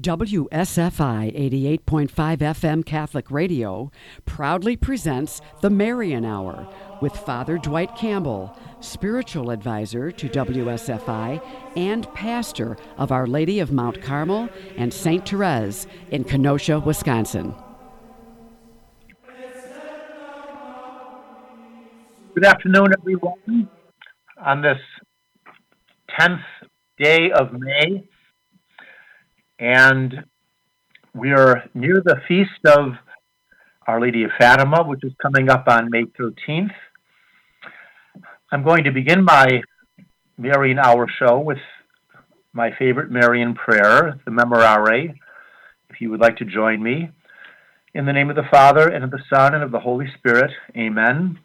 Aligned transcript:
WSFI 0.00 1.36
88.5 1.84 2.08
FM 2.38 2.84
Catholic 2.86 3.30
Radio 3.30 3.92
proudly 4.24 4.74
presents 4.74 5.42
the 5.60 5.68
Marian 5.68 6.24
Hour 6.24 6.66
with 7.02 7.14
Father 7.14 7.58
Dwight 7.58 7.94
Campbell, 7.94 8.58
spiritual 8.80 9.50
advisor 9.50 10.10
to 10.10 10.30
WSFI 10.30 11.44
and 11.76 12.10
pastor 12.14 12.78
of 12.96 13.12
Our 13.12 13.26
Lady 13.26 13.60
of 13.60 13.70
Mount 13.70 14.00
Carmel 14.00 14.48
and 14.78 14.94
St. 14.94 15.28
Therese 15.28 15.86
in 16.10 16.24
Kenosha, 16.24 16.80
Wisconsin. 16.80 17.54
Good 22.34 22.46
afternoon, 22.46 22.94
everyone. 22.98 23.68
On 24.42 24.62
this 24.62 24.78
10th 26.18 26.42
day 26.98 27.30
of 27.30 27.52
May, 27.52 28.08
and 29.58 30.24
we 31.14 31.32
are 31.32 31.64
near 31.74 32.02
the 32.04 32.16
feast 32.26 32.50
of 32.66 32.94
Our 33.86 34.00
Lady 34.00 34.24
of 34.24 34.30
Fatima, 34.38 34.84
which 34.84 35.04
is 35.04 35.12
coming 35.20 35.50
up 35.50 35.68
on 35.68 35.90
May 35.90 36.04
13th. 36.04 36.72
I'm 38.50 38.62
going 38.64 38.84
to 38.84 38.92
begin 38.92 39.24
my 39.24 39.62
Marian 40.38 40.78
Hour 40.78 41.06
show 41.18 41.38
with 41.38 41.58
my 42.52 42.70
favorite 42.78 43.10
Marian 43.10 43.54
prayer, 43.54 44.20
the 44.24 44.30
Memorare. 44.30 45.14
If 45.90 46.00
you 46.00 46.10
would 46.10 46.20
like 46.20 46.36
to 46.38 46.44
join 46.44 46.82
me, 46.82 47.10
in 47.94 48.06
the 48.06 48.12
name 48.12 48.30
of 48.30 48.36
the 48.36 48.48
Father, 48.50 48.88
and 48.88 49.04
of 49.04 49.10
the 49.10 49.22
Son, 49.32 49.54
and 49.54 49.62
of 49.62 49.70
the 49.70 49.80
Holy 49.80 50.06
Spirit, 50.18 50.50
amen. 50.76 51.38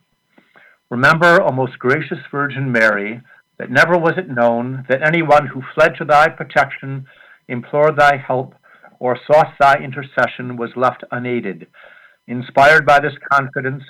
Remember, 0.89 1.41
O 1.41 1.51
most 1.51 1.77
gracious 1.79 2.19
Virgin 2.31 2.71
Mary, 2.71 3.21
that 3.57 3.69
never 3.69 3.97
was 3.97 4.13
it 4.17 4.29
known 4.29 4.85
that 4.87 5.05
anyone 5.05 5.47
who 5.47 5.61
fled 5.75 5.95
to 5.97 6.05
thy 6.05 6.29
protection 6.29 7.05
implored 7.47 7.97
thy 7.97 8.17
help, 8.17 8.53
or 8.99 9.17
sought 9.27 9.53
thy 9.59 9.75
intercession 9.75 10.57
was 10.57 10.71
left 10.75 11.03
unaided. 11.11 11.67
Inspired 12.27 12.85
by 12.85 12.99
this 12.99 13.13
confidence, 13.31 13.83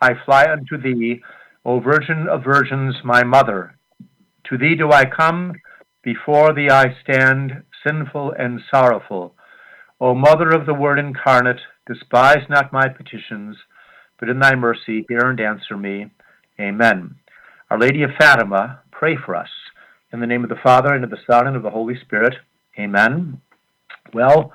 I 0.00 0.10
fly 0.24 0.46
unto 0.50 0.76
thee, 0.76 1.22
O 1.64 1.80
Virgin 1.80 2.26
of 2.28 2.44
Virgins, 2.44 2.96
my 3.04 3.24
mother. 3.24 3.76
To 4.48 4.58
thee 4.58 4.74
do 4.74 4.90
I 4.90 5.04
come, 5.04 5.54
before 6.02 6.54
thee 6.54 6.70
I 6.70 6.96
stand, 7.02 7.62
sinful 7.86 8.34
and 8.38 8.60
sorrowful. 8.70 9.34
O 10.00 10.14
Mother 10.14 10.50
of 10.50 10.66
the 10.66 10.74
Word 10.74 10.98
incarnate, 10.98 11.60
despise 11.86 12.48
not 12.48 12.72
my 12.72 12.88
petitions, 12.88 13.56
but 14.18 14.28
in 14.28 14.38
thy 14.38 14.54
mercy 14.54 15.04
hear 15.08 15.28
and 15.28 15.40
answer 15.40 15.76
me. 15.76 16.10
Amen. 16.60 17.16
Our 17.70 17.78
Lady 17.78 18.02
of 18.02 18.10
Fatima, 18.18 18.80
pray 18.90 19.16
for 19.16 19.34
us. 19.34 19.50
In 20.12 20.20
the 20.20 20.26
name 20.26 20.42
of 20.42 20.50
the 20.50 20.56
Father, 20.62 20.94
and 20.94 21.04
of 21.04 21.10
the 21.10 21.18
Son, 21.30 21.46
and 21.46 21.56
of 21.56 21.62
the 21.62 21.70
Holy 21.70 21.98
Spirit. 22.00 22.34
Amen. 22.78 23.40
Well, 24.14 24.52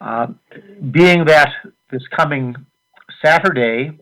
uh, 0.00 0.28
being 0.90 1.26
that 1.26 1.50
this 1.90 2.02
coming 2.16 2.54
Saturday, 3.22 3.98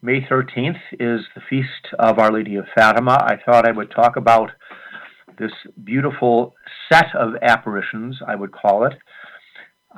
May 0.00 0.20
13th, 0.20 0.78
is 0.92 1.20
the 1.34 1.40
feast 1.50 1.94
of 1.98 2.18
Our 2.18 2.32
Lady 2.32 2.54
of 2.54 2.66
Fatima, 2.76 3.12
I 3.12 3.36
thought 3.44 3.66
I 3.66 3.72
would 3.72 3.90
talk 3.90 4.16
about 4.16 4.50
this 5.38 5.50
beautiful 5.82 6.54
set 6.90 7.14
of 7.14 7.34
apparitions, 7.42 8.20
I 8.26 8.36
would 8.36 8.52
call 8.52 8.86
it, 8.86 8.94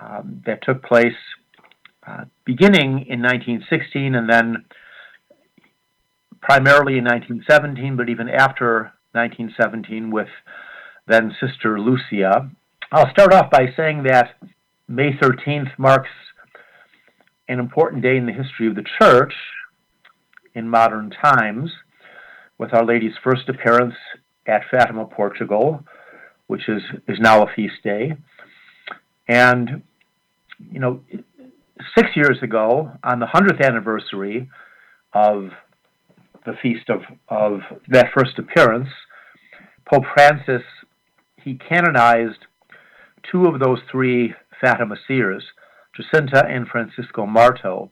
um, 0.01 0.43
that 0.47 0.63
took 0.63 0.83
place 0.83 1.13
uh, 2.07 2.25
beginning 2.47 3.07
in 3.09 3.21
1916 3.21 4.15
and 4.15 4.29
then 4.29 4.65
primarily 6.41 6.97
in 6.97 7.05
1917, 7.05 7.97
but 7.97 8.09
even 8.09 8.29
after 8.29 8.93
1917 9.13 10.11
with 10.11 10.29
then 11.07 11.35
Sister 11.41 11.81
Lucia. 11.81 12.51
I'll 12.93 13.11
start 13.13 13.33
off 13.33 13.53
by 13.53 13.67
saying 13.77 14.03
that 14.09 14.35
May 14.89 15.13
13th 15.13 15.79
marks 15.79 16.09
an 17.49 17.61
important 17.61 18.03
day 18.03 18.17
in 18.17 18.27
the 18.27 18.33
history 18.33 18.67
of 18.67 18.75
the 18.75 18.85
Church 19.01 19.33
in 20.57 20.69
modern 20.69 21.11
times, 21.11 21.71
with 22.59 22.75
Our 22.75 22.85
Lady's 22.85 23.13
first 23.23 23.49
appearance 23.49 23.95
at 24.45 24.63
Fatima, 24.73 25.05
Portugal, 25.05 25.85
which 26.49 26.69
is, 26.69 26.83
is 27.07 27.19
now 27.21 27.45
a 27.45 27.53
feast 27.55 27.77
day. 27.85 28.17
And, 29.29 29.85
you 30.73 30.81
know, 30.81 31.01
six 31.97 32.09
years 32.17 32.39
ago, 32.43 32.91
on 33.05 33.21
the 33.21 33.27
100th 33.27 33.65
anniversary 33.65 34.51
of 35.13 35.51
the 36.45 36.55
feast 36.61 36.91
of, 36.91 37.03
of 37.29 37.61
that 37.87 38.07
first 38.13 38.37
appearance, 38.37 38.89
Pope 39.89 40.05
Francis, 40.13 40.63
he 41.37 41.55
canonized 41.55 42.47
two 43.31 43.47
of 43.47 43.61
those 43.61 43.79
three 43.91 44.35
Fatima 44.61 44.97
seers, 45.07 45.45
Jacinta 45.97 46.47
and 46.47 46.69
Francisco 46.69 47.27
Marto, 47.27 47.91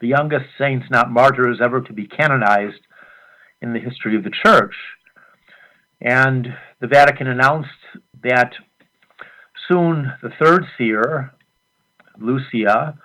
the 0.00 0.08
youngest 0.08 0.46
saints, 0.58 0.86
not 0.90 1.10
martyrs, 1.10 1.60
ever 1.62 1.80
to 1.80 1.92
be 1.92 2.06
canonized 2.06 2.80
in 3.60 3.72
the 3.72 3.78
history 3.78 4.16
of 4.16 4.24
the 4.24 4.32
Church. 4.44 4.74
And 6.00 6.48
the 6.80 6.88
Vatican 6.88 7.28
announced 7.28 7.68
that 8.22 8.52
soon 9.68 10.12
the 10.22 10.30
third 10.40 10.64
seer, 10.76 11.32
Lucia, 12.18 12.98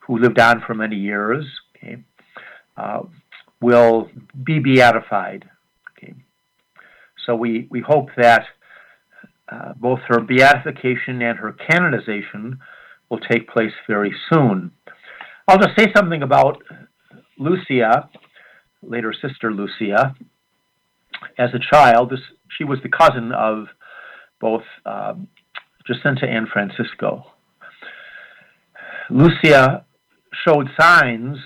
who 0.00 0.18
lived 0.18 0.38
on 0.38 0.62
for 0.66 0.74
many 0.74 0.96
years, 0.96 1.46
okay, 1.76 2.02
uh, 2.76 3.02
will 3.60 4.10
be 4.44 4.58
beatified. 4.58 5.48
Okay. 5.92 6.14
So 7.24 7.34
we, 7.34 7.68
we 7.70 7.80
hope 7.80 8.08
that 8.16 8.44
uh, 9.52 9.72
both 9.76 10.00
her 10.08 10.20
beatification 10.20 11.20
and 11.20 11.38
her 11.38 11.52
canonization 11.52 12.58
will 13.10 13.18
take 13.18 13.48
place 13.48 13.72
very 13.86 14.14
soon. 14.32 14.70
I'll 15.46 15.58
just 15.58 15.78
say 15.78 15.92
something 15.94 16.22
about 16.22 16.62
Lucia, 17.38 18.08
later 18.82 19.12
Sister 19.12 19.52
Lucia. 19.52 20.14
As 21.38 21.50
a 21.54 21.58
child, 21.72 22.10
this, 22.10 22.20
she 22.56 22.64
was 22.64 22.78
the 22.82 22.88
cousin 22.88 23.32
of 23.32 23.66
both 24.40 24.62
um, 24.86 25.28
Jacinta 25.86 26.26
and 26.26 26.48
Francisco. 26.48 27.26
Lucia 29.10 29.84
showed 30.46 30.68
signs 30.80 31.36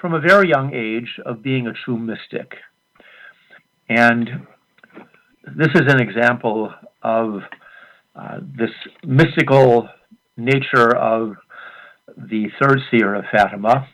from 0.00 0.14
a 0.14 0.20
very 0.20 0.48
young 0.48 0.72
age 0.74 1.20
of 1.26 1.42
being 1.42 1.66
a 1.66 1.72
true 1.72 1.98
mystic. 1.98 2.54
And 3.88 4.46
this 5.56 5.68
is 5.74 5.92
an 5.92 6.00
example 6.00 6.72
of 7.06 7.40
uh, 8.16 8.40
this 8.58 8.70
mystical 9.04 9.88
nature 10.36 10.94
of 10.96 11.36
the 12.16 12.46
third 12.60 12.80
seer 12.90 13.14
of 13.14 13.24
Fatima, 13.30 13.88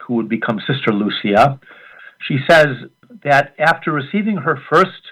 who 0.00 0.14
would 0.14 0.28
become 0.28 0.58
Sister 0.60 0.90
Lucia. 0.90 1.60
She 2.26 2.38
says 2.48 2.68
that 3.24 3.54
after 3.58 3.92
receiving 3.92 4.38
her 4.38 4.58
first 4.72 5.02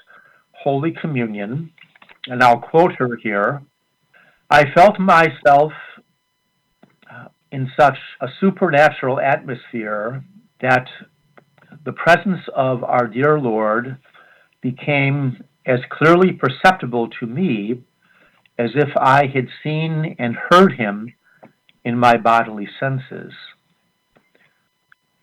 Holy 0.53 0.93
Communion, 0.93 1.71
and 2.27 2.43
I'll 2.43 2.61
quote 2.61 2.93
her 2.95 3.19
here, 3.23 3.63
I 4.49 4.65
felt 4.75 4.99
myself 4.99 5.73
uh, 7.13 7.29
in 7.53 7.71
such 7.79 7.99
a 8.23 8.29
supernatural 8.41 9.21
atmosphere 9.21 10.25
that 10.63 10.87
the 11.85 11.93
presence 11.93 12.41
of 12.55 12.85
our 12.85 13.07
dear 13.07 13.39
Lord 13.39 13.99
became 14.63 15.45
as 15.71 15.81
clearly 15.89 16.33
perceptible 16.33 17.09
to 17.09 17.27
me 17.27 17.81
as 18.59 18.71
if 18.75 18.89
I 18.97 19.27
had 19.27 19.47
seen 19.63 20.17
and 20.19 20.37
heard 20.51 20.73
him 20.73 21.15
in 21.85 21.97
my 21.97 22.17
bodily 22.17 22.69
senses. 22.81 23.33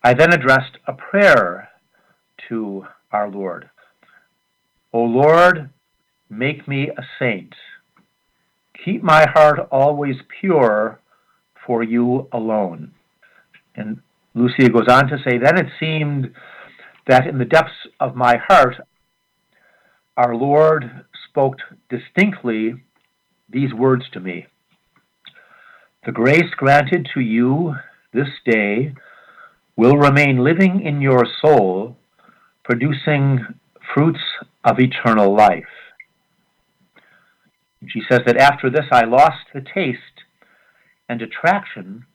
I 0.02 0.14
then 0.14 0.32
addressed 0.32 0.78
a 0.86 0.94
prayer 0.94 1.68
to 2.48 2.86
our 3.12 3.28
Lord. 3.28 3.68
O 4.92 5.00
Lord, 5.00 5.68
make 6.30 6.66
me 6.66 6.88
a 6.88 7.02
saint. 7.18 7.54
Keep 8.84 9.02
my 9.02 9.26
heart 9.34 9.60
always 9.70 10.16
pure 10.40 10.98
for 11.66 11.82
you 11.82 12.26
alone. 12.32 12.92
And 13.76 14.00
Lucia 14.34 14.70
goes 14.70 14.88
on 14.88 15.08
to 15.08 15.18
say, 15.18 15.36
Then 15.36 15.58
it 15.58 15.66
seemed 15.78 16.32
that 17.06 17.26
in 17.26 17.36
the 17.36 17.44
depths 17.44 17.86
of 18.00 18.16
my 18.16 18.36
heart 18.48 18.76
our 20.18 20.34
Lord 20.34 21.06
spoke 21.30 21.58
distinctly 21.88 22.74
these 23.48 23.72
words 23.72 24.04
to 24.12 24.20
me 24.20 24.46
The 26.04 26.10
grace 26.10 26.50
granted 26.56 27.08
to 27.14 27.20
you 27.20 27.76
this 28.12 28.28
day 28.44 28.94
will 29.76 29.96
remain 29.96 30.42
living 30.42 30.82
in 30.84 31.00
your 31.00 31.24
soul, 31.40 31.96
producing 32.64 33.46
fruits 33.94 34.18
of 34.64 34.80
eternal 34.80 35.36
life. 35.36 35.64
She 37.86 38.02
says 38.10 38.22
that 38.26 38.36
after 38.36 38.68
this 38.68 38.86
I 38.90 39.04
lost 39.04 39.46
the 39.54 39.60
taste 39.60 40.24
and 41.08 41.22
attraction 41.22 42.06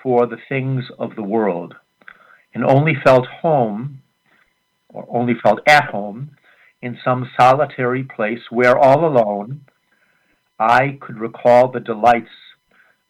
for 0.00 0.24
the 0.24 0.38
things 0.48 0.84
of 1.00 1.16
the 1.16 1.24
world 1.24 1.74
and 2.54 2.64
only 2.64 2.94
felt 3.04 3.26
home 3.26 4.02
or 4.88 5.04
only 5.10 5.34
felt 5.42 5.58
at 5.66 5.86
home 5.86 6.36
in 6.82 6.98
some 7.04 7.28
solitary 7.38 8.02
place 8.02 8.40
where 8.50 8.78
all 8.78 9.04
alone 9.04 9.62
I 10.58 10.98
could 11.00 11.18
recall 11.18 11.70
the 11.70 11.80
delights 11.80 12.28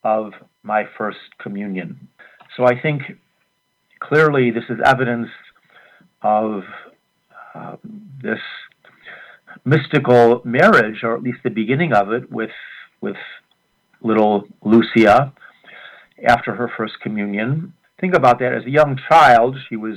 of 0.04 0.32
my 0.62 0.84
first 0.96 1.18
communion. 1.38 2.08
So 2.56 2.64
I 2.64 2.80
think 2.80 3.02
clearly 3.98 4.50
this 4.50 4.64
is 4.68 4.78
evidence 4.84 5.28
of 6.22 6.62
uh, 7.54 7.76
this 8.22 8.38
mystical 9.64 10.42
marriage, 10.44 11.02
or 11.02 11.16
at 11.16 11.22
least 11.22 11.38
the 11.42 11.50
beginning 11.50 11.92
of 11.92 12.12
it, 12.12 12.30
with 12.30 12.50
with 13.00 13.16
little 14.02 14.44
Lucia 14.62 15.32
after 16.26 16.54
her 16.54 16.70
first 16.76 16.94
communion. 17.02 17.72
Think 18.00 18.14
about 18.14 18.38
that. 18.38 18.52
As 18.52 18.64
a 18.64 18.70
young 18.70 18.98
child, 19.08 19.56
she 19.68 19.76
was 19.76 19.96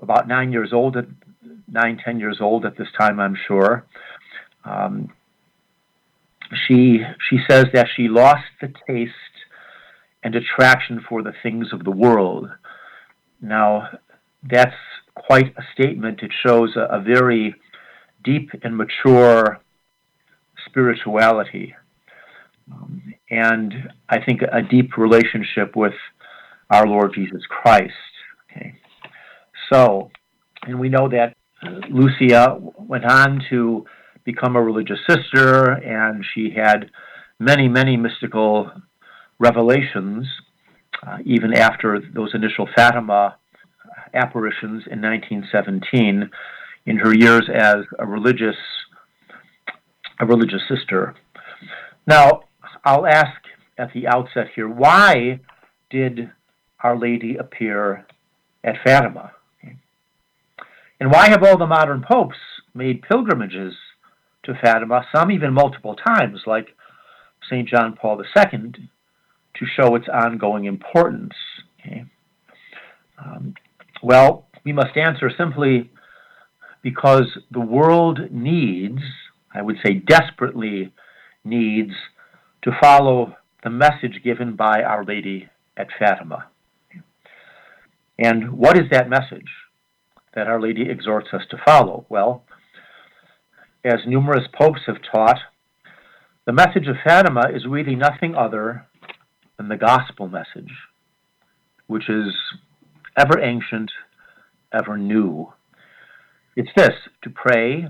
about 0.00 0.26
nine 0.26 0.52
years 0.52 0.72
old, 0.72 0.96
at 0.96 1.06
nine 1.68 1.98
ten 2.04 2.18
years 2.18 2.38
old 2.40 2.64
at 2.64 2.76
this 2.76 2.88
time, 2.98 3.20
I'm 3.20 3.36
sure. 3.46 3.84
Um, 4.64 5.12
she 6.66 7.00
she 7.28 7.38
says 7.48 7.66
that 7.72 7.88
she 7.96 8.08
lost 8.08 8.44
the 8.60 8.72
taste 8.86 9.12
and 10.22 10.34
attraction 10.34 11.04
for 11.08 11.22
the 11.22 11.32
things 11.42 11.68
of 11.72 11.84
the 11.84 11.90
world. 11.90 12.48
Now, 13.40 13.88
that's 14.48 14.76
quite 15.14 15.54
a 15.56 15.62
statement. 15.74 16.20
It 16.22 16.32
shows 16.44 16.76
a, 16.76 16.96
a 16.96 17.00
very 17.00 17.54
deep 18.22 18.50
and 18.62 18.76
mature 18.76 19.60
spirituality. 20.66 21.74
Um, 22.70 23.14
and 23.30 23.92
I 24.08 24.20
think 24.24 24.42
a 24.42 24.62
deep 24.62 24.96
relationship 24.96 25.74
with 25.74 25.94
our 26.70 26.86
Lord 26.86 27.12
Jesus 27.14 27.42
Christ. 27.48 27.92
Okay. 28.50 28.74
So, 29.72 30.10
and 30.62 30.78
we 30.78 30.88
know 30.88 31.08
that 31.08 31.34
Lucia 31.90 32.58
went 32.76 33.04
on 33.04 33.42
to 33.50 33.84
become 34.24 34.56
a 34.56 34.62
religious 34.62 34.98
sister, 35.08 35.72
and 35.72 36.24
she 36.34 36.50
had 36.50 36.90
many, 37.38 37.68
many 37.68 37.96
mystical 37.96 38.70
revelations, 39.38 40.26
uh, 41.06 41.18
even 41.24 41.54
after 41.54 42.00
those 42.14 42.34
initial 42.34 42.68
Fatima 42.74 43.36
apparitions 44.14 44.84
in 44.90 45.00
1917 45.00 46.30
in 46.86 46.96
her 46.98 47.14
years 47.14 47.48
as 47.52 47.84
a 47.98 48.06
religious 48.06 48.56
a 50.20 50.26
religious 50.26 50.62
sister. 50.68 51.14
Now, 52.06 52.42
I'll 52.84 53.06
ask 53.06 53.40
at 53.78 53.92
the 53.92 54.06
outset 54.06 54.48
here, 54.54 54.68
why 54.68 55.40
did 55.90 56.30
Our 56.80 56.96
Lady 56.96 57.36
appear 57.36 58.06
at 58.62 58.76
Fatima? 58.84 59.32
And 61.02 61.10
why 61.10 61.30
have 61.30 61.42
all 61.42 61.58
the 61.58 61.66
modern 61.66 62.04
popes 62.08 62.36
made 62.74 63.02
pilgrimages 63.02 63.74
to 64.44 64.54
Fatima, 64.62 65.04
some 65.12 65.32
even 65.32 65.52
multiple 65.52 65.96
times, 65.96 66.42
like 66.46 66.76
St. 67.50 67.68
John 67.68 67.96
Paul 68.00 68.22
II, 68.22 68.72
to 68.72 69.66
show 69.66 69.96
its 69.96 70.06
ongoing 70.08 70.66
importance? 70.66 71.32
Okay. 71.80 72.04
Um, 73.18 73.54
well, 74.00 74.46
we 74.64 74.72
must 74.72 74.96
answer 74.96 75.28
simply 75.36 75.90
because 76.82 77.26
the 77.50 77.58
world 77.58 78.20
needs, 78.30 79.02
I 79.52 79.60
would 79.60 79.78
say 79.84 79.94
desperately 79.94 80.92
needs, 81.42 81.94
to 82.62 82.70
follow 82.80 83.34
the 83.64 83.70
message 83.70 84.20
given 84.22 84.54
by 84.54 84.84
Our 84.84 85.04
Lady 85.04 85.48
at 85.76 85.88
Fatima. 85.98 86.46
And 88.20 88.52
what 88.52 88.78
is 88.78 88.84
that 88.92 89.10
message 89.10 89.48
that 90.34 90.46
Our 90.46 90.60
Lady 90.60 90.88
exhorts 90.88 91.28
us 91.32 91.42
to 91.50 91.60
follow? 91.64 92.06
Well, 92.08 92.44
as 93.84 94.00
numerous 94.06 94.46
popes 94.52 94.80
have 94.86 94.98
taught, 95.12 95.38
the 96.44 96.52
message 96.52 96.88
of 96.88 96.96
Fatima 97.04 97.50
is 97.54 97.66
really 97.66 97.94
nothing 97.94 98.34
other 98.34 98.86
than 99.56 99.68
the 99.68 99.76
gospel 99.76 100.28
message, 100.28 100.72
which 101.86 102.08
is 102.08 102.34
ever 103.16 103.40
ancient, 103.40 103.90
ever 104.72 104.96
new. 104.96 105.52
It's 106.56 106.70
this 106.76 106.94
to 107.22 107.30
pray 107.30 107.88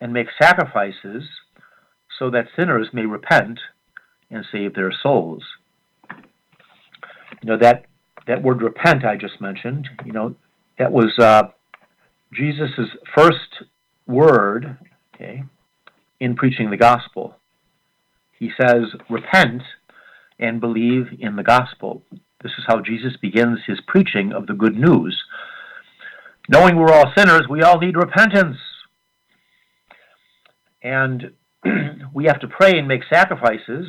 and 0.00 0.12
make 0.12 0.28
sacrifices 0.40 1.24
so 2.18 2.30
that 2.30 2.46
sinners 2.56 2.88
may 2.92 3.06
repent 3.06 3.60
and 4.30 4.44
save 4.50 4.74
their 4.74 4.92
souls. 5.02 5.44
You 7.42 7.50
know, 7.50 7.58
that, 7.58 7.86
that 8.26 8.42
word 8.42 8.62
repent 8.62 9.04
I 9.04 9.16
just 9.16 9.40
mentioned, 9.40 9.88
you 10.04 10.12
know, 10.12 10.34
that 10.78 10.92
was 10.92 11.18
uh, 11.18 11.44
Jesus' 12.32 12.78
first 13.14 13.64
word, 14.06 14.78
okay, 15.14 15.44
in 16.20 16.36
preaching 16.36 16.70
the 16.70 16.76
gospel. 16.76 17.36
He 18.38 18.50
says, 18.60 18.84
repent 19.08 19.62
and 20.38 20.60
believe 20.60 21.06
in 21.18 21.36
the 21.36 21.42
gospel. 21.42 22.02
This 22.42 22.52
is 22.58 22.64
how 22.66 22.80
Jesus 22.80 23.16
begins 23.20 23.60
his 23.66 23.80
preaching 23.86 24.32
of 24.32 24.46
the 24.46 24.54
good 24.54 24.76
news. 24.76 25.22
Knowing 26.48 26.76
we're 26.76 26.92
all 26.92 27.12
sinners, 27.16 27.46
we 27.48 27.62
all 27.62 27.78
need 27.78 27.96
repentance. 27.96 28.58
And 30.82 31.32
we 32.14 32.26
have 32.26 32.40
to 32.40 32.48
pray 32.48 32.78
and 32.78 32.86
make 32.86 33.02
sacrifices 33.10 33.86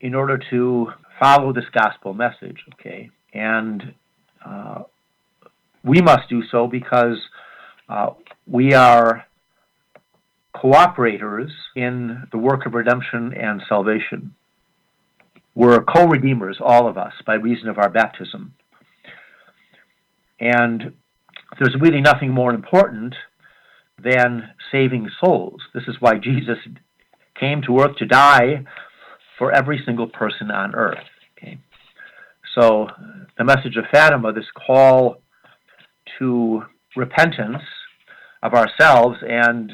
in 0.00 0.14
order 0.14 0.40
to 0.50 0.88
follow 1.20 1.52
this 1.52 1.68
gospel 1.72 2.14
message, 2.14 2.64
okay? 2.74 3.10
And 3.34 3.94
uh, 4.44 4.82
we 5.84 6.00
must 6.00 6.28
do 6.28 6.42
so 6.50 6.66
because 6.66 7.18
uh, 7.90 8.10
we 8.46 8.72
are 8.72 9.26
cooperators 10.54 11.50
in 11.74 12.22
the 12.30 12.38
work 12.38 12.64
of 12.64 12.74
redemption 12.74 13.34
and 13.34 13.60
salvation. 13.68 14.34
We're 15.56 15.82
co 15.82 16.06
redeemers, 16.06 16.58
all 16.60 16.86
of 16.86 16.96
us, 16.96 17.12
by 17.26 17.34
reason 17.34 17.68
of 17.68 17.78
our 17.78 17.90
baptism. 17.90 18.54
And 20.38 20.92
there's 21.58 21.74
really 21.80 22.00
nothing 22.00 22.30
more 22.30 22.54
important 22.54 23.14
than 24.02 24.50
saving 24.70 25.10
souls. 25.22 25.60
This 25.74 25.84
is 25.88 25.96
why 25.98 26.18
Jesus 26.18 26.58
came 27.38 27.60
to 27.62 27.80
earth 27.80 27.96
to 27.96 28.06
die 28.06 28.64
for 29.36 29.50
every 29.50 29.82
single 29.84 30.06
person 30.06 30.50
on 30.50 30.76
earth. 30.76 31.04
Okay? 31.36 31.58
So, 32.54 32.86
the 33.36 33.44
message 33.44 33.76
of 33.76 33.84
Fatima, 33.90 34.32
this 34.32 34.44
call 34.66 35.16
to 36.18 36.62
repentance 36.96 37.62
of 38.42 38.54
ourselves 38.54 39.18
and 39.22 39.72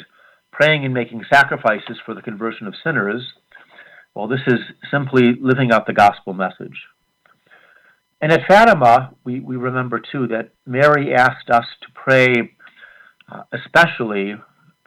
praying 0.52 0.84
and 0.84 0.94
making 0.94 1.24
sacrifices 1.32 1.98
for 2.04 2.14
the 2.14 2.22
conversion 2.22 2.66
of 2.66 2.74
sinners, 2.82 3.22
well, 4.14 4.26
this 4.26 4.40
is 4.46 4.60
simply 4.90 5.34
living 5.40 5.72
out 5.72 5.86
the 5.86 5.92
gospel 5.92 6.32
message. 6.32 6.84
And 8.20 8.32
at 8.32 8.46
Fatima, 8.48 9.14
we, 9.24 9.40
we 9.40 9.56
remember 9.56 10.00
too 10.00 10.26
that 10.28 10.50
Mary 10.64 11.14
asked 11.14 11.50
us 11.50 11.66
to 11.82 11.88
pray, 11.94 12.54
uh, 13.30 13.42
especially 13.52 14.34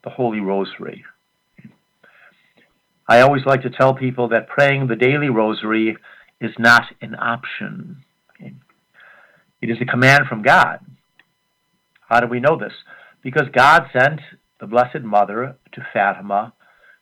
the 0.04 0.10
Holy 0.10 0.40
Rosary. 0.40 1.06
I 3.08 3.22
always 3.22 3.46
like 3.46 3.62
to 3.64 3.70
tell 3.70 3.94
people 3.94 4.30
that 4.30 4.48
praying 4.48 4.88
the 4.88 4.96
daily 4.96 5.30
rosary 5.30 5.98
is 6.40 6.52
not 6.60 6.84
an 7.02 7.16
option. 7.16 8.04
It 9.62 9.70
is 9.70 9.78
a 9.82 9.86
command 9.86 10.28
from 10.30 10.42
God. 10.42 10.80
How 12.08 12.20
do 12.20 12.28
we 12.28 12.40
know 12.40 12.58
this? 12.58 12.72
Because 13.22 13.48
God 13.54 13.84
sent 13.92 14.22
the 14.60 14.68
Blessed 14.68 15.04
Mother 15.04 15.58
to 15.74 15.88
Fatima 15.94 16.54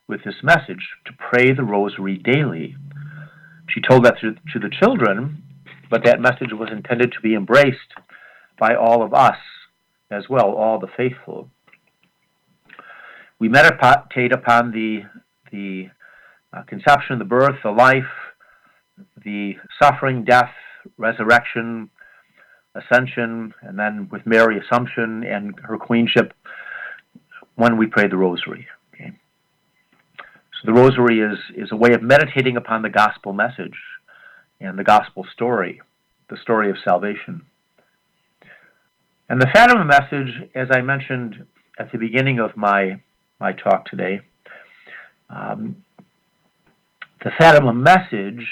with 0.08 0.24
this 0.24 0.36
message 0.44 0.88
to 1.06 1.12
pray 1.14 1.54
the 1.54 1.64
rosary 1.64 2.18
daily. 2.18 2.76
She 3.70 3.82
told 3.82 4.06
that 4.06 4.16
to, 4.22 4.34
to 4.34 4.60
the 4.60 4.74
children 4.82 5.44
but 5.90 6.04
that 6.06 6.20
message 6.20 6.52
was 6.52 6.70
intended 6.72 7.12
to 7.14 7.22
be 7.22 7.34
embraced 7.34 7.94
by 8.60 8.76
all 8.76 9.04
of 9.04 9.14
us 9.14 9.38
as 10.12 10.24
well, 10.30 10.54
all 10.54 10.80
the 10.80 10.88
faithful. 10.96 11.50
We 13.40 13.50
meditate 13.50 14.34
upon 14.34 14.72
the, 14.72 15.02
the 15.52 15.90
uh, 16.52 16.64
conception, 16.64 17.20
the 17.20 17.26
birth, 17.26 17.58
the 17.64 17.72
life, 17.72 18.04
the 19.24 19.54
suffering, 19.82 20.24
death, 20.24 20.52
resurrection, 20.98 21.90
ascension, 22.78 23.54
and 23.62 23.78
then 23.78 24.08
with 24.12 24.26
Mary, 24.26 24.60
Assumption 24.60 25.24
and 25.24 25.56
her 25.64 25.78
queenship 25.78 26.34
when 27.56 27.78
we 27.78 27.88
pray 27.88 28.08
the 28.08 28.18
rosary. 28.18 28.68
Okay? 28.94 29.12
So 30.54 30.72
the 30.72 30.74
rosary 30.74 31.20
is, 31.20 31.38
is 31.56 31.72
a 31.72 31.76
way 31.76 31.94
of 31.94 32.02
meditating 32.02 32.58
upon 32.58 32.82
the 32.82 32.90
gospel 32.90 33.34
message 33.34 33.78
and 34.60 34.78
the 34.78 34.84
gospel 34.84 35.26
story, 35.34 35.82
the 36.30 36.38
story 36.38 36.70
of 36.70 36.78
salvation. 36.84 37.42
And 39.30 39.42
the 39.42 39.48
Fatima 39.54 39.84
message, 39.84 40.50
as 40.56 40.70
I 40.72 40.82
mentioned 40.82 41.46
at 41.78 41.92
the 41.92 41.98
beginning 41.98 42.40
of 42.40 42.56
my, 42.56 43.02
my 43.40 43.52
talk 43.52 43.86
today, 43.86 44.22
um, 45.30 45.84
the 47.24 47.32
Fatima 47.38 47.74
message 47.74 48.48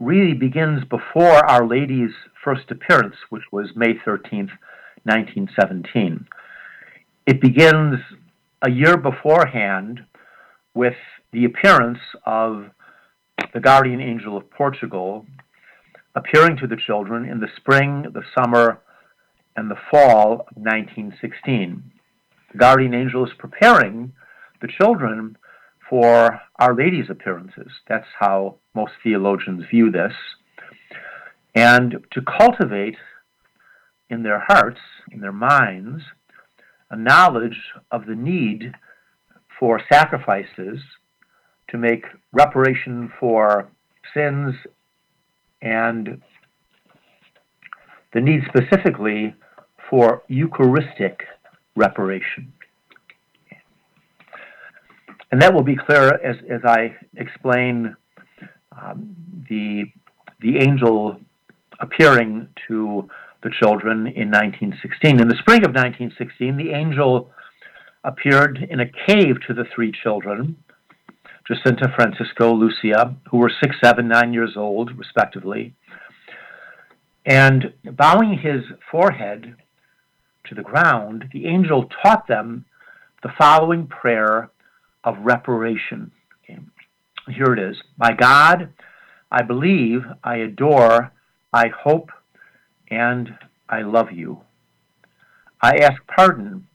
really 0.00 0.34
begins 0.34 0.84
before 0.84 1.44
Our 1.44 1.66
Lady's 1.66 2.10
first 2.48 2.70
appearance, 2.70 3.16
which 3.28 3.42
was 3.52 3.68
May 3.76 3.92
13th, 4.06 4.56
1917. 5.04 6.26
It 7.26 7.42
begins 7.42 7.96
a 8.66 8.70
year 8.70 8.96
beforehand 8.96 10.00
with 10.72 10.94
the 11.30 11.44
appearance 11.44 11.98
of 12.24 12.70
the 13.52 13.60
guardian 13.60 14.00
angel 14.00 14.34
of 14.34 14.50
Portugal 14.50 15.26
appearing 16.14 16.56
to 16.56 16.66
the 16.66 16.78
children 16.86 17.28
in 17.28 17.38
the 17.40 17.48
spring, 17.56 18.06
the 18.14 18.22
summer, 18.34 18.80
and 19.54 19.70
the 19.70 19.76
fall 19.90 20.32
of 20.32 20.56
1916. 20.56 21.82
The 22.52 22.58
guardian 22.58 22.94
angel 22.94 23.26
is 23.26 23.32
preparing 23.38 24.14
the 24.62 24.68
children 24.80 25.36
for 25.90 26.40
Our 26.58 26.74
Lady's 26.74 27.10
appearances. 27.10 27.70
That's 27.86 28.08
how 28.18 28.56
most 28.74 28.92
theologians 29.02 29.64
view 29.70 29.90
this. 29.90 30.14
And 31.54 32.04
to 32.12 32.22
cultivate 32.22 32.96
in 34.10 34.22
their 34.22 34.44
hearts, 34.46 34.80
in 35.10 35.20
their 35.20 35.32
minds, 35.32 36.02
a 36.90 36.96
knowledge 36.96 37.58
of 37.90 38.06
the 38.06 38.14
need 38.14 38.72
for 39.58 39.80
sacrifices 39.92 40.78
to 41.68 41.76
make 41.76 42.04
reparation 42.32 43.12
for 43.18 43.68
sins 44.14 44.54
and 45.60 46.22
the 48.14 48.20
need 48.20 48.42
specifically 48.48 49.34
for 49.90 50.22
Eucharistic 50.28 51.24
reparation. 51.76 52.52
And 55.30 55.42
that 55.42 55.52
will 55.52 55.62
be 55.62 55.76
clear 55.76 56.14
as, 56.24 56.36
as 56.48 56.60
I 56.64 56.96
explain 57.16 57.94
um, 58.72 59.14
the, 59.48 59.84
the 60.40 60.58
angel 60.58 61.20
appearing 61.80 62.48
to 62.68 63.08
the 63.42 63.50
children 63.50 64.06
in 64.06 64.30
1916. 64.30 65.20
In 65.20 65.28
the 65.28 65.36
spring 65.36 65.64
of 65.64 65.74
1916, 65.74 66.56
the 66.56 66.72
angel 66.72 67.30
appeared 68.04 68.66
in 68.70 68.80
a 68.80 68.90
cave 69.06 69.36
to 69.46 69.54
the 69.54 69.64
three 69.74 69.92
children, 69.92 70.56
Jacinta, 71.46 71.92
Francisco, 71.94 72.52
Lucia, 72.52 73.16
who 73.30 73.38
were 73.38 73.50
six, 73.62 73.76
seven, 73.82 74.08
nine 74.08 74.32
years 74.32 74.54
old, 74.56 74.98
respectively. 74.98 75.74
And 77.24 77.72
bowing 77.84 78.38
his 78.38 78.62
forehead 78.90 79.54
to 80.46 80.54
the 80.54 80.62
ground, 80.62 81.26
the 81.32 81.46
angel 81.46 81.88
taught 82.02 82.26
them 82.26 82.64
the 83.22 83.30
following 83.38 83.86
prayer 83.86 84.50
of 85.04 85.16
reparation. 85.20 86.10
Okay. 86.44 86.60
Here 87.28 87.52
it 87.52 87.58
is 87.58 87.76
My 87.98 88.12
God, 88.12 88.72
I 89.30 89.42
believe, 89.42 90.00
I 90.24 90.36
adore, 90.36 91.12
I 91.52 91.68
hope, 91.68 92.10
and 92.90 93.30
I 93.68 93.82
love 93.82 94.12
you. 94.12 94.40
I 95.60 95.78
ask 95.78 96.00
pardon 96.06 96.66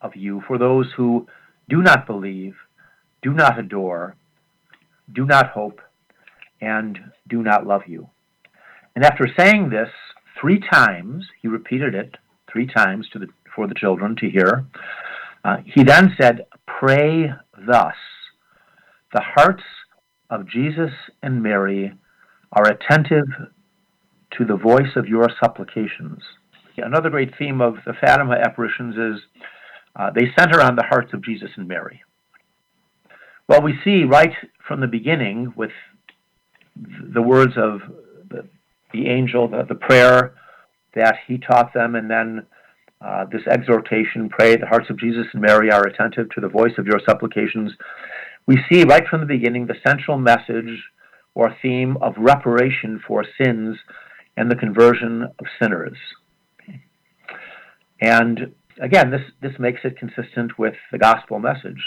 of 0.00 0.16
you 0.16 0.42
for 0.46 0.58
those 0.58 0.86
who 0.96 1.26
do 1.68 1.82
not 1.82 2.06
believe, 2.06 2.54
do 3.22 3.32
not 3.32 3.58
adore, 3.58 4.16
do 5.12 5.26
not 5.26 5.50
hope, 5.50 5.80
and 6.60 6.98
do 7.28 7.42
not 7.42 7.66
love 7.66 7.82
you. 7.86 8.08
And 8.94 9.04
after 9.04 9.28
saying 9.38 9.70
this 9.70 9.88
three 10.40 10.60
times, 10.60 11.26
he 11.40 11.48
repeated 11.48 11.94
it 11.94 12.16
three 12.50 12.66
times 12.66 13.08
the, 13.14 13.26
for 13.54 13.66
the 13.66 13.74
children 13.74 14.16
to 14.16 14.28
hear. 14.28 14.66
Uh, 15.44 15.58
he 15.64 15.82
then 15.84 16.14
said, 16.20 16.46
Pray 16.66 17.32
thus. 17.66 17.94
The 19.12 19.22
hearts 19.22 19.62
of 20.28 20.48
Jesus 20.48 20.90
and 21.22 21.42
Mary 21.42 21.92
are 22.52 22.66
attentive 22.66 23.26
to 24.38 24.44
the 24.44 24.56
voice 24.56 24.96
of 24.96 25.06
your 25.06 25.28
supplications. 25.42 26.22
Another 26.76 27.10
great 27.10 27.36
theme 27.38 27.60
of 27.60 27.74
the 27.84 27.92
Fatima 27.92 28.36
apparitions 28.36 28.96
is 28.96 29.20
uh, 29.96 30.10
they 30.14 30.32
center 30.38 30.62
on 30.62 30.76
the 30.76 30.84
hearts 30.88 31.12
of 31.12 31.22
Jesus 31.22 31.50
and 31.56 31.68
Mary. 31.68 32.02
Well, 33.48 33.62
we 33.62 33.74
see 33.84 34.04
right 34.04 34.32
from 34.66 34.80
the 34.80 34.86
beginning 34.86 35.52
with 35.56 35.72
the 36.76 37.20
words 37.20 37.54
of 37.56 37.80
the, 38.30 38.48
the 38.92 39.08
angel, 39.08 39.48
the, 39.48 39.64
the, 39.68 39.74
prayer 39.74 40.34
that 40.94 41.16
he 41.26 41.38
taught 41.38 41.74
them, 41.74 41.96
and 41.96 42.10
then 42.10 42.46
uh, 43.04 43.24
this 43.30 43.42
exhortation 43.50 44.28
pray, 44.28 44.56
the 44.56 44.66
hearts 44.66 44.88
of 44.88 44.98
Jesus 44.98 45.26
and 45.32 45.42
Mary 45.42 45.70
are 45.70 45.86
attentive 45.86 46.30
to 46.30 46.40
the 46.40 46.48
voice 46.48 46.72
of 46.78 46.86
your 46.86 47.00
supplications. 47.06 47.72
We 48.46 48.58
see 48.70 48.84
right 48.84 49.06
from 49.08 49.20
the 49.20 49.26
beginning 49.26 49.66
the 49.66 49.74
central 49.86 50.18
message 50.18 50.82
or 51.34 51.54
theme 51.60 51.96
of 52.00 52.14
reparation 52.16 53.00
for 53.06 53.24
sins 53.42 53.76
and 54.36 54.50
the 54.50 54.56
conversion 54.56 55.22
of 55.22 55.46
sinners. 55.60 55.96
And 58.00 58.54
again, 58.80 59.10
this, 59.10 59.22
this 59.42 59.58
makes 59.58 59.80
it 59.84 59.98
consistent 59.98 60.58
with 60.58 60.74
the 60.90 60.98
gospel 60.98 61.38
message. 61.38 61.82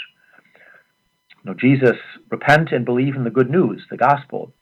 You 1.44 1.50
know, 1.50 1.54
Jesus, 1.54 1.96
repent 2.30 2.70
and 2.72 2.84
believe 2.84 3.16
in 3.16 3.24
the 3.24 3.30
good 3.30 3.50
news, 3.50 3.82
the 3.90 3.96
gospel. 3.96 4.52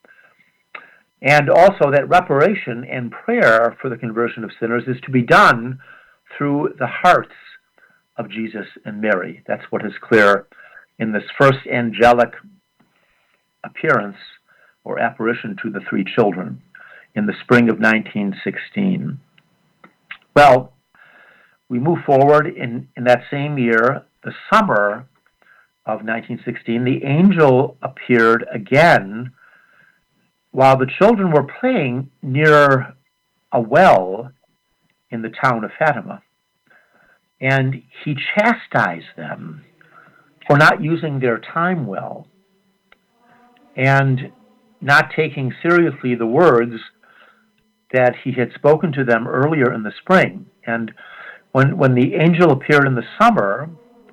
And 1.20 1.48
also 1.48 1.90
that 1.92 2.08
reparation 2.08 2.84
and 2.90 3.12
prayer 3.12 3.76
for 3.80 3.88
the 3.88 3.96
conversion 3.96 4.42
of 4.42 4.50
sinners 4.58 4.84
is 4.88 5.00
to 5.04 5.10
be 5.10 5.22
done 5.22 5.78
through 6.36 6.74
the 6.78 6.88
hearts 6.88 7.34
of 8.16 8.30
Jesus 8.30 8.66
and 8.84 9.00
Mary. 9.00 9.42
That's 9.46 9.70
what 9.70 9.84
is 9.86 9.92
clear 10.00 10.46
in 10.98 11.12
this 11.12 11.22
first 11.38 11.66
angelic 11.70 12.32
appearance 13.64 14.16
or 14.84 14.98
apparition 14.98 15.56
to 15.62 15.70
the 15.70 15.80
three 15.88 16.04
children 16.04 16.60
in 17.14 17.26
the 17.26 17.34
spring 17.42 17.68
of 17.68 17.78
1916. 17.78 19.18
Well, 20.34 20.72
we 21.68 21.78
move 21.78 21.98
forward 22.04 22.46
in, 22.46 22.88
in 22.96 23.04
that 23.04 23.22
same 23.30 23.58
year, 23.58 24.04
the 24.24 24.32
summer 24.52 25.06
of 25.84 26.04
1916, 26.04 26.84
the 26.84 27.04
angel 27.04 27.76
appeared 27.82 28.46
again 28.52 29.32
while 30.52 30.78
the 30.78 30.90
children 30.98 31.32
were 31.32 31.46
playing 31.60 32.10
near 32.22 32.94
a 33.52 33.60
well 33.60 34.30
in 35.10 35.22
the 35.22 35.30
town 35.30 35.64
of 35.64 35.70
Fatima. 35.78 36.22
And 37.40 37.82
he 38.04 38.16
chastised 38.34 39.16
them 39.16 39.64
for 40.46 40.56
not 40.56 40.82
using 40.82 41.18
their 41.18 41.38
time 41.38 41.86
well 41.86 42.28
and 43.76 44.30
not 44.80 45.10
taking 45.16 45.52
seriously 45.62 46.14
the 46.14 46.26
words 46.26 46.74
that 47.92 48.14
he 48.24 48.32
had 48.32 48.50
spoken 48.54 48.92
to 48.92 49.04
them 49.04 49.28
earlier 49.28 49.72
in 49.72 49.82
the 49.82 49.92
spring. 50.00 50.46
And 50.66 50.92
when, 51.52 51.76
when 51.76 51.94
the 51.94 52.14
angel 52.14 52.50
appeared 52.50 52.86
in 52.86 52.94
the 52.94 53.04
summer 53.20 53.70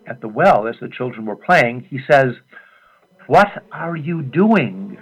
at 0.08 0.22
the 0.22 0.28
well 0.28 0.68
as 0.68 0.76
the 0.82 0.90
children 0.90 1.26
were 1.26 1.36
playing, 1.36 1.88
he 1.90 2.00
says, 2.10 2.34
What 3.28 3.48
are 3.72 3.96
you 3.96 4.22
doing? 4.22 4.98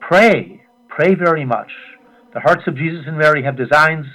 Pray, 0.00 0.62
pray 0.88 1.14
very 1.14 1.44
much. 1.44 1.70
The 2.32 2.40
hearts 2.40 2.62
of 2.66 2.76
Jesus 2.76 3.04
and 3.06 3.18
Mary 3.18 3.42
have 3.42 3.56
designs 3.56 4.06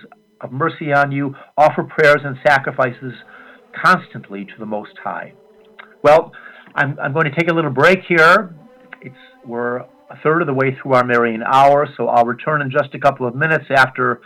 of 0.41 0.51
mercy 0.51 0.93
on 0.93 1.11
you. 1.11 1.35
Offer 1.57 1.83
prayers 1.83 2.21
and 2.23 2.37
sacrifices 2.45 3.13
constantly 3.83 4.45
to 4.45 4.53
the 4.59 4.65
Most 4.65 4.93
High. 5.03 5.33
Well, 6.03 6.31
I'm, 6.75 6.97
I'm 6.99 7.13
going 7.13 7.25
to 7.25 7.35
take 7.35 7.49
a 7.49 7.53
little 7.53 7.71
break 7.71 7.99
here. 8.07 8.55
It's, 9.01 9.15
we're 9.45 9.85
a 10.11 10.17
third 10.23 10.41
of 10.41 10.47
the 10.47 10.53
way 10.53 10.75
through 10.75 10.93
our 10.93 11.05
Marian 11.05 11.41
hour, 11.43 11.87
so 11.95 12.09
I'll 12.09 12.25
return 12.25 12.61
in 12.61 12.69
just 12.69 12.93
a 12.93 12.99
couple 12.99 13.25
of 13.25 13.33
minutes 13.33 13.65
after 13.69 14.21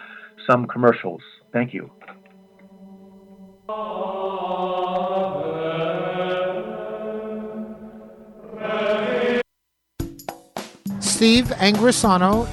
some 0.49 0.65
commercials. 0.67 1.21
Thank 1.53 1.73
you. 1.73 1.91
Steve 10.99 11.45
Angrisano. 11.45 12.47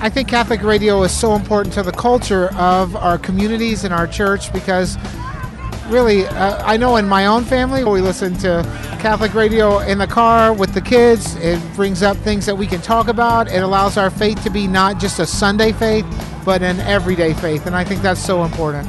I 0.00 0.08
think 0.08 0.28
Catholic 0.28 0.62
radio 0.62 1.02
is 1.02 1.12
so 1.12 1.34
important 1.34 1.74
to 1.74 1.82
the 1.82 1.92
culture 1.92 2.54
of 2.54 2.94
our 2.96 3.18
communities 3.18 3.84
and 3.84 3.94
our 3.94 4.06
church 4.06 4.52
because 4.52 4.98
really, 5.88 6.26
uh, 6.26 6.62
I 6.64 6.76
know 6.76 6.96
in 6.96 7.08
my 7.08 7.26
own 7.26 7.44
family, 7.44 7.84
we 7.84 8.00
listen 8.00 8.34
to 8.38 8.62
Catholic 9.04 9.34
radio 9.34 9.80
in 9.80 9.98
the 9.98 10.06
car 10.06 10.54
with 10.54 10.72
the 10.72 10.80
kids. 10.80 11.36
It 11.36 11.60
brings 11.76 12.02
up 12.02 12.16
things 12.16 12.46
that 12.46 12.56
we 12.56 12.66
can 12.66 12.80
talk 12.80 13.08
about. 13.08 13.48
It 13.48 13.62
allows 13.62 13.98
our 13.98 14.08
faith 14.08 14.42
to 14.44 14.48
be 14.50 14.66
not 14.66 14.98
just 14.98 15.18
a 15.18 15.26
Sunday 15.26 15.72
faith, 15.72 16.06
but 16.42 16.62
an 16.62 16.80
everyday 16.80 17.34
faith. 17.34 17.66
And 17.66 17.76
I 17.76 17.84
think 17.84 18.00
that's 18.00 18.24
so 18.24 18.44
important. 18.44 18.88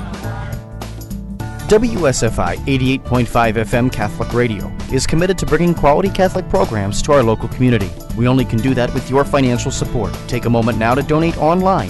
WSFI 1.67 2.55
88.5 2.55 3.25
FM 3.55 3.91
Catholic 3.91 4.31
Radio 4.31 4.73
is 4.89 5.05
committed 5.05 5.37
to 5.37 5.45
bringing 5.45 5.73
quality 5.73 6.07
Catholic 6.07 6.47
programs 6.47 7.01
to 7.01 7.11
our 7.11 7.21
local 7.21 7.49
community. 7.49 7.89
We 8.15 8.29
only 8.29 8.45
can 8.45 8.59
do 8.59 8.73
that 8.73 8.93
with 8.93 9.09
your 9.09 9.25
financial 9.25 9.69
support. 9.69 10.17
Take 10.29 10.45
a 10.45 10.49
moment 10.49 10.77
now 10.77 10.95
to 10.95 11.03
donate 11.03 11.37
online 11.39 11.89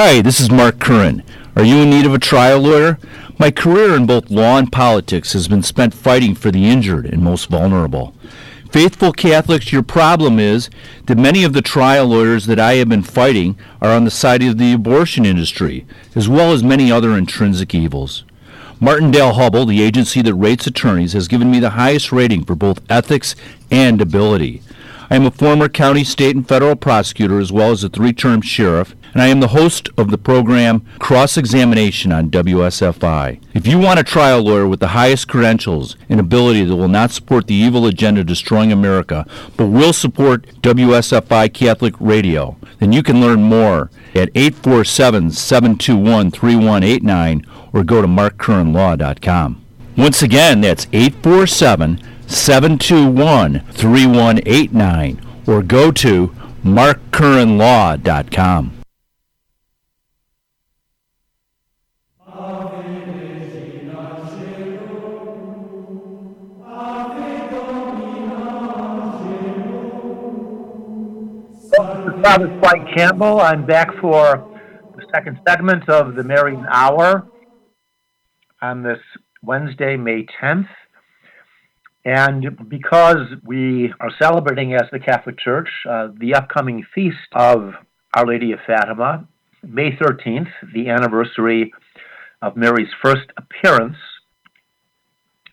Hi, 0.00 0.22
this 0.22 0.38
is 0.38 0.48
Mark 0.48 0.78
Curran. 0.78 1.24
Are 1.56 1.64
you 1.64 1.78
in 1.78 1.90
need 1.90 2.06
of 2.06 2.14
a 2.14 2.20
trial 2.20 2.60
lawyer? 2.60 3.00
My 3.36 3.50
career 3.50 3.96
in 3.96 4.06
both 4.06 4.30
law 4.30 4.56
and 4.56 4.70
politics 4.70 5.32
has 5.32 5.48
been 5.48 5.64
spent 5.64 5.92
fighting 5.92 6.36
for 6.36 6.52
the 6.52 6.66
injured 6.66 7.04
and 7.06 7.20
most 7.20 7.48
vulnerable. 7.48 8.14
Faithful 8.70 9.10
Catholics, 9.12 9.72
your 9.72 9.82
problem 9.82 10.38
is 10.38 10.70
that 11.06 11.18
many 11.18 11.42
of 11.42 11.52
the 11.52 11.62
trial 11.62 12.06
lawyers 12.06 12.46
that 12.46 12.60
I 12.60 12.74
have 12.74 12.88
been 12.88 13.02
fighting 13.02 13.58
are 13.82 13.90
on 13.90 14.04
the 14.04 14.12
side 14.12 14.44
of 14.44 14.56
the 14.56 14.72
abortion 14.72 15.26
industry, 15.26 15.84
as 16.14 16.28
well 16.28 16.52
as 16.52 16.62
many 16.62 16.92
other 16.92 17.16
intrinsic 17.16 17.74
evils. 17.74 18.22
Martindale 18.78 19.32
Hubbell, 19.32 19.66
the 19.66 19.82
agency 19.82 20.22
that 20.22 20.34
rates 20.34 20.68
attorneys, 20.68 21.12
has 21.14 21.26
given 21.26 21.50
me 21.50 21.58
the 21.58 21.70
highest 21.70 22.12
rating 22.12 22.44
for 22.44 22.54
both 22.54 22.88
ethics 22.88 23.34
and 23.68 24.00
ability. 24.00 24.62
I 25.10 25.16
am 25.16 25.24
a 25.24 25.30
former 25.30 25.70
county, 25.70 26.04
state, 26.04 26.36
and 26.36 26.46
federal 26.46 26.76
prosecutor, 26.76 27.38
as 27.40 27.50
well 27.50 27.70
as 27.70 27.82
a 27.82 27.88
three 27.88 28.12
term 28.12 28.42
sheriff, 28.42 28.94
and 29.14 29.22
I 29.22 29.28
am 29.28 29.40
the 29.40 29.48
host 29.48 29.88
of 29.96 30.10
the 30.10 30.18
program 30.18 30.84
Cross 30.98 31.38
Examination 31.38 32.12
on 32.12 32.30
WSFI. 32.30 33.40
If 33.54 33.66
you 33.66 33.78
want 33.78 33.98
a 33.98 34.04
trial 34.04 34.42
lawyer 34.42 34.68
with 34.68 34.80
the 34.80 34.88
highest 34.88 35.26
credentials 35.26 35.96
and 36.10 36.20
ability 36.20 36.64
that 36.64 36.76
will 36.76 36.88
not 36.88 37.10
support 37.10 37.46
the 37.46 37.54
evil 37.54 37.86
agenda 37.86 38.22
destroying 38.22 38.70
America, 38.70 39.26
but 39.56 39.68
will 39.68 39.94
support 39.94 40.46
WSFI 40.60 41.54
Catholic 41.54 41.94
Radio, 41.98 42.58
then 42.78 42.92
you 42.92 43.02
can 43.02 43.18
learn 43.20 43.42
more 43.42 43.90
at 44.14 44.28
847 44.34 45.30
721 45.30 46.30
3189 46.30 47.46
or 47.72 47.82
go 47.82 48.02
to 48.02 48.08
markcurranlaw.com. 48.08 49.64
Once 49.96 50.22
again, 50.22 50.60
that's 50.60 50.86
847 50.92 51.98
721 52.28 53.60
3189 53.72 55.20
or 55.46 55.62
go 55.62 55.90
to 55.90 56.28
markcurranlaw.com. 56.64 58.74
Father 72.22 72.48
Dwight 72.58 72.94
Campbell. 72.94 73.40
I'm 73.40 73.64
back 73.64 73.88
for 74.00 74.44
the 74.96 75.06
second 75.14 75.38
segment 75.48 75.88
of 75.88 76.14
the 76.14 76.24
Marian 76.24 76.66
Hour 76.70 77.26
on 78.60 78.82
this 78.82 78.98
Wednesday, 79.42 79.96
May 79.96 80.26
10th. 80.42 80.68
And 82.08 82.70
because 82.70 83.26
we 83.44 83.92
are 84.00 84.08
celebrating 84.18 84.72
as 84.72 84.84
the 84.90 84.98
Catholic 84.98 85.38
Church 85.38 85.68
uh, 85.86 86.08
the 86.18 86.32
upcoming 86.32 86.86
feast 86.94 87.18
of 87.34 87.74
Our 88.14 88.26
Lady 88.26 88.52
of 88.52 88.60
Fatima, 88.66 89.28
May 89.62 89.90
13th, 89.90 90.48
the 90.72 90.88
anniversary 90.88 91.70
of 92.40 92.56
Mary's 92.56 92.88
first 93.04 93.26
appearance 93.36 93.98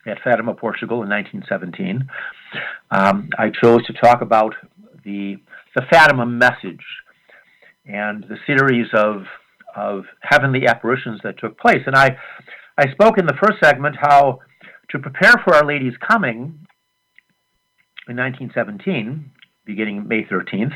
at 0.07 0.17
Fatima, 0.23 0.53
Portugal 0.53 1.03
in 1.03 1.09
1917, 1.09 2.07
um, 2.89 3.29
I 3.37 3.49
chose 3.49 3.85
to 3.87 3.93
talk 3.93 4.21
about 4.21 4.55
the, 5.03 5.35
the 5.75 5.81
Fatima 5.91 6.25
message 6.25 6.85
and 7.85 8.23
the 8.29 8.37
series 8.47 8.87
of, 8.93 9.25
of 9.75 10.05
heavenly 10.21 10.67
apparitions 10.67 11.19
that 11.25 11.37
took 11.37 11.59
place. 11.59 11.81
And 11.85 11.97
I, 11.97 12.15
I 12.77 12.89
spoke 12.93 13.17
in 13.17 13.25
the 13.25 13.37
first 13.43 13.61
segment 13.61 13.97
how 13.99 14.39
to 14.89 14.99
prepare 14.99 15.33
for 15.43 15.55
Our 15.55 15.65
Lady's 15.65 15.97
coming 15.97 16.59
in 18.07 18.17
1917, 18.17 19.31
beginning 19.65 20.07
May 20.07 20.23
13th, 20.23 20.75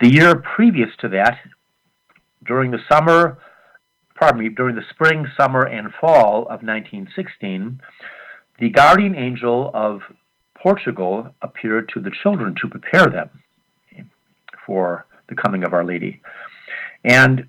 the 0.00 0.08
year 0.08 0.36
previous 0.36 0.90
to 1.00 1.08
that, 1.08 1.38
during 2.46 2.70
the 2.70 2.78
summer, 2.90 3.38
pardon 4.14 4.42
me, 4.42 4.48
during 4.50 4.76
the 4.76 4.84
spring, 4.90 5.26
summer, 5.36 5.62
and 5.62 5.92
fall 6.00 6.42
of 6.42 6.62
1916, 6.62 7.80
the 8.58 8.70
guardian 8.70 9.14
angel 9.14 9.70
of 9.74 10.00
Portugal 10.54 11.34
appeared 11.42 11.90
to 11.94 12.00
the 12.00 12.10
children 12.22 12.54
to 12.60 12.68
prepare 12.68 13.06
them 13.06 13.30
for 14.64 15.06
the 15.28 15.34
coming 15.34 15.64
of 15.64 15.72
Our 15.72 15.84
Lady. 15.84 16.20
And 17.04 17.46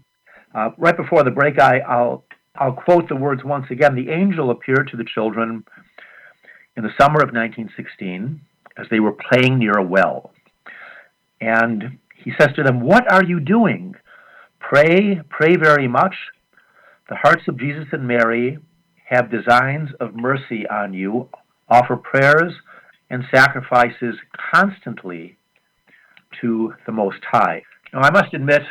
uh, 0.53 0.71
right 0.77 0.95
before 0.95 1.23
the 1.23 1.31
break, 1.31 1.59
I, 1.59 1.79
will 1.87 2.23
I'll 2.59 2.73
quote 2.73 3.07
the 3.09 3.15
words 3.15 3.43
once 3.43 3.67
again. 3.69 3.95
The 3.95 4.09
angel 4.09 4.49
appeared 4.49 4.89
to 4.91 4.97
the 4.97 5.05
children 5.05 5.63
in 6.75 6.83
the 6.83 6.93
summer 6.99 7.21
of 7.21 7.33
1916 7.33 8.41
as 8.77 8.87
they 8.89 8.99
were 8.99 9.13
playing 9.13 9.57
near 9.59 9.77
a 9.77 9.83
well. 9.83 10.31
And 11.41 11.97
he 12.15 12.31
says 12.39 12.49
to 12.55 12.63
them, 12.63 12.81
What 12.81 13.11
are 13.11 13.23
you 13.23 13.39
doing? 13.39 13.95
Pray, 14.59 15.21
pray 15.29 15.55
very 15.55 15.87
much. 15.87 16.15
The 17.09 17.15
hearts 17.15 17.43
of 17.47 17.59
Jesus 17.59 17.85
and 17.91 18.07
Mary 18.07 18.57
have 19.05 19.31
designs 19.31 19.89
of 19.99 20.15
mercy 20.15 20.67
on 20.67 20.93
you. 20.93 21.29
Offer 21.69 21.97
prayers 21.97 22.53
and 23.09 23.23
sacrifices 23.33 24.15
constantly 24.53 25.37
to 26.41 26.73
the 26.85 26.91
Most 26.91 27.19
High. 27.31 27.63
Now, 27.93 28.01
I 28.01 28.11
must 28.11 28.33
admit, 28.33 28.61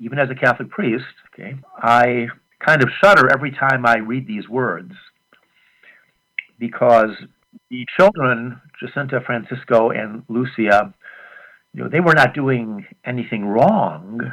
even 0.00 0.18
as 0.18 0.30
a 0.30 0.34
Catholic 0.34 0.70
priest, 0.70 1.04
okay, 1.34 1.56
I 1.76 2.28
kind 2.64 2.82
of 2.82 2.88
shudder 3.02 3.30
every 3.30 3.50
time 3.50 3.86
I 3.86 3.98
read 3.98 4.26
these 4.26 4.48
words 4.48 4.92
because 6.58 7.10
the 7.70 7.86
children, 7.98 8.60
Jacinta, 8.80 9.20
Francisco, 9.24 9.90
and 9.90 10.22
Lucia, 10.28 10.94
you 11.72 11.82
know, 11.82 11.88
they 11.88 12.00
were 12.00 12.14
not 12.14 12.34
doing 12.34 12.86
anything 13.04 13.44
wrong 13.44 14.32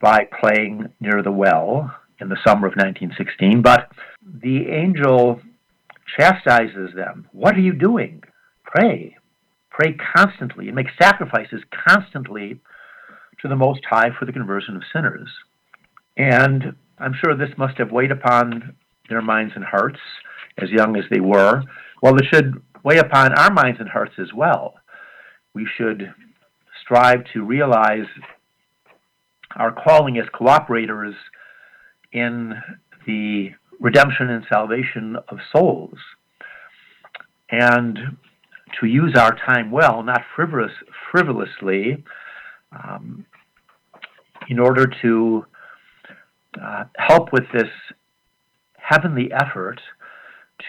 by 0.00 0.26
playing 0.40 0.92
near 1.00 1.22
the 1.22 1.32
well 1.32 1.94
in 2.20 2.28
the 2.28 2.36
summer 2.46 2.66
of 2.66 2.74
1916, 2.74 3.62
but 3.62 3.90
the 4.22 4.68
angel 4.68 5.40
chastises 6.18 6.90
them. 6.94 7.28
What 7.32 7.56
are 7.56 7.60
you 7.60 7.72
doing? 7.72 8.22
Pray. 8.64 9.16
Pray 9.70 9.96
constantly 10.14 10.66
and 10.66 10.76
make 10.76 10.88
sacrifices 11.00 11.62
constantly 11.88 12.60
to 13.40 13.48
the 13.48 13.56
Most 13.56 13.80
High 13.88 14.10
for 14.18 14.26
the 14.26 14.32
conversion 14.32 14.76
of 14.76 14.82
sinners. 14.92 15.28
And 16.16 16.74
I'm 17.02 17.14
sure 17.14 17.34
this 17.34 17.56
must 17.58 17.78
have 17.78 17.90
weighed 17.90 18.12
upon 18.12 18.76
their 19.08 19.22
minds 19.22 19.52
and 19.56 19.64
hearts 19.64 19.98
as 20.58 20.70
young 20.70 20.96
as 20.96 21.04
they 21.10 21.20
were. 21.20 21.62
Well, 22.00 22.16
it 22.16 22.26
should 22.32 22.62
weigh 22.84 22.98
upon 22.98 23.32
our 23.34 23.52
minds 23.52 23.80
and 23.80 23.88
hearts 23.88 24.14
as 24.18 24.32
well. 24.32 24.74
We 25.52 25.66
should 25.76 26.14
strive 26.82 27.24
to 27.32 27.44
realize 27.44 28.06
our 29.56 29.72
calling 29.72 30.18
as 30.18 30.26
cooperators 30.32 31.14
in 32.12 32.54
the 33.06 33.50
redemption 33.80 34.30
and 34.30 34.44
salvation 34.48 35.16
of 35.28 35.38
souls 35.54 35.98
and 37.50 37.98
to 38.80 38.86
use 38.86 39.14
our 39.16 39.36
time 39.46 39.70
well, 39.70 40.02
not 40.02 40.22
frivolous, 40.34 40.72
frivolously, 41.10 42.02
um, 42.72 43.26
in 44.48 44.58
order 44.58 44.90
to 45.02 45.44
uh, 46.60 46.84
help 46.96 47.32
with 47.32 47.44
this 47.52 47.70
heavenly 48.76 49.30
effort 49.32 49.80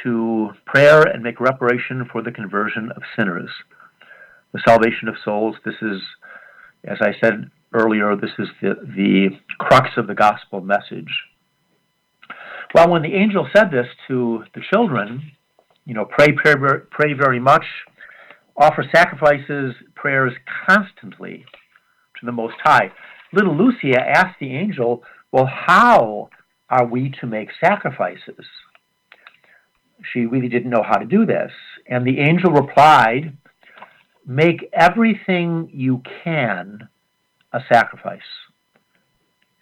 to 0.04 0.52
prayer 0.66 1.02
and 1.02 1.24
make 1.24 1.40
reparation 1.40 2.08
for 2.12 2.22
the 2.22 2.32
conversion 2.32 2.92
of 2.96 3.04
sinners, 3.18 3.50
the 4.54 4.62
salvation 4.66 5.08
of 5.08 5.16
souls. 5.24 5.56
This 5.66 5.76
is, 5.82 6.02
as 6.86 6.98
I 7.02 7.14
said 7.22 7.50
earlier, 7.74 8.16
this 8.16 8.32
is 8.40 8.48
the, 8.62 8.76
the 8.96 9.30
crux 9.60 9.90
of 9.98 10.08
the 10.08 10.16
gospel 10.16 10.62
message. 10.62 11.12
Well, 12.74 12.90
when 12.90 13.04
the 13.04 13.14
angel 13.14 13.48
said 13.56 13.70
this 13.72 13.88
to 14.08 14.46
the 14.56 14.62
children, 14.72 15.32
you 15.86 15.94
know, 15.94 16.06
pray, 16.06 16.30
pray, 16.32 16.56
pray 16.90 17.14
very 17.14 17.40
much, 17.40 17.66
offer 18.58 18.84
sacrifices, 18.96 19.76
prayers 19.96 20.34
constantly 20.68 21.46
to 22.20 22.26
the 22.26 22.32
Most 22.32 22.56
High. 22.64 22.92
Little 23.32 23.56
Lucia 23.56 24.00
asked 24.00 24.40
the 24.40 24.56
angel, 24.56 25.04
well, 25.34 25.48
how 25.48 26.30
are 26.70 26.86
we 26.86 27.10
to 27.20 27.26
make 27.26 27.50
sacrifices? 27.60 28.46
She 30.14 30.28
really 30.28 30.48
didn't 30.48 30.70
know 30.70 30.84
how 30.88 30.98
to 30.98 31.06
do 31.06 31.26
this. 31.26 31.52
And 31.88 32.06
the 32.06 32.20
angel 32.20 32.52
replied, 32.52 33.36
Make 34.28 34.70
everything 34.72 35.72
you 35.74 36.04
can 36.24 36.88
a 37.52 37.60
sacrifice 37.68 38.22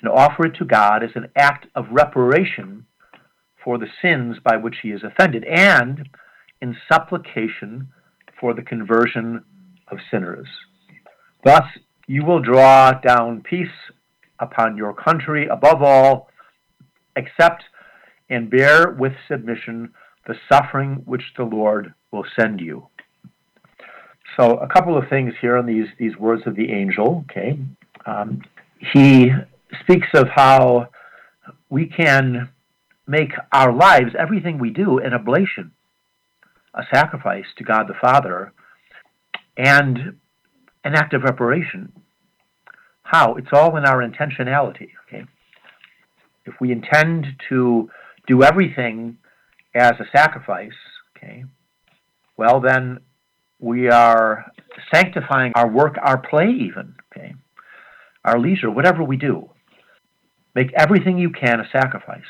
and 0.02 0.10
offer 0.10 0.48
it 0.48 0.56
to 0.58 0.66
God 0.66 1.04
as 1.04 1.12
an 1.16 1.30
act 1.38 1.68
of 1.74 1.86
reparation 1.90 2.86
for 3.64 3.78
the 3.78 3.88
sins 4.02 4.38
by 4.44 4.58
which 4.58 4.76
he 4.84 4.90
is 4.90 5.04
offended 5.04 5.46
and 5.46 6.10
in 6.62 6.76
supplication 6.92 7.88
for 8.40 8.54
the 8.54 8.62
conversion 8.62 9.46
of 9.88 10.00
sinners. 10.12 10.48
Thus, 11.46 11.64
you 12.08 12.26
will 12.26 12.42
draw 12.42 12.92
down 12.92 13.42
peace 13.42 13.70
upon 14.42 14.76
your 14.76 14.94
country 14.94 15.48
above 15.48 15.82
all, 15.82 16.30
accept 17.16 17.64
and 18.30 18.50
bear 18.50 18.92
with 18.92 19.14
submission 19.30 19.94
the 20.28 20.36
suffering 20.52 21.02
which 21.06 21.24
the 21.38 21.44
Lord 21.44 21.94
will 22.12 22.26
send 22.40 22.60
you. 22.60 22.88
So, 24.38 24.58
a 24.58 24.68
couple 24.68 24.98
of 24.98 25.10
things 25.10 25.34
here 25.42 25.58
in 25.58 25.66
these, 25.66 25.88
these 25.98 26.16
words 26.18 26.44
of 26.46 26.56
the 26.56 26.72
angel. 26.72 27.26
Okay, 27.30 27.60
um, 28.06 28.42
he 28.94 29.32
speaks 29.82 30.08
of 30.14 30.30
how 30.30 30.90
we 31.70 31.86
can 31.86 32.50
make 33.08 33.32
our 33.52 33.74
lives, 33.74 34.14
everything 34.18 34.58
we 34.58 34.70
do, 34.70 35.00
an 35.00 35.14
oblation, 35.14 35.72
a 36.74 36.84
sacrifice 36.94 37.46
to 37.58 37.64
God 37.64 37.88
the 37.88 37.94
Father, 38.00 38.54
and 39.58 40.18
an 40.84 40.96
act 40.96 41.14
of 41.14 41.24
reparation. 41.24 41.92
How? 43.12 43.36
It's 43.36 43.50
all 43.52 43.76
in 43.76 43.84
our 43.84 43.98
intentionality. 44.08 44.88
Okay, 45.06 45.26
if 46.46 46.54
we 46.62 46.72
intend 46.72 47.28
to 47.50 47.90
do 48.26 48.42
everything 48.42 49.18
as 49.76 49.92
a 50.00 50.06
sacrifice, 50.16 50.72
okay, 51.18 51.44
well 52.38 52.62
then 52.62 53.00
we 53.60 53.90
are 53.90 54.50
sanctifying 54.94 55.52
our 55.56 55.68
work, 55.68 55.96
our 56.02 56.20
play, 56.20 56.50
even, 56.50 56.96
okay, 57.12 57.36
our 58.24 58.40
leisure, 58.40 58.72
whatever 58.72 59.04
we 59.04 59.18
do. 59.18 59.50
Make 60.56 60.72
everything 60.74 61.18
you 61.18 61.32
can 61.32 61.60
a 61.60 61.68
sacrifice. 61.70 62.22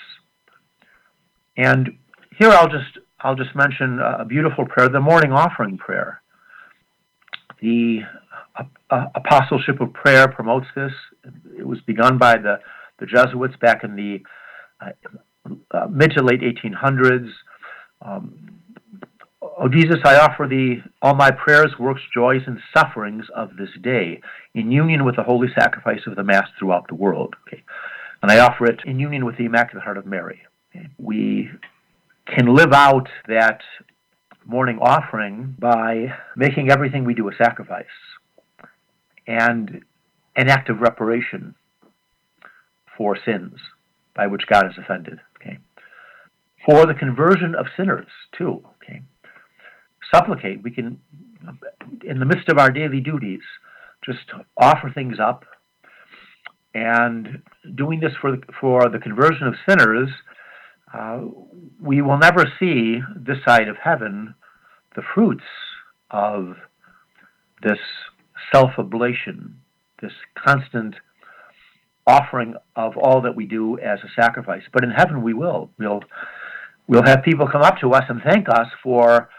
And 1.57 1.91
here 2.39 2.49
I'll 2.49 2.69
just 2.69 2.97
I'll 3.19 3.35
just 3.35 3.55
mention 3.55 3.99
a 3.99 4.25
beautiful 4.25 4.65
prayer, 4.65 4.89
the 4.89 4.99
morning 4.99 5.31
offering 5.31 5.77
prayer. 5.77 6.23
The 7.61 7.99
apostleship 8.89 9.79
of 9.81 9.93
prayer 9.93 10.27
promotes 10.27 10.67
this. 10.75 10.91
It 11.57 11.65
was 11.65 11.79
begun 11.81 12.17
by 12.17 12.37
the, 12.37 12.59
the 12.99 13.05
Jesuits 13.05 13.55
back 13.61 13.83
in 13.83 13.95
the 13.95 14.19
uh, 14.79 14.91
uh, 15.71 15.87
mid 15.87 16.11
to 16.11 16.23
late 16.23 16.41
1800s. 16.41 17.29
Um, 18.01 18.61
O 19.41 19.67
Jesus, 19.67 19.97
I 20.03 20.15
offer 20.15 20.47
thee 20.47 20.81
all 21.01 21.15
my 21.15 21.31
prayers, 21.31 21.73
works, 21.79 22.01
joys, 22.13 22.41
and 22.47 22.59
sufferings 22.75 23.25
of 23.35 23.55
this 23.57 23.69
day 23.81 24.21
in 24.53 24.71
union 24.71 25.05
with 25.05 25.15
the 25.15 25.23
holy 25.23 25.47
sacrifice 25.53 26.01
of 26.07 26.15
the 26.15 26.23
Mass 26.23 26.47
throughout 26.57 26.87
the 26.87 26.95
world. 26.95 27.35
Okay. 27.47 27.63
And 28.21 28.31
I 28.31 28.39
offer 28.39 28.65
it 28.65 28.81
in 28.85 28.99
union 28.99 29.25
with 29.25 29.37
the 29.37 29.45
Immaculate 29.45 29.83
Heart 29.83 29.97
of 29.97 30.05
Mary. 30.05 30.41
Okay. 30.75 30.87
We 30.97 31.49
can 32.27 32.53
live 32.55 32.71
out 32.73 33.07
that 33.27 33.61
morning 34.45 34.79
offering 34.79 35.55
by 35.59 36.13
making 36.35 36.71
everything 36.71 37.05
we 37.05 37.13
do 37.13 37.29
a 37.29 37.35
sacrifice 37.35 37.85
and 39.27 39.83
an 40.35 40.49
act 40.49 40.69
of 40.69 40.79
reparation 40.79 41.55
for 42.97 43.17
sins 43.25 43.59
by 44.15 44.27
which 44.27 44.47
God 44.47 44.65
is 44.67 44.77
offended. 44.77 45.19
Okay. 45.41 45.57
For 46.65 46.85
the 46.85 46.93
conversion 46.93 47.55
of 47.55 47.65
sinners, 47.75 48.07
too. 48.37 48.63
Okay. 48.83 49.01
Supplicate. 50.13 50.61
We 50.63 50.71
can, 50.71 50.99
in 52.05 52.19
the 52.19 52.25
midst 52.25 52.49
of 52.49 52.57
our 52.57 52.69
daily 52.69 52.99
duties, 52.99 53.41
just 54.05 54.31
offer 54.57 54.91
things 54.93 55.17
up. 55.19 55.45
And 56.73 57.41
doing 57.75 57.99
this 57.99 58.13
for 58.21 58.31
the, 58.31 58.41
for 58.59 58.89
the 58.89 58.99
conversion 58.99 59.47
of 59.47 59.55
sinners, 59.67 60.09
uh, 60.93 61.21
we 61.81 62.01
will 62.01 62.17
never 62.17 62.45
see 62.59 62.99
this 63.15 63.37
side 63.45 63.67
of 63.67 63.77
heaven 63.77 64.35
the 64.95 65.01
fruits 65.13 65.43
of 66.09 66.55
this 67.63 67.79
self 68.53 68.71
oblation, 68.77 69.57
this 70.01 70.13
constant 70.35 70.95
offering 72.07 72.55
of 72.75 72.97
all 72.97 73.21
that 73.21 73.35
we 73.35 73.45
do 73.45 73.77
as 73.79 73.99
a 74.03 74.21
sacrifice. 74.21 74.63
But 74.73 74.83
in 74.83 74.91
heaven, 74.91 75.21
we 75.21 75.33
will. 75.33 75.69
We'll, 75.77 76.01
we'll 76.87 77.05
have 77.05 77.23
people 77.23 77.47
come 77.47 77.61
up 77.61 77.79
to 77.81 77.91
us 77.91 78.03
and 78.09 78.21
thank 78.21 78.49
us 78.49 78.67
for 78.83 79.29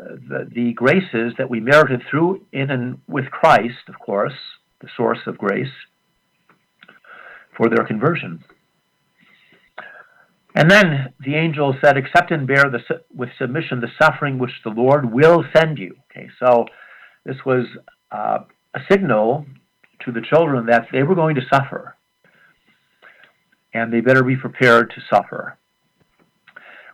uh, 0.00 0.04
the, 0.28 0.48
the 0.52 0.72
graces 0.72 1.34
that 1.38 1.50
we 1.50 1.60
merited 1.60 2.02
through 2.10 2.46
in 2.52 2.70
and 2.70 2.98
with 3.08 3.26
Christ, 3.26 3.88
of 3.88 3.98
course, 3.98 4.34
the 4.80 4.88
source 4.96 5.18
of 5.26 5.38
grace, 5.38 5.72
for 7.56 7.68
their 7.68 7.84
conversion. 7.84 8.44
And 10.54 10.70
then 10.70 11.14
the 11.20 11.34
angel 11.34 11.74
said, 11.82 11.96
Accept 11.96 12.30
and 12.30 12.46
bear 12.46 12.64
the, 12.64 12.80
with 13.14 13.30
submission 13.38 13.80
the 13.80 13.88
suffering 14.00 14.38
which 14.38 14.52
the 14.64 14.70
Lord 14.70 15.12
will 15.12 15.44
send 15.56 15.78
you. 15.78 15.96
Okay, 16.10 16.28
so 16.38 16.66
this 17.24 17.36
was 17.46 17.66
uh, 18.10 18.40
a 18.74 18.80
signal 18.90 19.46
to 20.04 20.12
the 20.12 20.22
children 20.22 20.66
that 20.66 20.88
they 20.92 21.02
were 21.02 21.14
going 21.14 21.36
to 21.36 21.42
suffer 21.52 21.96
and 23.74 23.92
they 23.92 24.00
better 24.00 24.22
be 24.22 24.36
prepared 24.36 24.90
to 24.90 25.00
suffer. 25.14 25.56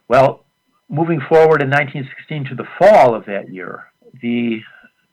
Well, 0.07 0.45
moving 0.89 1.21
forward 1.21 1.63
in 1.63 1.71
1916 1.71 2.45
to 2.47 2.55
the 2.55 2.69
fall 2.79 3.15
of 3.15 3.27
that 3.27 3.53
year, 3.53 3.87
the 4.23 4.61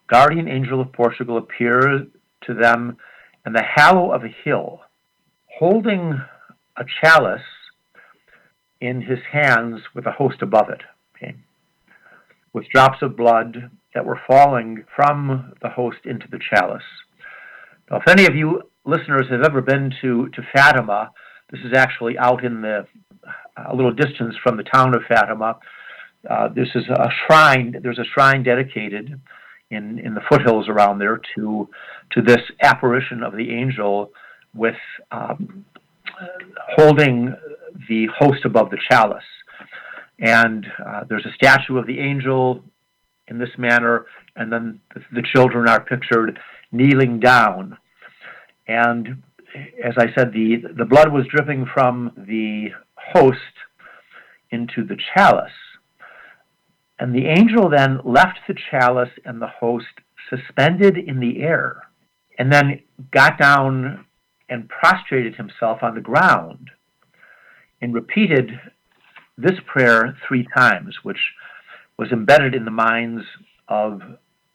guardian 0.08 0.47
angel 0.47 0.80
of 0.80 0.93
Portugal 0.93 1.38
appeared 1.38 2.12
to 2.45 2.54
them 2.54 2.97
in 3.45 3.54
the 3.54 3.63
hollow 3.63 4.12
of 4.12 4.23
a 4.23 4.36
hill, 4.43 4.82
holding 5.60 6.19
a 6.78 6.84
chalice 7.01 7.41
in 8.82 9.01
his 9.01 9.19
hands 9.32 9.82
with 9.93 10.06
a 10.06 10.12
host 10.12 10.41
above 10.41 10.69
it, 10.69 10.82
okay, 11.15 11.36
with 12.54 12.69
drops 12.69 13.01
of 13.01 13.17
blood 13.17 13.71
that 13.95 14.05
were 14.05 14.21
falling 14.27 14.84
from 14.95 15.53
the 15.62 15.69
host 15.69 15.97
into 16.05 16.27
the 16.29 16.39
chalice. 16.53 16.84
Now, 17.89 17.97
if 17.97 18.08
any 18.08 18.27
of 18.27 18.36
you 18.36 18.62
listeners 18.86 19.25
have 19.31 19.41
ever 19.41 19.62
been 19.62 19.91
to, 20.01 20.29
to 20.29 20.41
Fatima, 20.53 21.12
this 21.49 21.62
is 21.62 21.73
actually 21.75 22.17
out 22.19 22.43
in 22.43 22.62
the 22.62 22.86
a 23.58 23.75
little 23.75 23.93
distance 23.93 24.36
from 24.43 24.58
the 24.58 24.63
town 24.63 24.93
of 24.93 25.01
Fatima. 25.08 25.58
Uh, 26.29 26.49
this 26.49 26.67
is 26.75 26.84
a 26.89 27.10
shrine. 27.25 27.75
There's 27.81 27.97
a 27.97 28.03
shrine 28.13 28.43
dedicated 28.43 29.19
in 29.71 29.99
in 29.99 30.13
the 30.13 30.21
foothills 30.29 30.67
around 30.67 30.99
there 30.99 31.21
to 31.36 31.69
to 32.12 32.21
this 32.21 32.41
apparition 32.62 33.23
of 33.23 33.36
the 33.36 33.51
angel 33.51 34.12
with 34.53 34.75
um, 35.12 35.65
holding 36.75 37.34
the 37.89 38.08
host 38.17 38.45
above 38.45 38.69
the 38.69 38.77
chalice. 38.89 39.23
And 40.19 40.65
uh, 40.86 41.03
there's 41.10 41.25
a 41.25 41.34
statue 41.34 41.77
of 41.77 41.88
the 41.88 41.99
angel 41.99 42.63
in 43.27 43.39
this 43.39 43.57
manner, 43.57 44.05
and 44.35 44.51
then 44.51 44.79
the, 45.11 45.23
children 45.33 45.67
are 45.67 45.83
pictured 45.83 46.39
kneeling 46.71 47.19
down. 47.19 47.77
And 48.67 49.23
as 49.83 49.93
I 49.97 50.13
said, 50.15 50.31
the, 50.33 50.57
the 50.77 50.85
blood 50.85 51.11
was 51.11 51.25
dripping 51.27 51.65
from 51.73 52.11
the 52.15 52.67
host 52.95 53.39
into 54.51 54.83
the 54.83 54.97
chalice. 55.13 55.51
And 56.99 57.13
the 57.13 57.27
angel 57.27 57.69
then 57.69 57.99
left 58.03 58.39
the 58.47 58.55
chalice 58.71 59.09
and 59.25 59.41
the 59.41 59.47
host 59.47 59.85
suspended 60.29 60.97
in 60.97 61.19
the 61.19 61.41
air, 61.41 61.83
and 62.39 62.51
then 62.51 62.81
got 63.11 63.38
down 63.38 64.05
and 64.49 64.69
prostrated 64.69 65.35
himself 65.35 65.79
on 65.81 65.95
the 65.95 66.01
ground 66.01 66.69
and 67.81 67.93
repeated 67.93 68.51
this 69.38 69.59
prayer 69.67 70.17
three 70.27 70.47
times, 70.55 70.95
which 71.03 71.19
was 71.97 72.12
embedded 72.12 72.53
in 72.53 72.65
the 72.65 72.71
minds 72.71 73.23
of 73.67 74.01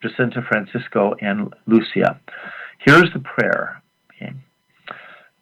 Jacinta 0.03 0.42
Francisco 0.48 1.14
and 1.20 1.53
Lucia. 1.66 2.20
Here's 2.79 3.12
the 3.12 3.20
prayer. 3.20 3.83
Okay. 4.14 4.33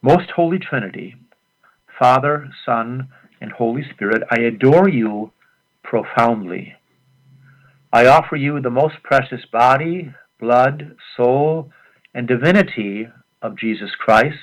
Most 0.02 0.30
Holy 0.30 0.58
Trinity, 0.58 1.16
Father, 1.98 2.48
Son, 2.64 3.08
and 3.40 3.52
Holy 3.52 3.82
Spirit, 3.92 4.22
I 4.30 4.40
adore 4.40 4.88
you 4.88 5.32
profoundly. 5.82 6.74
I 7.92 8.06
offer 8.06 8.36
you 8.36 8.60
the 8.60 8.70
most 8.70 8.96
precious 9.02 9.44
body, 9.50 10.12
blood, 10.38 10.96
soul, 11.16 11.70
and 12.14 12.26
divinity 12.26 13.08
of 13.42 13.56
Jesus 13.56 13.90
Christ, 13.98 14.36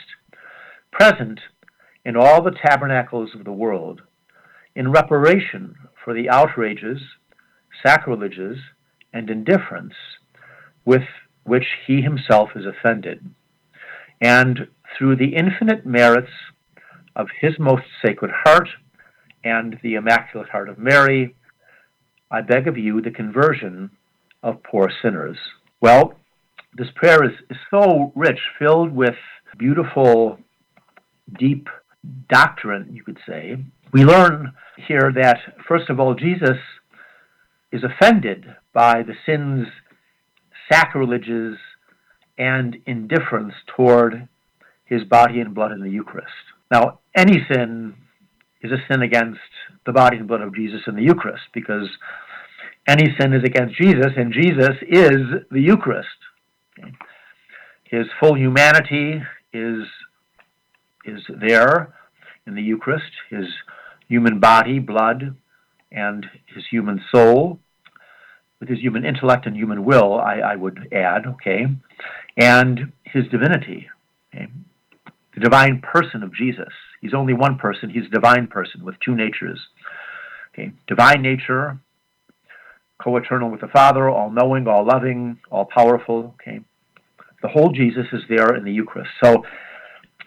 present 0.91 1.39
in 2.06 2.15
all 2.15 2.41
the 2.41 2.56
tabernacles 2.65 3.32
of 3.36 3.44
the 3.44 3.52
world, 3.52 4.02
in 4.76 4.91
reparation 4.91 5.76
for 6.04 6.13
the 6.13 6.30
outrages, 6.30 7.00
sacrileges, 7.84 8.58
and 9.14 9.30
indifference 9.30 9.94
with 10.84 11.04
which 11.44 11.66
he 11.88 12.02
himself 12.02 12.50
is 12.56 12.66
offended, 12.66 13.34
and 14.22 14.68
through 14.98 15.16
the 15.16 15.36
infinite 15.36 15.86
merits 15.86 16.32
of 17.16 17.28
his 17.40 17.54
most 17.60 17.84
sacred 18.04 18.32
heart 18.44 18.68
and 19.44 19.78
the 19.84 19.96
Immaculate 19.96 20.50
Heart 20.50 20.70
of 20.70 20.78
Mary, 20.78 21.36
I 22.32 22.42
beg 22.42 22.68
of 22.68 22.78
you 22.78 23.02
the 23.02 23.12
conversion 23.12 23.92
of 24.44 24.64
poor 24.64 24.92
sinners. 25.02 25.38
Well, 25.82 26.16
this 26.76 26.88
prayer 26.96 27.24
is, 27.24 27.32
is 27.50 27.58
so 27.70 28.12
rich, 28.16 28.40
filled 28.60 28.92
with 28.94 29.16
beautiful, 29.58 30.40
deep 31.40 31.70
doctrine, 32.30 32.90
you 32.92 33.04
could 33.04 33.20
say. 33.28 33.58
We 33.94 34.04
learn 34.04 34.52
here 34.88 35.12
that, 35.16 35.38
first 35.68 35.90
of 35.90 36.00
all, 36.00 36.16
Jesus 36.16 36.58
is 37.71 37.84
offended 37.84 38.45
by 38.73 39.04
the 39.04 39.15
sins, 39.25 39.67
sacrileges, 40.71 41.58
and 42.38 42.78
indifference 42.86 43.54
toward 43.75 44.28
his 44.86 45.04
body 45.04 45.39
and 45.39 45.54
blood 45.54 45.71
in 45.71 45.82
the 45.82 45.89
Eucharist. 45.89 46.32
Now, 46.71 46.99
any 47.15 47.45
sin 47.51 47.95
is 48.62 48.71
a 48.71 48.78
sin 48.91 49.01
against 49.01 49.39
the 49.86 49.93
body 49.93 50.17
and 50.17 50.28
blood 50.28 50.41
of 50.41 50.56
Jesus 50.56 50.82
in 50.88 50.95
the 50.95 51.04
Eucharist 51.04 51.43
because 51.54 51.89
any 52.88 53.15
sin 53.19 53.34
is 53.34 53.43
against 53.43 53.75
Jesus, 53.75 54.12
and 54.15 54.32
Jesus 54.32 54.75
is 54.88 55.17
the 55.49 55.62
Eucharist. 55.62 56.08
His 57.86 58.06
full 58.19 58.38
humanity 58.38 59.21
is, 59.54 59.86
is 61.06 61.21
there 61.41 61.93
in 62.45 62.56
the 62.56 62.62
Eucharist, 62.62 63.12
his 63.30 63.45
human 64.08 64.39
body, 64.39 64.78
blood, 64.80 65.36
and 65.91 66.26
his 66.54 66.63
human 66.69 67.02
soul, 67.12 67.60
with 68.60 68.69
his 68.69 68.80
human 68.80 69.06
intellect 69.06 69.45
and 69.45 69.56
human 69.56 69.84
will, 69.84 70.13
I, 70.13 70.39
I 70.39 70.56
would 70.56 70.88
add, 70.91 71.26
okay, 71.26 71.65
and 72.38 72.91
his 73.04 73.28
divinity, 73.30 73.89
okay? 74.34 74.48
the 75.36 75.41
divine 75.41 75.82
person 75.82 76.24
of 76.24 76.34
Jesus. 76.34 76.71
He's 77.02 77.13
only 77.13 77.34
one 77.34 77.58
person, 77.58 77.89
he's 77.89 78.06
a 78.06 78.10
divine 78.10 78.48
person 78.48 78.84
with 78.84 78.95
two 79.04 79.15
natures. 79.15 79.60
Okay, 80.54 80.71
divine 80.88 81.21
nature, 81.21 81.80
co-eternal 83.04 83.52
with 83.52 83.60
the 83.60 83.67
Father, 83.67 84.10
all-knowing, 84.10 84.67
all-loving, 84.67 85.38
all-powerful. 85.52 86.36
Okay, 86.41 86.62
the 87.41 87.50
whole 87.50 87.69
Jesus 87.69 88.06
is 88.13 88.21
there 88.30 88.56
in 88.56 88.63
the 88.63 88.71
Eucharist. 88.71 89.12
So 89.21 89.43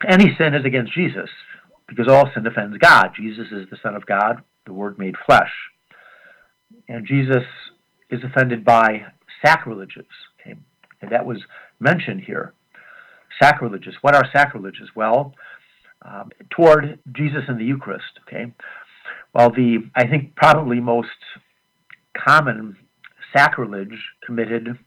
any 0.07 0.37
sin 0.37 0.55
is 0.55 0.67
against 0.67 0.93
Jesus 0.93 1.31
because 1.89 2.09
all 2.09 2.31
sin 2.35 2.47
offends 2.47 2.77
God. 2.77 3.09
Jesus 3.17 3.47
is 3.51 3.69
the 3.71 3.79
Son 3.83 3.97
of 3.97 4.05
God, 4.05 4.43
the 4.69 4.75
Word 4.75 4.99
made 4.99 5.17
flesh, 5.27 5.51
and 6.89 7.07
Jesus 7.07 7.43
is 8.11 8.21
offended 8.23 8.65
by 8.65 9.03
sacrileges. 9.45 10.07
Okay, 10.41 10.57
and 11.01 11.11
that 11.11 11.27
was 11.27 11.39
mentioned 11.81 12.21
here. 12.21 12.53
Sacrileges. 13.43 13.95
What 14.03 14.15
are 14.15 14.25
sacrileges? 14.33 14.91
Well, 14.95 15.35
um, 16.03 16.31
toward 16.51 16.99
Jesus 17.13 17.43
in 17.49 17.59
the 17.59 17.65
Eucharist. 17.65 18.21
Okay. 18.27 18.53
Well, 19.35 19.51
the 19.51 19.79
I 19.95 20.07
think 20.07 20.37
probably 20.37 20.81
most 20.81 21.09
common 22.17 22.77
sacrilege 23.35 23.99
committed 24.25 24.79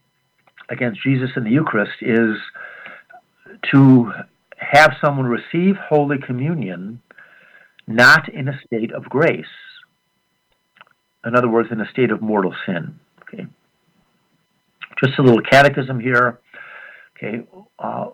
against 0.68 1.02
Jesus 1.02 1.30
in 1.36 1.44
the 1.44 1.50
Eucharist 1.50 1.92
is 2.00 2.36
to 3.72 4.12
have 4.58 4.92
someone 5.04 5.26
receive 5.26 5.76
Holy 5.76 6.18
Communion 6.24 7.00
not 7.86 8.28
in 8.32 8.48
a 8.48 8.60
state 8.66 8.92
of 8.92 9.04
grace. 9.04 9.44
In 11.24 11.36
other 11.36 11.48
words, 11.48 11.68
in 11.70 11.80
a 11.80 11.88
state 11.90 12.10
of 12.10 12.20
mortal 12.20 12.54
sin. 12.66 12.98
Okay. 13.22 13.46
Just 15.02 15.18
a 15.18 15.22
little 15.22 15.42
catechism 15.42 16.00
here. 16.00 16.40
Okay. 17.16 17.46
Uh, 17.78 18.10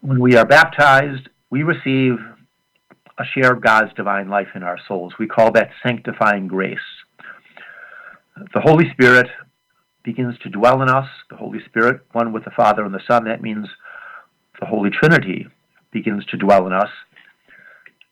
when 0.00 0.20
we 0.20 0.36
are 0.36 0.44
baptized, 0.44 1.28
we 1.50 1.62
receive 1.62 2.16
a 3.18 3.24
share 3.34 3.52
of 3.52 3.62
God's 3.62 3.92
divine 3.94 4.28
life 4.28 4.48
in 4.54 4.62
our 4.62 4.78
souls. 4.86 5.14
We 5.18 5.26
call 5.26 5.52
that 5.52 5.70
sanctifying 5.82 6.48
grace. 6.48 6.78
The 8.52 8.60
Holy 8.60 8.90
Spirit 8.92 9.28
begins 10.02 10.36
to 10.42 10.50
dwell 10.50 10.82
in 10.82 10.88
us, 10.88 11.06
the 11.30 11.36
Holy 11.36 11.60
Spirit, 11.64 12.02
one 12.12 12.32
with 12.32 12.44
the 12.44 12.50
Father 12.50 12.84
and 12.84 12.92
the 12.92 13.00
Son. 13.08 13.24
That 13.24 13.40
means 13.40 13.68
the 14.60 14.66
Holy 14.66 14.90
Trinity 14.90 15.46
begins 15.92 16.26
to 16.26 16.36
dwell 16.36 16.66
in 16.66 16.72
us. 16.72 16.90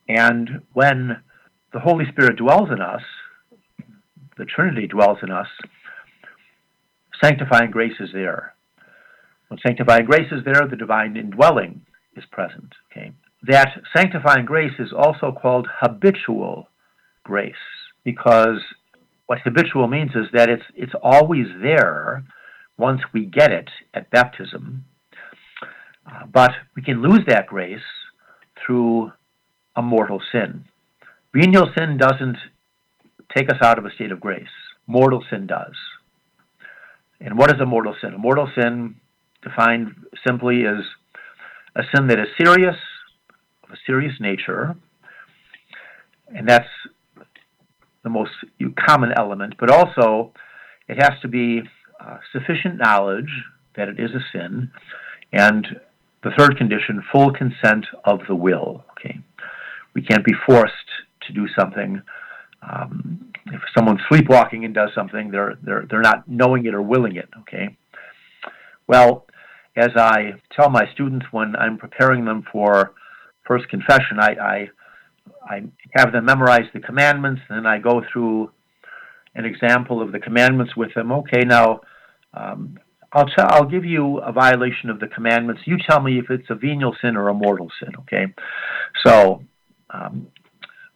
And 0.07 0.61
when 0.73 1.17
the 1.73 1.79
Holy 1.79 2.05
Spirit 2.11 2.37
dwells 2.37 2.69
in 2.71 2.81
us, 2.81 3.01
the 4.37 4.45
Trinity 4.45 4.87
dwells 4.87 5.19
in 5.21 5.31
us, 5.31 5.47
sanctifying 7.21 7.71
grace 7.71 7.99
is 7.99 8.09
there. 8.13 8.53
When 9.47 9.59
sanctifying 9.65 10.05
grace 10.05 10.31
is 10.31 10.43
there, 10.45 10.67
the 10.67 10.75
divine 10.75 11.15
indwelling 11.15 11.81
is 12.15 12.23
present. 12.31 12.73
Okay? 12.91 13.11
That 13.43 13.69
sanctifying 13.95 14.45
grace 14.45 14.73
is 14.79 14.93
also 14.95 15.31
called 15.31 15.67
habitual 15.79 16.69
grace 17.23 17.53
because 18.03 18.59
what 19.27 19.39
habitual 19.43 19.87
means 19.87 20.11
is 20.15 20.27
that 20.33 20.49
it's 20.49 20.63
it's 20.75 20.93
always 21.01 21.47
there 21.61 22.23
once 22.77 23.01
we 23.13 23.25
get 23.25 23.51
it 23.51 23.69
at 23.93 24.09
baptism. 24.09 24.85
Uh, 26.05 26.25
but 26.31 26.51
we 26.75 26.81
can 26.81 27.01
lose 27.01 27.21
that 27.27 27.47
grace 27.47 27.79
through 28.65 29.11
a 29.75 29.81
mortal 29.81 30.21
sin. 30.31 30.65
Venial 31.33 31.69
sin 31.77 31.97
doesn't 31.97 32.37
take 33.35 33.49
us 33.49 33.57
out 33.61 33.77
of 33.77 33.85
a 33.85 33.91
state 33.91 34.11
of 34.11 34.19
grace. 34.19 34.47
Mortal 34.87 35.23
sin 35.29 35.47
does. 35.47 35.75
And 37.19 37.37
what 37.37 37.49
is 37.53 37.59
a 37.61 37.65
mortal 37.65 37.95
sin? 38.01 38.13
A 38.13 38.17
mortal 38.17 38.49
sin, 38.55 38.95
defined 39.41 39.95
simply, 40.27 40.61
is 40.61 40.83
a 41.75 41.83
sin 41.93 42.07
that 42.07 42.19
is 42.19 42.27
serious, 42.37 42.75
of 43.63 43.71
a 43.71 43.77
serious 43.85 44.13
nature, 44.19 44.75
and 46.27 46.47
that's 46.47 46.67
the 48.03 48.09
most 48.09 48.31
common 48.77 49.11
element, 49.15 49.55
but 49.59 49.69
also 49.69 50.33
it 50.87 51.01
has 51.01 51.13
to 51.21 51.27
be 51.27 51.61
uh, 51.99 52.17
sufficient 52.31 52.77
knowledge 52.77 53.29
that 53.75 53.87
it 53.87 53.99
is 53.99 54.11
a 54.11 54.23
sin, 54.31 54.69
and 55.31 55.65
the 56.23 56.31
third 56.37 56.57
condition, 56.57 57.01
full 57.11 57.31
consent 57.31 57.85
of 58.03 58.19
the 58.27 58.35
will. 58.35 58.83
Okay, 58.91 59.19
we 59.93 60.01
can't 60.01 60.25
be 60.25 60.33
forced 60.45 60.73
to 61.27 61.33
do 61.33 61.47
something. 61.57 62.01
Um, 62.69 63.31
if 63.47 63.61
someone's 63.75 64.01
sleepwalking 64.09 64.65
and 64.65 64.73
does 64.73 64.89
something, 64.95 65.31
they're 65.31 65.57
they're 65.63 65.85
they're 65.89 66.01
not 66.01 66.27
knowing 66.27 66.65
it 66.65 66.73
or 66.73 66.81
willing 66.81 67.15
it. 67.15 67.29
Okay, 67.41 67.77
well, 68.87 69.25
as 69.75 69.91
I 69.95 70.33
tell 70.55 70.69
my 70.69 70.85
students 70.93 71.25
when 71.31 71.55
I'm 71.55 71.77
preparing 71.77 72.25
them 72.25 72.45
for 72.51 72.93
first 73.45 73.67
confession, 73.69 74.19
I, 74.19 74.35
I, 74.35 74.69
I 75.43 75.61
have 75.95 76.11
them 76.11 76.25
memorize 76.25 76.65
the 76.73 76.79
commandments, 76.79 77.41
and 77.49 77.57
then 77.57 77.65
I 77.65 77.79
go 77.79 78.01
through 78.11 78.51
an 79.35 79.45
example 79.45 80.01
of 80.01 80.11
the 80.11 80.19
commandments 80.19 80.75
with 80.75 80.93
them. 80.93 81.11
Okay, 81.11 81.41
now 81.43 81.81
um, 82.33 82.77
I'll 83.11 83.25
tell, 83.25 83.47
I'll 83.49 83.65
give 83.65 83.85
you 83.85 84.19
a 84.19 84.31
violation 84.31 84.89
of 84.89 84.99
the 84.99 85.07
commandments. 85.07 85.61
You 85.65 85.77
tell 85.89 86.01
me 86.01 86.19
if 86.19 86.29
it's 86.29 86.49
a 86.49 86.55
venial 86.55 86.95
sin 87.01 87.15
or 87.15 87.29
a 87.29 87.33
mortal 87.33 87.69
sin. 87.79 87.93
Okay, 88.01 88.33
so 89.05 89.41
um, 89.89 90.27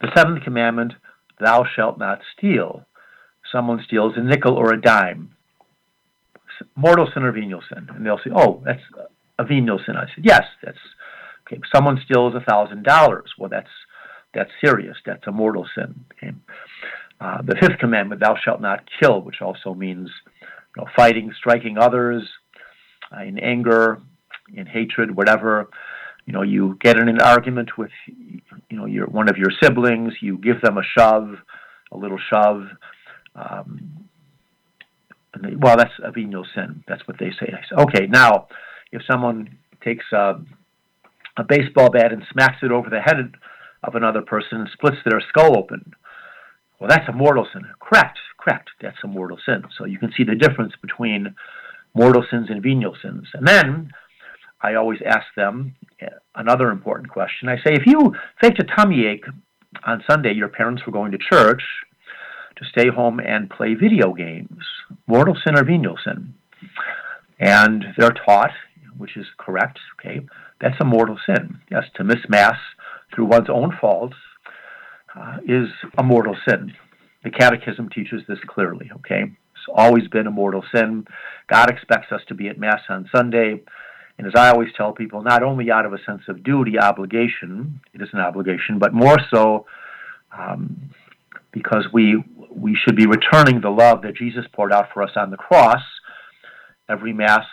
the 0.02 0.10
seventh 0.16 0.44
commandment: 0.44 0.94
Thou 1.40 1.66
shalt 1.76 1.98
not 1.98 2.22
steal. 2.38 2.86
Someone 3.52 3.82
steals 3.86 4.14
a 4.18 4.22
nickel 4.22 4.54
or 4.54 4.74
a 4.74 4.82
dime 4.82 5.38
mortal 6.76 7.10
sin 7.14 7.24
or 7.24 7.32
venial 7.32 7.62
sin? 7.70 7.88
And 7.94 8.06
they'll 8.06 8.20
say, 8.20 8.32
oh, 8.36 8.62
that's 8.66 8.82
a 9.40 9.44
venial 9.44 9.80
sin. 9.86 9.96
I 9.96 10.06
said, 10.14 10.26
yes, 10.26 10.44
that's 10.64 10.78
okay. 11.48 11.62
Someone 11.74 12.00
steals 12.06 12.34
a 12.36 12.40
thousand 12.42 12.84
dollars. 12.84 13.32
Well, 13.38 13.50
that's 13.50 13.70
that's 14.34 14.52
serious. 14.64 14.98
That's 15.06 15.26
a 15.28 15.32
mortal 15.32 15.68
sin. 15.76 16.06
Okay. 16.14 16.36
Uh, 17.20 17.42
the 17.42 17.56
fifth 17.60 17.80
commandment, 17.80 18.22
thou 18.22 18.36
shalt 18.44 18.62
not 18.62 18.88
kill, 19.00 19.22
which 19.22 19.42
also 19.42 19.74
means 19.74 20.10
you 20.42 20.84
know, 20.84 20.88
fighting, 20.96 21.32
striking 21.36 21.78
others 21.78 22.24
uh, 23.16 23.24
in 23.24 23.40
anger, 23.40 24.00
in 24.54 24.68
hatred, 24.68 25.16
whatever. 25.16 25.68
You 26.28 26.34
know, 26.34 26.44
you 26.44 26.78
get 26.80 27.00
in 27.00 27.08
an 27.10 27.22
argument 27.22 27.78
with, 27.78 27.90
you 28.70 28.78
know, 28.78 28.86
your 28.86 29.08
one 29.08 29.30
of 29.30 29.38
your 29.38 29.52
siblings. 29.62 30.14
You 30.22 30.38
give 30.38 30.62
them 30.62 30.78
a 30.78 30.84
shove, 30.98 31.36
a 31.92 31.98
little 31.98 32.20
shove. 32.32 32.64
Um, 33.36 34.08
they, 35.42 35.56
well, 35.56 35.78
that's 35.78 35.94
a 36.04 36.12
venial 36.12 36.46
sin. 36.56 36.84
That's 36.88 37.08
what 37.08 37.18
they 37.20 37.32
say. 37.40 37.54
I 37.54 37.62
say. 37.62 37.82
Okay, 37.84 38.08
now, 38.08 38.48
if 38.92 39.02
someone 39.10 39.58
takes 39.84 40.06
a, 40.12 40.42
a 41.38 41.44
baseball 41.44 41.92
bat 41.92 42.12
and 42.12 42.24
smacks 42.32 42.58
it 42.64 42.72
over 42.72 42.90
the 42.90 43.02
head 43.02 43.34
of 43.84 43.96
another 43.96 44.22
person 44.22 44.60
and 44.60 44.70
splits 44.74 44.98
their 45.06 45.22
skull 45.30 45.58
open, 45.58 45.94
well, 46.80 46.90
that's 46.90 47.08
a 47.08 47.14
mortal 47.14 47.48
sin. 47.52 47.64
Correct, 47.80 48.18
correct. 48.38 48.70
That's 48.82 48.98
a 49.04 49.08
mortal 49.08 49.38
sin. 49.46 49.64
So 49.78 49.86
you 49.86 50.00
can 50.00 50.12
see 50.16 50.24
the 50.24 50.36
difference 50.36 50.74
between 50.82 51.36
mortal 51.94 52.24
sins 52.30 52.48
and 52.50 52.62
venial 52.62 52.96
sins. 53.02 53.28
And 53.34 53.48
then 53.48 53.92
I 54.62 54.76
always 54.76 55.00
ask 55.06 55.26
them 55.36 55.76
another 56.36 56.70
important 56.70 57.10
question. 57.10 57.50
I 57.50 57.58
say, 57.58 57.74
if 57.74 57.86
you 57.86 58.14
faked 58.42 58.60
a 58.60 58.64
tummy 58.64 59.06
ache 59.06 59.26
on 59.86 60.04
Sunday, 60.10 60.34
your 60.34 60.48
parents 60.48 60.84
were 60.86 60.94
going 60.94 61.12
to 61.12 61.18
church, 61.18 61.62
to 62.58 62.66
stay 62.66 62.90
home 62.90 63.20
and 63.20 63.50
play 63.50 63.76
video 63.76 64.14
games, 64.14 64.64
mortal 65.06 65.38
sin 65.46 65.58
or 65.58 65.64
venial 65.64 65.98
sin. 66.04 66.34
And 67.40 67.86
they're 67.98 68.16
taught, 68.26 68.52
which 68.98 69.16
is 69.16 69.28
correct, 69.38 69.80
okay, 70.00 70.26
that's 70.60 70.80
a 70.82 70.86
mortal 70.86 71.20
sin. 71.26 71.60
Yes, 71.70 71.84
to 71.96 72.04
miss 72.04 72.18
Mass 72.30 72.58
through 73.14 73.26
one's 73.26 73.50
own 73.50 73.78
faults 73.80 74.16
uh, 75.16 75.38
is 75.48 75.68
a 75.98 76.04
mortal 76.04 76.36
sin. 76.48 76.74
The 77.24 77.30
Catechism 77.30 77.90
teaches 77.90 78.22
this 78.28 78.40
clearly, 78.48 78.90
okay? 78.98 79.24
It's 79.24 79.76
always 79.76 80.08
been 80.08 80.28
a 80.28 80.32
mortal 80.32 80.64
sin. 80.74 81.06
God 81.48 81.70
expects 81.70 82.12
us 82.12 82.22
to 82.28 82.34
be 82.34 82.48
at 82.48 82.58
Mass 82.58 82.82
on 82.90 83.10
Sunday. 83.16 83.62
And 84.18 84.26
as 84.26 84.34
I 84.36 84.50
always 84.50 84.70
tell 84.76 84.94
people, 84.94 85.22
not 85.22 85.44
only 85.44 85.70
out 85.70 85.86
of 85.86 85.94
a 85.94 86.04
sense 86.04 86.24
of 86.28 86.44
duty, 86.44 86.80
obligation, 86.80 87.82
it 87.94 88.02
is 88.02 88.10
an 88.14 88.20
obligation, 88.20 88.80
but 88.80 88.94
more 88.94 89.18
so 89.32 89.66
um, 90.38 90.90
because 91.52 91.86
we, 91.94 92.24
we 92.50 92.76
should 92.76 92.96
be 92.96 93.06
returning 93.06 93.62
the 93.62 93.70
love 93.70 94.02
that 94.02 94.16
Jesus 94.16 94.46
poured 94.54 94.74
out 94.74 94.88
for 94.94 95.04
us 95.04 95.12
on 95.16 95.30
the 95.30 95.38
cross. 95.38 95.84
Every 96.90 97.14
Mass 97.14 97.46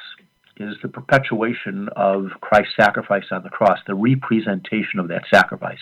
is 0.57 0.77
the 0.83 0.88
perpetuation 0.88 1.88
of 1.96 2.29
Christ's 2.40 2.74
sacrifice 2.77 3.24
on 3.31 3.42
the 3.42 3.50
cross, 3.50 3.79
the 3.87 3.94
representation 3.94 5.00
of 5.00 5.09
that 5.09 5.24
sacrifice. 5.33 5.79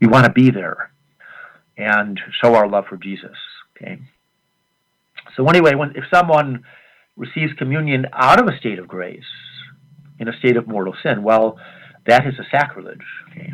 We 0.00 0.08
want 0.08 0.26
to 0.26 0.32
be 0.32 0.50
there 0.50 0.90
and 1.76 2.20
show 2.42 2.54
our 2.54 2.68
love 2.68 2.84
for 2.88 2.96
Jesus. 2.96 3.36
Okay. 3.76 3.98
So 5.36 5.46
anyway, 5.46 5.74
when 5.76 5.90
if 5.90 6.04
someone 6.12 6.64
receives 7.16 7.52
communion 7.54 8.06
out 8.12 8.40
of 8.40 8.48
a 8.48 8.58
state 8.58 8.78
of 8.78 8.88
grace, 8.88 9.22
in 10.18 10.28
a 10.28 10.38
state 10.38 10.56
of 10.56 10.66
mortal 10.66 10.94
sin, 11.02 11.22
well, 11.22 11.58
that 12.06 12.26
is 12.26 12.34
a 12.38 12.44
sacrilege. 12.50 13.04
Okay. 13.30 13.52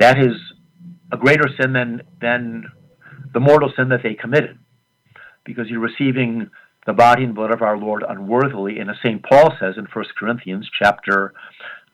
That 0.00 0.18
is 0.18 0.34
a 1.12 1.16
greater 1.16 1.48
sin 1.60 1.72
than 1.72 2.02
than 2.20 2.64
the 3.32 3.40
mortal 3.40 3.72
sin 3.76 3.88
that 3.88 4.00
they 4.02 4.14
committed, 4.14 4.58
because 5.44 5.68
you're 5.68 5.80
receiving 5.80 6.50
the 6.86 6.92
body 6.92 7.24
and 7.24 7.34
blood 7.34 7.52
of 7.52 7.62
our 7.62 7.76
Lord 7.78 8.04
unworthily. 8.08 8.78
And 8.78 8.90
as 8.90 8.96
St. 9.02 9.22
Paul 9.22 9.52
says 9.58 9.74
in 9.76 9.86
1 9.92 10.04
Corinthians 10.18 10.68
chapter 10.78 11.32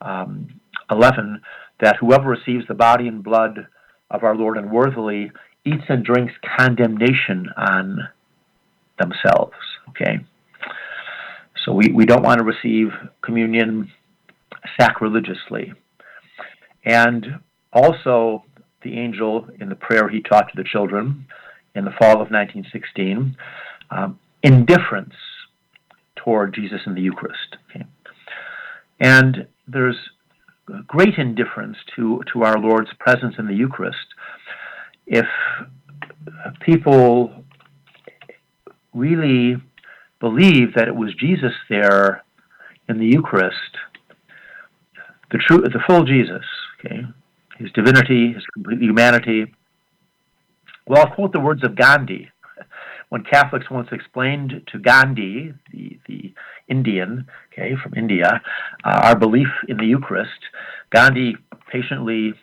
um, 0.00 0.60
11, 0.90 1.40
that 1.80 1.96
whoever 2.00 2.28
receives 2.28 2.66
the 2.66 2.74
body 2.74 3.08
and 3.08 3.22
blood 3.22 3.68
of 4.10 4.24
our 4.24 4.34
Lord 4.34 4.56
unworthily 4.58 5.30
eats 5.64 5.84
and 5.88 6.04
drinks 6.04 6.32
condemnation 6.58 7.48
on 7.56 8.08
themselves. 8.98 9.54
Okay? 9.90 10.18
So 11.64 11.72
we, 11.72 11.92
we 11.94 12.06
don't 12.06 12.22
want 12.22 12.38
to 12.38 12.44
receive 12.44 12.88
communion 13.22 13.90
sacrilegiously. 14.78 15.72
And 16.84 17.40
also, 17.72 18.44
the 18.82 18.98
angel 18.98 19.46
in 19.60 19.68
the 19.68 19.74
prayer 19.74 20.08
he 20.08 20.22
taught 20.22 20.48
to 20.48 20.56
the 20.56 20.64
children 20.64 21.26
in 21.74 21.84
the 21.84 21.90
fall 21.98 22.14
of 22.14 22.30
1916 22.30 23.36
um, 23.90 24.18
indifference 24.42 25.14
toward 26.16 26.54
Jesus 26.54 26.80
in 26.86 26.94
the 26.94 27.00
Eucharist. 27.00 27.56
Okay? 27.70 27.84
And 28.98 29.46
there's 29.68 29.96
great 30.86 31.18
indifference 31.18 31.76
to, 31.96 32.22
to 32.32 32.42
our 32.42 32.58
Lord's 32.58 32.90
presence 32.98 33.34
in 33.38 33.46
the 33.46 33.54
Eucharist 33.54 33.96
if 35.06 35.26
people 36.60 37.44
really 38.94 39.56
believe 40.20 40.74
that 40.74 40.88
it 40.88 40.94
was 40.94 41.14
Jesus 41.14 41.52
there 41.68 42.22
in 42.88 42.98
the 42.98 43.06
Eucharist, 43.06 43.76
the 45.30 45.38
true, 45.38 45.58
the 45.58 45.80
full 45.86 46.04
Jesus, 46.04 46.44
okay, 46.78 47.02
his 47.58 47.70
divinity, 47.72 48.32
his 48.32 48.44
complete 48.54 48.80
humanity. 48.80 49.52
Well, 50.86 51.06
I'll 51.06 51.14
quote 51.14 51.32
the 51.32 51.40
words 51.40 51.62
of 51.62 51.76
Gandhi 51.76 52.30
when 53.10 53.22
Catholics 53.22 53.70
once 53.70 53.88
explained 53.92 54.62
to 54.72 54.78
Gandhi, 54.78 55.54
the, 55.72 55.98
the 56.08 56.34
Indian, 56.68 57.26
okay, 57.52 57.74
from 57.82 57.94
India, 57.94 58.40
uh, 58.84 59.00
our 59.02 59.16
belief 59.16 59.48
in 59.68 59.76
the 59.76 59.86
Eucharist, 59.86 60.30
Gandhi 60.90 61.36
patiently 61.70 62.34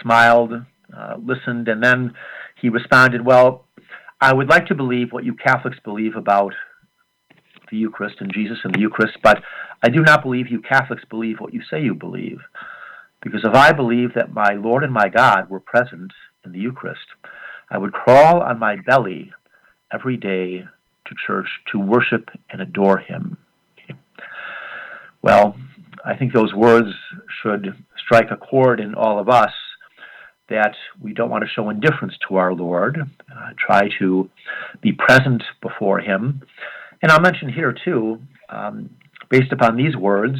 smiled, 0.00 0.52
uh, 0.96 1.16
listened, 1.22 1.68
and 1.68 1.82
then 1.82 2.14
he 2.60 2.68
responded, 2.68 3.24
Well, 3.24 3.64
I 4.20 4.32
would 4.32 4.48
like 4.48 4.66
to 4.66 4.74
believe 4.74 5.12
what 5.12 5.24
you 5.24 5.34
Catholics 5.34 5.78
believe 5.84 6.16
about 6.16 6.54
the 7.74 7.80
Eucharist 7.80 8.16
and 8.20 8.32
Jesus 8.32 8.58
and 8.62 8.72
the 8.72 8.80
Eucharist, 8.80 9.18
but 9.22 9.42
I 9.82 9.88
do 9.88 10.00
not 10.02 10.22
believe 10.22 10.48
you 10.48 10.60
Catholics 10.60 11.04
believe 11.10 11.40
what 11.40 11.52
you 11.52 11.60
say 11.68 11.82
you 11.82 11.94
believe. 11.94 12.38
Because 13.20 13.40
if 13.44 13.54
I 13.54 13.72
believe 13.72 14.14
that 14.14 14.32
my 14.32 14.52
Lord 14.52 14.84
and 14.84 14.92
my 14.92 15.08
God 15.08 15.50
were 15.50 15.60
present 15.60 16.12
in 16.44 16.52
the 16.52 16.60
Eucharist, 16.60 17.06
I 17.70 17.78
would 17.78 17.92
crawl 17.92 18.42
on 18.42 18.58
my 18.58 18.76
belly 18.76 19.32
every 19.92 20.16
day 20.16 20.64
to 21.06 21.14
church 21.26 21.48
to 21.72 21.78
worship 21.78 22.30
and 22.50 22.62
adore 22.62 22.98
Him. 22.98 23.38
Well, 25.20 25.56
I 26.04 26.16
think 26.16 26.32
those 26.32 26.54
words 26.54 26.88
should 27.42 27.74
strike 28.04 28.30
a 28.30 28.36
chord 28.36 28.78
in 28.78 28.94
all 28.94 29.18
of 29.18 29.28
us 29.28 29.52
that 30.50 30.74
we 31.00 31.14
don't 31.14 31.30
want 31.30 31.42
to 31.42 31.48
show 31.48 31.70
indifference 31.70 32.14
to 32.28 32.36
our 32.36 32.52
Lord, 32.52 32.98
uh, 33.00 33.50
try 33.58 33.88
to 33.98 34.28
be 34.82 34.92
present 34.92 35.42
before 35.62 35.98
Him. 36.00 36.42
And 37.02 37.10
I'll 37.10 37.20
mention 37.20 37.48
here, 37.48 37.74
too, 37.84 38.20
um, 38.48 38.90
based 39.30 39.52
upon 39.52 39.76
these 39.76 39.96
words 39.96 40.36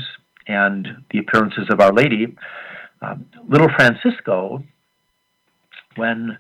and 0.46 0.86
the 1.10 1.18
appearances 1.18 1.68
of 1.70 1.80
Our 1.80 1.92
Lady, 1.92 2.36
um, 3.02 3.26
little 3.48 3.68
Francisco, 3.76 4.62
when 5.96 6.38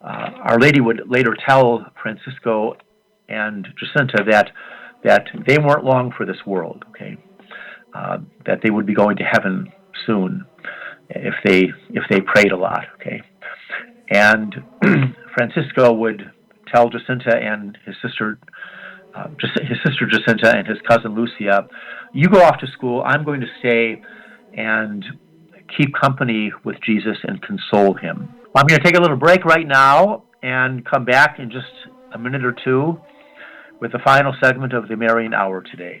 uh, 0.00 0.30
Our 0.42 0.58
Lady 0.58 0.80
would 0.80 1.02
later 1.08 1.34
tell 1.46 1.86
Francisco 2.02 2.76
and 3.28 3.66
Jacinta 3.78 4.24
that 4.30 4.50
that 5.04 5.26
they 5.46 5.58
weren't 5.58 5.84
long 5.84 6.12
for 6.16 6.26
this 6.26 6.38
world. 6.46 6.84
Okay, 6.90 7.16
uh, 7.94 8.18
that 8.46 8.60
they 8.62 8.70
would 8.70 8.86
be 8.86 8.94
going 8.94 9.16
to 9.16 9.24
heaven 9.24 9.72
soon 10.06 10.44
if 11.10 11.34
they 11.44 11.64
if 11.90 12.04
they 12.10 12.20
prayed 12.20 12.52
a 12.52 12.56
lot. 12.56 12.84
Okay, 13.00 13.22
and 14.10 14.54
Francisco 15.36 15.92
would 15.92 16.30
tell 16.72 16.88
Jacinta 16.88 17.36
and 17.36 17.78
his 17.84 17.94
sister. 18.02 18.38
Uh, 19.16 19.28
his 19.62 19.78
sister 19.84 20.06
Jacinta 20.06 20.54
and 20.54 20.66
his 20.66 20.78
cousin 20.86 21.14
Lucia, 21.14 21.66
you 22.12 22.28
go 22.28 22.42
off 22.42 22.58
to 22.58 22.66
school. 22.66 23.02
I'm 23.02 23.24
going 23.24 23.40
to 23.40 23.46
stay 23.60 24.02
and 24.54 25.04
keep 25.76 25.94
company 25.94 26.52
with 26.64 26.76
Jesus 26.84 27.16
and 27.24 27.40
console 27.40 27.94
him. 27.94 28.28
I'm 28.54 28.66
going 28.66 28.80
to 28.80 28.84
take 28.84 28.96
a 28.96 29.00
little 29.00 29.16
break 29.16 29.44
right 29.44 29.66
now 29.66 30.24
and 30.42 30.84
come 30.84 31.04
back 31.04 31.38
in 31.38 31.50
just 31.50 31.66
a 32.12 32.18
minute 32.18 32.44
or 32.44 32.54
two 32.64 32.98
with 33.80 33.92
the 33.92 33.98
final 34.04 34.34
segment 34.42 34.72
of 34.72 34.88
the 34.88 34.96
Marian 34.96 35.34
Hour 35.34 35.62
today. 35.62 36.00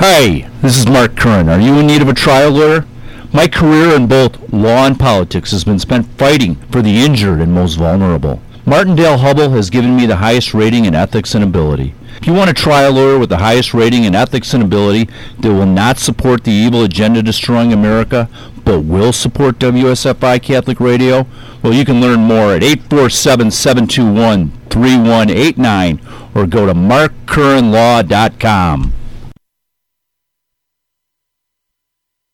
Hi, 0.00 0.48
this 0.62 0.78
is 0.78 0.86
Mark 0.86 1.16
Curran. 1.16 1.48
Are 1.48 1.60
you 1.60 1.76
in 1.80 1.88
need 1.88 2.02
of 2.02 2.08
a 2.08 2.14
trial 2.14 2.52
lawyer? 2.52 2.86
My 3.32 3.48
career 3.48 3.96
in 3.96 4.06
both 4.06 4.38
law 4.52 4.86
and 4.86 4.96
politics 4.96 5.50
has 5.50 5.64
been 5.64 5.80
spent 5.80 6.06
fighting 6.16 6.54
for 6.70 6.82
the 6.82 7.04
injured 7.04 7.40
and 7.40 7.52
most 7.52 7.74
vulnerable. 7.74 8.40
Martindale 8.64 9.18
Hubbell 9.18 9.50
has 9.56 9.70
given 9.70 9.96
me 9.96 10.06
the 10.06 10.18
highest 10.18 10.54
rating 10.54 10.84
in 10.84 10.94
ethics 10.94 11.34
and 11.34 11.42
ability. 11.42 11.96
If 12.16 12.28
you 12.28 12.32
want 12.32 12.48
a 12.48 12.54
trial 12.54 12.92
lawyer 12.92 13.18
with 13.18 13.28
the 13.28 13.38
highest 13.38 13.74
rating 13.74 14.04
in 14.04 14.14
ethics 14.14 14.54
and 14.54 14.62
ability 14.62 15.08
that 15.40 15.52
will 15.52 15.66
not 15.66 15.98
support 15.98 16.44
the 16.44 16.52
evil 16.52 16.84
agenda 16.84 17.20
destroying 17.20 17.72
America, 17.72 18.28
but 18.64 18.82
will 18.82 19.12
support 19.12 19.58
WSFI 19.58 20.40
Catholic 20.40 20.78
Radio, 20.78 21.26
well, 21.60 21.74
you 21.74 21.84
can 21.84 22.00
learn 22.00 22.20
more 22.20 22.54
at 22.54 22.62
847 22.62 23.50
721 23.50 24.52
3189 24.70 26.00
or 26.36 26.46
go 26.46 26.66
to 26.66 26.72
markcurranlaw.com. 26.72 28.92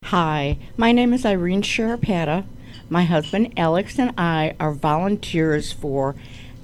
Hi, 0.09 0.59
my 0.77 0.93
name 0.93 1.15
is 1.15 1.25
Irene 1.25 1.63
Sharapata. 1.63 2.45
My 2.91 3.05
husband 3.05 3.55
Alex 3.57 3.99
and 3.99 4.13
I 4.19 4.55
are 4.61 4.75
volunteers 4.75 5.73
for 5.73 6.15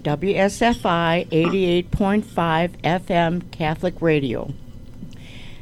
WSFI 0.03 1.27
88.5 1.89 2.83
FM 2.83 3.51
Catholic 3.51 3.95
Radio. 4.03 4.53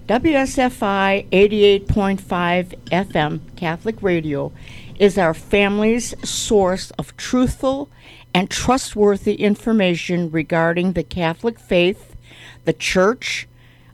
WSFI 0.08 1.30
88.5 1.30 2.74
FM 2.86 3.40
Catholic 3.54 4.02
Radio 4.02 4.50
is 4.98 5.16
our 5.16 5.32
family's 5.32 6.16
source 6.28 6.90
of 6.98 7.16
truthful 7.16 7.88
and 8.34 8.50
trustworthy 8.50 9.34
information 9.34 10.32
regarding 10.32 10.94
the 10.94 11.04
Catholic 11.04 11.60
faith, 11.60 12.16
the 12.64 12.72
Church, 12.72 13.46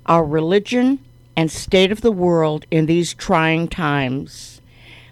our 0.07 0.25
religion, 0.25 1.01
and 1.37 1.51
state 1.51 1.93
of 1.93 2.01
the 2.01 2.13
world 2.13 2.67
in 2.71 2.87
these 2.87 3.15
trying 3.15 3.69
times. 3.69 4.61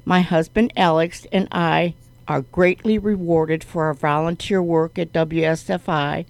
My 0.04 0.20
husband 0.20 0.72
Alex 0.76 1.26
and 1.32 1.48
I 1.52 1.94
are 2.28 2.42
greatly 2.42 2.98
rewarded 2.98 3.64
for 3.64 3.84
our 3.84 3.94
volunteer 3.94 4.62
work 4.62 4.98
at 4.98 5.12
WSFI 5.12 6.24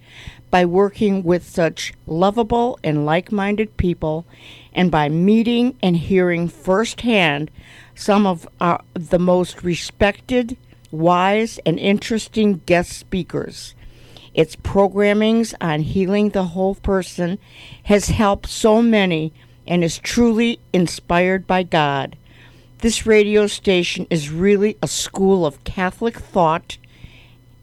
by 0.51 0.65
working 0.65 1.23
with 1.23 1.49
such 1.49 1.95
lovable 2.07 2.79
and 2.85 3.07
like 3.07 3.33
minded 3.33 3.77
people 3.77 4.27
and 4.75 4.91
by 4.91 5.09
meeting 5.09 5.77
and 5.83 5.97
hearing 5.97 6.49
firsthand 6.49 7.51
some 7.95 8.27
of 8.27 8.49
our, 8.61 8.83
the 8.95 9.19
most 9.19 9.63
respected, 9.63 10.57
wise, 10.91 11.59
and 11.65 11.79
interesting 11.79 12.61
guest 12.67 12.93
speakers. 12.93 13.75
Its 14.35 14.57
programmings 14.57 15.55
on 15.61 15.81
healing 15.81 16.31
the 16.31 16.49
whole 16.49 16.75
person 16.75 17.39
has 17.85 18.09
helped 18.09 18.49
so 18.49 18.81
many 18.81 19.33
and 19.67 19.85
is 19.85 19.99
truly 19.99 20.59
inspired 20.73 21.47
by 21.47 21.63
God. 21.63 22.17
This 22.79 23.07
radio 23.07 23.47
station 23.47 24.07
is 24.11 24.31
really 24.31 24.77
a 24.83 24.89
school 24.89 25.47
of 25.47 25.63
Catholic 25.65 26.17
thought 26.19 26.79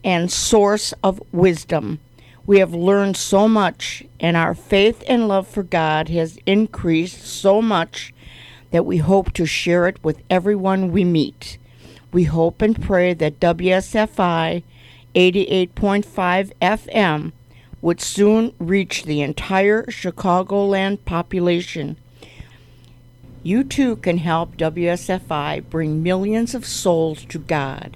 and 0.03 0.31
source 0.31 0.93
of 1.03 1.21
wisdom. 1.31 1.99
We 2.45 2.59
have 2.59 2.73
learned 2.73 3.17
so 3.17 3.47
much, 3.47 4.03
and 4.19 4.35
our 4.35 4.55
faith 4.55 5.03
and 5.07 5.27
love 5.27 5.47
for 5.47 5.61
God 5.61 6.09
has 6.09 6.39
increased 6.45 7.21
so 7.23 7.61
much 7.61 8.13
that 8.71 8.85
we 8.85 8.97
hope 8.97 9.33
to 9.33 9.45
share 9.45 9.87
it 9.87 10.03
with 10.03 10.23
everyone 10.29 10.91
we 10.91 11.03
meet. 11.03 11.57
We 12.11 12.23
hope 12.23 12.61
and 12.61 12.81
pray 12.81 13.13
that 13.13 13.39
WSFI 13.39 14.63
88.5 15.15 16.51
FM 16.61 17.31
would 17.81 18.01
soon 18.01 18.53
reach 18.59 19.03
the 19.03 19.21
entire 19.21 19.83
Chicagoland 19.83 21.05
population. 21.05 21.95
You 23.41 23.63
too 23.63 23.95
can 23.97 24.17
help 24.17 24.57
WSFI 24.57 25.69
bring 25.69 26.03
millions 26.03 26.53
of 26.53 26.65
souls 26.65 27.23
to 27.25 27.39
God. 27.39 27.95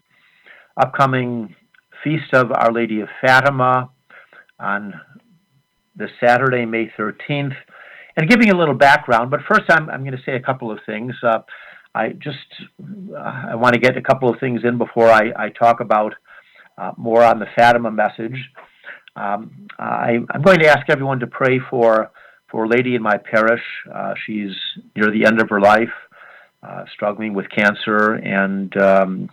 upcoming 0.75 1.55
Feast 2.03 2.33
of 2.33 2.51
Our 2.51 2.71
Lady 2.71 3.01
of 3.01 3.09
Fatima 3.21 3.91
on 4.59 4.93
this 5.95 6.11
Saturday, 6.23 6.65
May 6.65 6.91
13th, 6.97 7.55
and 8.17 8.29
giving 8.29 8.49
a 8.49 8.57
little 8.57 8.73
background. 8.73 9.31
But 9.31 9.41
first, 9.49 9.69
I'm, 9.69 9.89
I'm 9.89 10.03
going 10.03 10.17
to 10.17 10.23
say 10.25 10.35
a 10.35 10.41
couple 10.41 10.71
of 10.71 10.79
things. 10.85 11.13
Uh, 11.23 11.39
I 11.93 12.09
just 12.09 12.37
uh, 13.13 13.47
I 13.49 13.55
want 13.55 13.73
to 13.73 13.79
get 13.79 13.97
a 13.97 14.01
couple 14.01 14.29
of 14.29 14.39
things 14.39 14.61
in 14.63 14.77
before 14.77 15.09
I, 15.09 15.31
I 15.35 15.49
talk 15.49 15.81
about 15.81 16.13
uh, 16.77 16.91
more 16.97 17.23
on 17.23 17.39
the 17.39 17.47
Fatima 17.55 17.91
message. 17.91 18.37
Um, 19.15 19.67
I, 19.77 20.19
am 20.33 20.41
going 20.41 20.59
to 20.59 20.67
ask 20.67 20.89
everyone 20.89 21.19
to 21.19 21.27
pray 21.27 21.59
for 21.69 22.11
for 22.49 22.65
a 22.65 22.67
lady 22.67 22.95
in 22.95 23.01
my 23.01 23.17
parish. 23.17 23.63
Uh, 23.93 24.13
she's 24.25 24.51
near 24.95 25.11
the 25.11 25.25
end 25.25 25.41
of 25.41 25.49
her 25.49 25.59
life, 25.59 25.91
uh, 26.63 26.85
struggling 26.93 27.33
with 27.33 27.49
cancer, 27.49 28.13
and 28.13 28.75
um, 28.77 29.29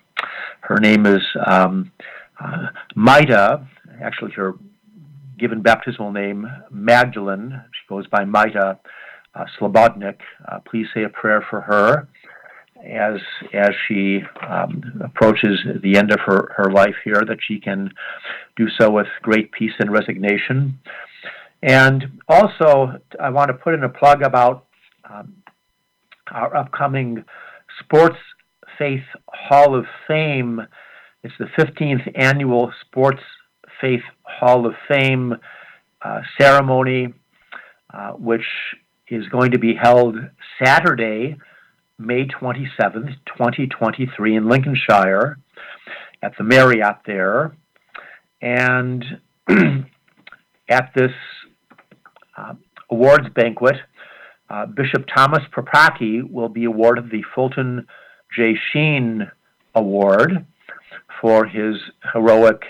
her 0.61 0.78
name 0.78 1.06
is 1.06 1.22
um, 1.46 1.92
uh, 2.40 2.68
Maida. 2.96 3.68
Actually, 4.02 4.32
her 4.32 4.54
given 5.39 5.62
baptismal 5.62 6.12
name 6.12 6.47
Magdalene. 6.70 7.62
She 7.72 7.89
goes 7.89 8.07
by 8.07 8.24
Maida 8.24 8.78
uh, 9.34 9.45
Slobodnik. 9.59 10.18
Uh, 10.51 10.59
please 10.68 10.86
say 10.95 11.05
a 11.05 11.09
prayer 11.09 11.45
for 11.49 11.61
her 11.61 12.09
as 12.84 13.20
as 13.53 13.70
she 13.86 14.20
um, 14.49 14.82
approaches 15.05 15.59
the 15.82 15.97
end 15.97 16.12
of 16.12 16.20
her, 16.20 16.53
her 16.57 16.70
life 16.70 16.95
here, 17.05 17.22
that 17.26 17.39
she 17.47 17.59
can 17.59 17.91
do 18.57 18.68
so 18.78 18.91
with 18.91 19.07
great 19.22 19.51
peace 19.53 19.72
and 19.78 19.93
resignation. 19.93 20.78
And 21.62 22.20
also, 22.28 23.01
I 23.20 23.30
want 23.30 23.49
to 23.49 23.55
put 23.55 23.74
in 23.74 23.82
a 23.82 23.89
plug 23.89 24.22
about 24.22 24.66
um, 25.09 25.43
our 26.30 26.55
upcoming 26.57 27.24
Sports 27.80 28.18
Faith 28.78 29.05
Hall 29.28 29.74
of 29.74 29.86
Fame. 30.07 30.61
It's 31.24 31.34
the 31.39 31.47
15th 31.59 32.12
annual 32.14 32.72
Sports 32.86 33.22
Faith 33.80 34.02
Hall 34.22 34.66
of 34.66 34.74
Fame 34.88 35.34
uh, 36.02 36.20
ceremony, 36.38 37.14
uh, 37.92 38.12
which 38.12 38.44
is 39.08 39.26
going 39.28 39.52
to 39.52 39.58
be 39.58 39.74
held 39.74 40.16
Saturday, 40.62 41.36
May 41.98 42.26
27th, 42.26 43.16
2023, 43.26 44.36
in 44.36 44.48
Lincolnshire 44.48 45.38
at 46.22 46.32
the 46.36 46.44
Marriott 46.44 46.98
there. 47.06 47.56
And 48.40 49.04
at 50.68 50.92
this 50.94 51.12
uh, 52.36 52.54
awards 52.90 53.28
banquet, 53.34 53.76
uh, 54.50 54.66
Bishop 54.66 55.06
Thomas 55.14 55.42
Paprocki 55.54 56.28
will 56.28 56.48
be 56.48 56.64
awarded 56.64 57.10
the 57.10 57.22
Fulton 57.34 57.86
J. 58.34 58.54
Sheen 58.72 59.30
Award 59.74 60.46
for 61.20 61.46
his 61.46 61.76
heroic 62.12 62.62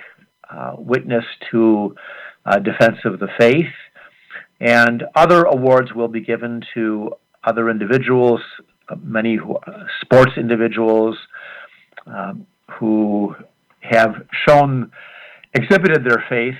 uh, 0.51 0.75
witness 0.77 1.25
to 1.51 1.95
uh, 2.47 2.59
defense 2.59 2.99
of 3.05 3.19
the 3.19 3.29
faith. 3.39 3.73
And 4.61 5.05
other 5.15 5.45
awards 5.45 5.93
will 5.95 6.09
be 6.09 6.21
given 6.21 6.63
to 6.75 7.13
other 7.45 7.71
individuals 7.71 8.41
many 9.03 9.37
who, 9.37 9.57
sports 10.01 10.33
individuals 10.37 11.17
um, 12.07 12.47
who 12.79 13.35
have 13.81 14.27
shown, 14.47 14.91
exhibited 15.55 16.05
their 16.05 16.25
faith 16.29 16.59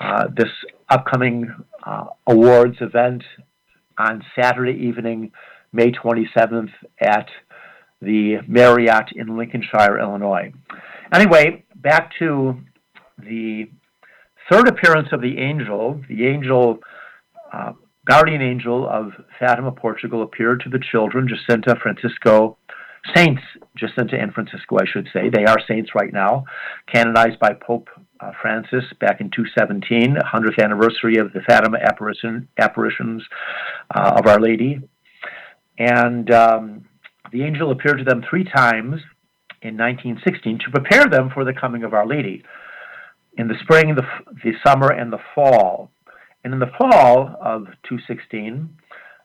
Uh, 0.00 0.28
this 0.34 0.48
upcoming 0.88 1.54
uh, 1.84 2.06
awards 2.26 2.76
event 2.80 3.22
on 3.98 4.24
Saturday 4.40 4.86
evening, 4.86 5.30
May 5.74 5.90
27th, 5.90 6.70
at 7.00 7.28
the 8.00 8.38
Marriott 8.46 9.10
in 9.14 9.36
Lincolnshire, 9.36 9.98
Illinois. 9.98 10.52
Anyway, 11.12 11.64
back 11.74 12.12
to 12.18 12.56
the 13.18 13.68
third 14.50 14.68
appearance 14.68 15.08
of 15.12 15.20
the 15.20 15.38
angel. 15.38 16.00
The 16.08 16.26
angel, 16.26 16.78
uh, 17.52 17.72
guardian 18.06 18.40
angel 18.40 18.88
of 18.88 19.12
Fatima, 19.38 19.72
Portugal, 19.72 20.22
appeared 20.22 20.60
to 20.60 20.70
the 20.70 20.82
children, 20.92 21.28
Jacinta, 21.28 21.76
Francisco, 21.82 22.56
saints, 23.14 23.42
Jacinta 23.76 24.16
and 24.18 24.32
Francisco, 24.32 24.78
I 24.78 24.84
should 24.86 25.08
say. 25.12 25.28
They 25.28 25.44
are 25.44 25.58
saints 25.68 25.90
right 25.94 26.12
now, 26.12 26.44
canonized 26.92 27.38
by 27.38 27.52
Pope 27.54 27.88
uh, 28.20 28.30
Francis 28.40 28.84
back 29.00 29.20
in 29.20 29.30
217, 29.30 30.16
100th 30.16 30.62
anniversary 30.62 31.16
of 31.16 31.32
the 31.32 31.40
Fatima 31.40 31.78
apparition, 31.78 32.48
apparitions 32.58 33.22
uh, 33.94 34.14
of 34.16 34.26
Our 34.26 34.40
Lady. 34.40 34.80
And 35.78 36.30
um, 36.30 36.84
the 37.32 37.42
angel 37.42 37.70
appeared 37.70 37.98
to 37.98 38.04
them 38.04 38.22
three 38.28 38.44
times 38.44 39.00
in 39.62 39.76
1916 39.76 40.60
to 40.60 40.70
prepare 40.70 41.06
them 41.06 41.30
for 41.32 41.44
the 41.44 41.52
coming 41.52 41.84
of 41.84 41.94
Our 41.94 42.06
Lady 42.06 42.44
in 43.36 43.48
the 43.48 43.54
spring, 43.62 43.94
the, 43.94 44.04
the 44.44 44.52
summer, 44.64 44.90
and 44.90 45.12
the 45.12 45.18
fall. 45.34 45.90
And 46.44 46.52
in 46.52 46.60
the 46.60 46.70
fall 46.78 47.34
of 47.40 47.64
216, 47.88 48.68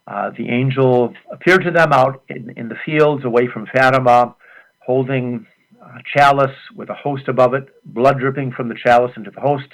uh, 0.08 0.32
the 0.38 0.50
angel 0.50 1.14
appeared 1.32 1.64
to 1.64 1.72
them 1.72 1.94
out 1.94 2.24
in, 2.30 2.52
in 2.58 2.70
the 2.70 2.78
fields 2.86 3.26
away 3.26 3.48
from 3.54 3.68
Fatima, 3.72 4.36
holding 4.80 5.46
a 5.82 6.00
chalice 6.18 6.56
with 6.76 6.90
a 6.90 6.96
host 6.96 7.28
above 7.28 7.54
it, 7.54 7.68
blood 7.86 8.20
dripping 8.20 8.52
from 8.52 8.70
the 8.70 8.76
chalice 8.84 9.12
into 9.16 9.32
the 9.32 9.42
host. 9.42 9.68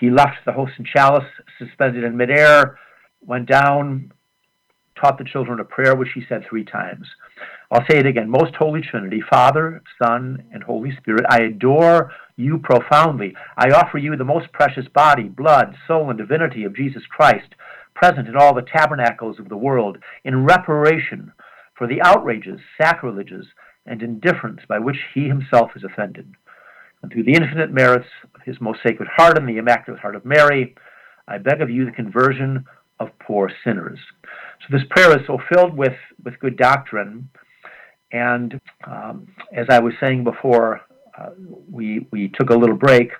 He 0.00 0.10
left 0.10 0.38
the 0.46 0.52
host 0.52 0.72
and 0.78 0.86
chalice 0.86 1.28
suspended 1.58 2.04
in 2.04 2.16
midair, 2.16 2.78
went 3.20 3.46
down, 3.46 4.12
taught 5.00 5.18
the 5.18 5.24
children 5.24 5.60
a 5.60 5.64
prayer, 5.64 5.94
which 5.94 6.12
he 6.14 6.22
said 6.28 6.44
three 6.48 6.64
times. 6.64 7.06
I'll 7.70 7.84
say 7.90 7.98
it 7.98 8.06
again. 8.06 8.30
Most 8.30 8.54
Holy 8.54 8.80
Trinity, 8.80 9.20
Father, 9.28 9.82
Son, 10.02 10.44
and 10.52 10.62
Holy 10.62 10.96
Spirit, 10.96 11.26
I 11.28 11.42
adore 11.42 12.12
you 12.36 12.58
profoundly. 12.58 13.34
I 13.56 13.70
offer 13.70 13.98
you 13.98 14.16
the 14.16 14.24
most 14.24 14.52
precious 14.52 14.86
body, 14.94 15.24
blood, 15.24 15.74
soul, 15.86 16.10
and 16.10 16.18
divinity 16.18 16.64
of 16.64 16.76
Jesus 16.76 17.02
Christ, 17.08 17.54
present 17.94 18.28
in 18.28 18.36
all 18.36 18.54
the 18.54 18.62
tabernacles 18.62 19.38
of 19.38 19.48
the 19.48 19.56
world, 19.56 19.98
in 20.24 20.44
reparation 20.44 21.32
for 21.74 21.86
the 21.86 22.00
outrages, 22.02 22.60
sacrileges, 22.80 23.46
and 23.84 24.02
indifference 24.02 24.60
by 24.68 24.78
which 24.78 24.98
he 25.14 25.28
himself 25.28 25.70
is 25.76 25.84
offended. 25.84 26.32
And 27.02 27.12
through 27.12 27.24
the 27.24 27.34
infinite 27.34 27.72
merits 27.72 28.08
of 28.34 28.42
his 28.44 28.60
most 28.60 28.80
sacred 28.84 29.08
heart 29.16 29.38
and 29.38 29.48
the 29.48 29.58
Immaculate 29.58 30.00
Heart 30.00 30.16
of 30.16 30.24
Mary, 30.24 30.74
I 31.28 31.38
beg 31.38 31.60
of 31.60 31.70
you 31.70 31.84
the 31.84 31.92
conversion 31.92 32.64
of 32.98 33.10
poor 33.18 33.50
sinners. 33.64 33.98
So 34.60 34.76
this 34.76 34.86
prayer 34.90 35.16
is 35.18 35.26
so 35.26 35.38
filled 35.52 35.76
with, 35.76 35.96
with 36.24 36.38
good 36.40 36.56
doctrine. 36.56 37.28
And 38.12 38.60
um, 38.86 39.28
as 39.52 39.66
I 39.68 39.80
was 39.80 39.92
saying 40.00 40.24
before, 40.24 40.80
uh, 41.18 41.30
we, 41.70 42.06
we 42.10 42.28
took 42.28 42.50
a 42.50 42.54
little 42.54 42.76
break. 42.76 43.10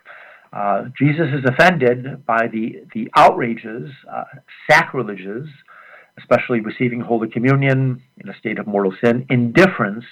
Uh, 0.52 0.84
Jesus 0.98 1.26
is 1.34 1.44
offended 1.44 2.24
by 2.24 2.46
the, 2.46 2.84
the 2.94 3.10
outrages, 3.16 3.90
uh, 4.10 4.24
sacrileges, 4.70 5.48
especially 6.18 6.60
receiving 6.60 7.00
Holy 7.00 7.28
Communion 7.28 8.02
in 8.18 8.28
a 8.28 8.38
state 8.38 8.58
of 8.58 8.66
mortal 8.66 8.94
sin, 9.02 9.26
indifference 9.28 10.04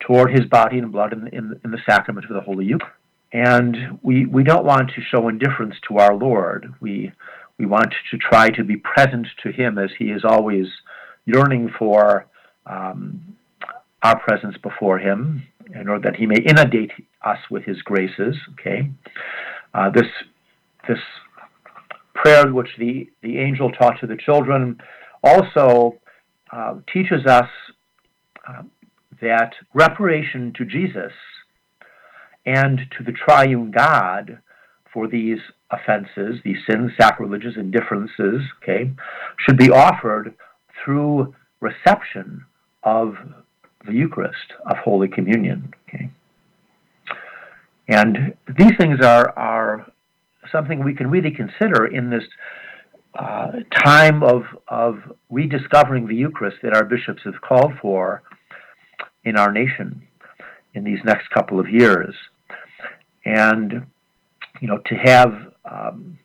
toward 0.00 0.32
his 0.32 0.46
body 0.46 0.78
and 0.78 0.90
blood 0.90 1.12
in, 1.12 1.28
in, 1.28 1.60
in 1.64 1.70
the 1.70 1.78
sacrament 1.86 2.26
of 2.28 2.34
the 2.34 2.40
Holy 2.40 2.64
Eucharist. 2.64 2.94
And 3.32 3.98
we, 4.02 4.26
we 4.26 4.44
don't 4.44 4.64
want 4.64 4.90
to 4.94 5.02
show 5.10 5.28
indifference 5.28 5.74
to 5.88 5.98
our 5.98 6.14
Lord. 6.14 6.72
We, 6.80 7.12
we 7.58 7.66
want 7.66 7.92
to 8.10 8.18
try 8.18 8.50
to 8.50 8.64
be 8.64 8.76
present 8.76 9.26
to 9.42 9.50
him 9.50 9.78
as 9.78 9.90
he 9.98 10.06
is 10.06 10.24
always 10.24 10.66
yearning 11.24 11.70
for 11.78 12.26
um, 12.66 13.36
our 14.02 14.18
presence 14.20 14.56
before 14.62 14.98
him 14.98 15.46
in 15.74 15.88
order 15.88 16.10
that 16.10 16.16
he 16.16 16.26
may 16.26 16.40
inundate 16.46 16.90
us 17.22 17.38
with 17.50 17.64
his 17.64 17.80
graces. 17.82 18.36
Okay, 18.52 18.90
uh, 19.72 19.90
this 19.90 20.06
this 20.88 20.98
prayer 22.14 22.52
which 22.52 22.70
the 22.78 23.08
the 23.22 23.38
angel 23.38 23.70
taught 23.70 23.98
to 24.00 24.06
the 24.06 24.16
children 24.16 24.78
also 25.22 25.98
uh, 26.52 26.74
teaches 26.92 27.24
us 27.26 27.48
uh, 28.46 28.62
that 29.20 29.52
reparation 29.72 30.52
to 30.56 30.64
Jesus 30.64 31.12
and 32.44 32.80
to 32.96 33.04
the 33.04 33.12
triune 33.12 33.70
God 33.70 34.38
for 34.94 35.08
these 35.08 35.40
offenses, 35.70 36.40
these 36.44 36.56
sins, 36.70 36.92
sacrileges, 36.98 37.56
indifferences, 37.56 38.40
okay, 38.62 38.90
should 39.40 39.58
be 39.58 39.70
offered 39.70 40.34
through 40.82 41.34
reception 41.60 42.44
of 42.84 43.16
the 43.86 43.92
Eucharist, 43.92 44.54
of 44.70 44.76
Holy 44.78 45.08
Communion. 45.08 45.74
Okay? 45.88 46.08
And 47.88 48.34
these 48.56 48.72
things 48.78 49.00
are, 49.04 49.36
are 49.36 49.86
something 50.50 50.82
we 50.82 50.94
can 50.94 51.10
really 51.10 51.32
consider 51.32 51.86
in 51.86 52.08
this 52.08 52.24
uh, 53.18 53.52
time 53.74 54.22
of, 54.22 54.44
of 54.68 54.98
rediscovering 55.28 56.06
the 56.06 56.14
Eucharist 56.14 56.58
that 56.62 56.74
our 56.74 56.84
bishops 56.84 57.22
have 57.24 57.40
called 57.40 57.72
for 57.82 58.22
in 59.24 59.36
our 59.36 59.52
nation 59.52 60.02
in 60.74 60.84
these 60.84 60.98
next 61.04 61.28
couple 61.30 61.60
of 61.60 61.68
years. 61.68 62.14
And, 63.24 63.86
you 64.60 64.68
know, 64.68 64.78
to 64.86 64.94
have 64.94 65.52
um, 65.64 66.18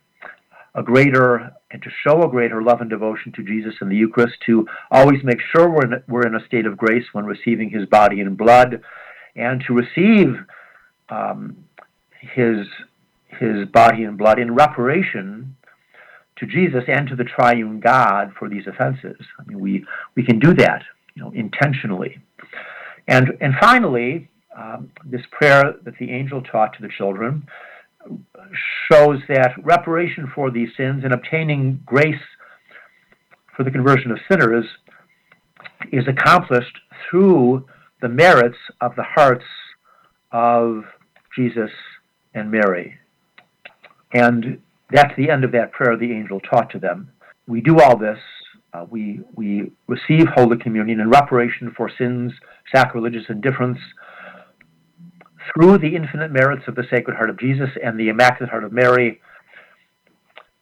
a 0.76 0.84
greater 0.84 1.52
and 1.72 1.84
to 1.84 1.90
show 2.04 2.24
a 2.24 2.30
greater 2.30 2.64
love 2.64 2.82
and 2.82 2.90
devotion 2.90 3.32
to 3.34 3.44
Jesus 3.44 3.76
in 3.82 3.90
the 3.90 3.96
Eucharist, 3.96 4.36
to 4.46 4.68
always 4.90 5.24
make 5.24 5.40
sure 5.52 5.70
we're 5.70 5.86
in, 5.86 6.04
we're 6.08 6.26
in 6.26 6.36
a 6.36 6.46
state 6.48 6.66
of 6.66 6.78
grace 6.78 7.06
when 7.12 7.26
receiving 7.26 7.70
His 7.70 7.86
body 7.88 8.22
and 8.22 8.38
blood, 8.38 8.82
and 9.36 9.64
to 9.68 9.74
receive 9.74 10.36
um, 11.10 11.58
His 12.20 12.66
His 13.28 13.68
body 13.68 14.04
and 14.04 14.18
blood 14.18 14.40
in 14.40 14.56
reparation 14.56 15.56
to 16.38 16.46
Jesus 16.46 16.84
and 16.88 17.08
to 17.10 17.16
the 17.16 17.24
Triune 17.24 17.80
God 17.80 18.32
for 18.38 18.50
these 18.50 18.66
offenses. 18.66 19.18
I 19.40 19.44
mean, 19.46 19.60
we 19.60 19.86
we 20.16 20.24
can 20.24 20.40
do 20.40 20.54
that, 20.56 20.84
you 21.16 21.24
know, 21.24 21.32
intentionally. 21.32 22.20
And 23.08 23.38
and 23.42 23.54
finally, 23.60 24.30
um, 24.58 24.92
this 25.06 25.22
prayer 25.32 25.76
that 25.84 25.98
the 26.00 26.12
angel 26.12 26.42
taught 26.42 26.74
to 26.74 26.82
the 26.82 26.90
children 26.98 27.48
shows 28.92 29.20
that 29.28 29.54
reparation 29.64 30.32
for 30.34 30.50
these 30.52 30.70
sins 30.76 31.04
and 31.04 31.14
obtaining 31.14 31.82
grace 31.86 32.16
for 33.56 33.64
the 33.64 33.72
conversion 33.72 34.12
of 34.12 34.20
sinners 34.30 34.66
is 35.92 36.06
accomplished 36.08 36.78
through 37.10 37.66
the 38.02 38.10
merits 38.10 38.58
of 38.82 38.96
the 38.96 39.04
hearts 39.04 39.46
of 40.32 40.84
Jesus 41.36 41.72
and 42.34 42.50
Mary. 42.50 42.96
And 44.14 44.62
that's 44.92 45.14
the 45.18 45.30
end 45.30 45.44
of 45.44 45.52
that 45.52 45.72
prayer 45.72 45.98
the 45.98 46.12
angel 46.12 46.40
taught 46.40 46.70
to 46.72 46.80
them. 46.80 47.12
We 47.48 47.62
do 47.62 47.80
all 47.80 47.98
this. 47.98 48.18
Uh, 48.74 48.86
we, 48.90 49.22
we 49.36 49.72
receive 49.88 50.28
Holy 50.36 50.58
Communion 50.58 51.00
in 51.00 51.10
reparation 51.10 51.74
for 51.76 51.92
sins, 51.98 52.32
sacrilegious 52.74 53.24
indifference, 53.30 53.80
through 55.54 55.78
the 55.78 55.96
infinite 55.96 56.32
merits 56.32 56.64
of 56.68 56.76
the 56.76 56.84
Sacred 56.90 57.16
Heart 57.16 57.30
of 57.30 57.40
Jesus 57.40 57.70
and 57.84 58.00
the 58.00 58.10
Immaculate 58.10 58.50
Heart 58.50 58.64
of 58.64 58.72
Mary, 58.72 59.20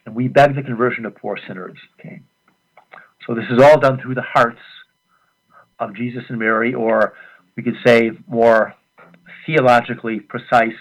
and 0.05 0.15
we 0.15 0.27
beg 0.27 0.55
the 0.55 0.61
conversion 0.61 1.05
of 1.05 1.15
poor 1.15 1.37
sinners. 1.47 1.77
Okay, 1.99 2.21
so 3.25 3.33
this 3.33 3.45
is 3.49 3.61
all 3.61 3.79
done 3.79 3.99
through 3.99 4.15
the 4.15 4.21
hearts 4.21 4.59
of 5.79 5.95
Jesus 5.95 6.23
and 6.29 6.39
Mary, 6.39 6.73
or 6.73 7.13
we 7.55 7.63
could 7.63 7.77
say 7.85 8.11
more 8.27 8.73
theologically 9.45 10.19
precise, 10.19 10.77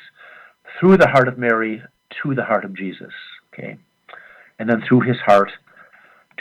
through 0.78 0.96
the 0.96 1.08
heart 1.08 1.28
of 1.28 1.38
Mary 1.38 1.82
to 2.22 2.34
the 2.34 2.44
heart 2.44 2.64
of 2.64 2.74
Jesus. 2.74 3.12
Okay, 3.52 3.76
and 4.58 4.68
then 4.68 4.82
through 4.86 5.00
His 5.00 5.16
heart 5.24 5.50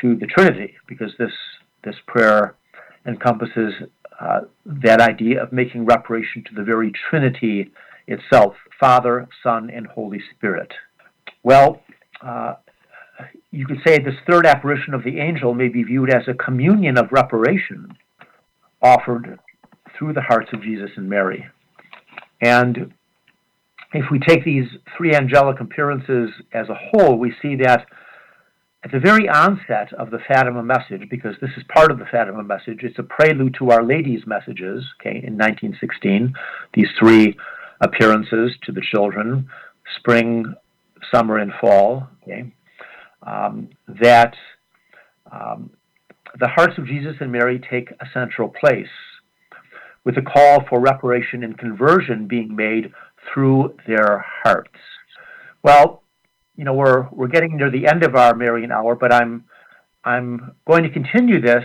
to 0.01 0.16
the 0.16 0.28
Trinity, 0.28 0.76
because 0.88 1.11
this 1.18 1.32
this 1.84 1.95
prayer 2.07 2.55
encompasses 3.05 3.74
uh, 4.20 4.41
that 4.66 5.01
idea 5.01 5.41
of 5.41 5.51
making 5.51 5.86
reparation 5.86 6.43
to 6.43 6.55
the 6.55 6.63
very 6.63 6.91
Trinity 7.09 7.72
itself 8.07 8.55
Father, 8.80 9.28
Son, 9.43 9.70
and 9.70 9.88
Holy 9.88 10.20
Spirit. 10.36 10.74
Well, 11.43 11.82
uh, 12.22 12.55
you 13.51 13.66
could 13.66 13.80
say 13.86 13.99
this 13.99 14.16
third 14.30 14.45
apparition 14.45 14.93
of 14.93 15.03
the 15.03 15.20
angel 15.20 15.53
may 15.53 15.70
be 15.70 15.84
viewed 15.84 16.13
as 16.13 16.24
a 16.28 16.34
communion 16.34 16.97
of 16.97 17.11
reparation 17.11 17.97
offered 18.82 19.39
through 19.97 20.13
the 20.13 20.22
hearts 20.22 20.49
of 20.53 20.61
Jesus 20.61 20.91
and 20.97 21.09
Mary. 21.09 21.45
And 22.41 22.93
if 23.93 24.05
we 24.11 24.20
take 24.20 24.43
these 24.43 24.68
three 24.97 25.16
angelic 25.16 25.61
appearances 25.61 26.30
as 26.53 26.68
a 26.70 26.78
whole, 26.78 27.18
we 27.18 27.34
see 27.41 27.55
that 27.57 27.86
at 28.86 28.92
the 28.92 29.00
very 29.00 29.28
onset 29.28 29.92
of 29.94 30.12
the 30.12 30.20
Fatima 30.28 30.62
message, 30.62 31.10
because 31.10 31.34
this 31.42 31.50
is 31.58 31.64
part 31.74 31.90
of 31.90 31.98
the 31.98 32.06
Fatima 32.06 32.44
message, 32.44 32.82
it's 32.84 33.00
a 33.00 33.04
prelude 33.04 33.56
to 33.58 33.72
Our 33.72 33.84
Lady's 33.84 34.28
messages, 34.28 34.86
okay, 35.02 35.18
in 35.26 35.34
1916, 35.34 36.32
these 36.76 36.88
three 37.00 37.36
appearances 37.82 38.52
to 38.64 38.72
the 38.72 38.84
children, 38.92 39.50
spring, 39.98 40.54
summer, 41.12 41.40
and 41.40 41.52
fall, 41.60 42.08
okay, 42.22 42.54
um, 43.24 43.70
that 43.88 44.36
um, 45.32 45.72
the 46.40 46.48
hearts 46.48 46.78
of 46.78 46.86
Jesus 46.86 47.16
and 47.20 47.32
Mary 47.32 47.60
take 47.68 47.90
a 47.90 48.06
central 48.14 48.50
place, 48.50 48.86
with 50.04 50.16
a 50.18 50.22
call 50.22 50.64
for 50.70 50.80
reparation 50.80 51.44
and 51.44 51.58
conversion 51.58 52.28
being 52.28 52.56
made 52.56 52.94
through 53.34 53.76
their 53.88 54.24
hearts. 54.44 54.78
Well, 55.64 56.04
you 56.56 56.64
know, 56.64 56.74
we're 56.74 57.08
we're 57.12 57.28
getting 57.28 57.58
near 57.58 57.70
the 57.70 57.88
end 57.88 58.03
of 58.03 58.16
our 58.16 58.36
Marian 58.36 58.72
hour, 58.72 58.95
but 58.95 59.14
I'm 59.14 59.45
I'm 60.03 60.56
going 60.68 60.84
to 60.84 60.89
continue 60.89 61.41
this 61.41 61.64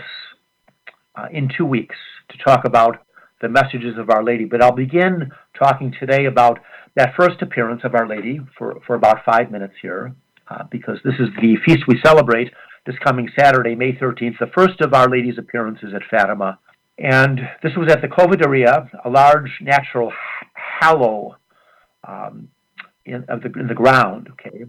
uh, 1.15 1.27
in 1.31 1.49
two 1.55 1.65
weeks 1.65 1.95
to 2.29 2.37
talk 2.37 2.65
about 2.65 3.05
the 3.41 3.49
messages 3.49 3.97
of 3.97 4.09
Our 4.09 4.23
Lady. 4.23 4.45
But 4.45 4.61
I'll 4.61 4.71
begin 4.71 5.31
talking 5.57 5.93
today 5.99 6.25
about 6.25 6.59
that 6.95 7.13
first 7.15 7.41
appearance 7.41 7.81
of 7.83 7.95
Our 7.95 8.07
Lady 8.07 8.39
for, 8.57 8.81
for 8.85 8.95
about 8.95 9.23
five 9.25 9.51
minutes 9.51 9.73
here, 9.81 10.13
uh, 10.49 10.63
because 10.71 10.97
this 11.03 11.15
is 11.19 11.29
the 11.41 11.55
feast 11.65 11.83
we 11.87 11.99
celebrate 12.03 12.51
this 12.85 12.95
coming 13.03 13.29
Saturday, 13.37 13.75
May 13.75 13.93
13th, 13.93 14.39
the 14.39 14.51
first 14.55 14.81
of 14.81 14.93
Our 14.93 15.07
Lady's 15.07 15.37
appearances 15.37 15.93
at 15.93 16.01
Fatima. 16.09 16.57
And 16.97 17.39
this 17.63 17.73
was 17.77 17.91
at 17.91 18.01
the 18.01 18.07
Cova 18.07 18.37
da 18.37 18.47
Iria, 18.47 18.89
a 19.05 19.09
large 19.09 19.51
natural 19.61 20.11
hollow 20.55 21.37
um, 22.07 22.49
in, 23.05 23.25
of 23.27 23.41
the, 23.41 23.51
in 23.59 23.67
the 23.67 23.73
ground, 23.73 24.29
okay, 24.31 24.65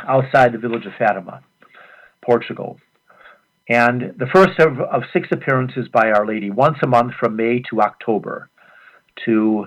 outside 0.00 0.52
the 0.52 0.58
village 0.58 0.86
of 0.86 0.92
Fatima, 0.98 1.42
Portugal. 2.24 2.78
And 3.68 4.14
the 4.18 4.26
first 4.32 4.58
of, 4.60 4.80
of 4.80 5.02
six 5.12 5.28
appearances 5.32 5.88
by 5.92 6.10
Our 6.10 6.26
Lady, 6.26 6.50
once 6.50 6.78
a 6.82 6.86
month 6.86 7.14
from 7.18 7.36
May 7.36 7.62
to 7.70 7.80
October, 7.80 8.48
to 9.24 9.66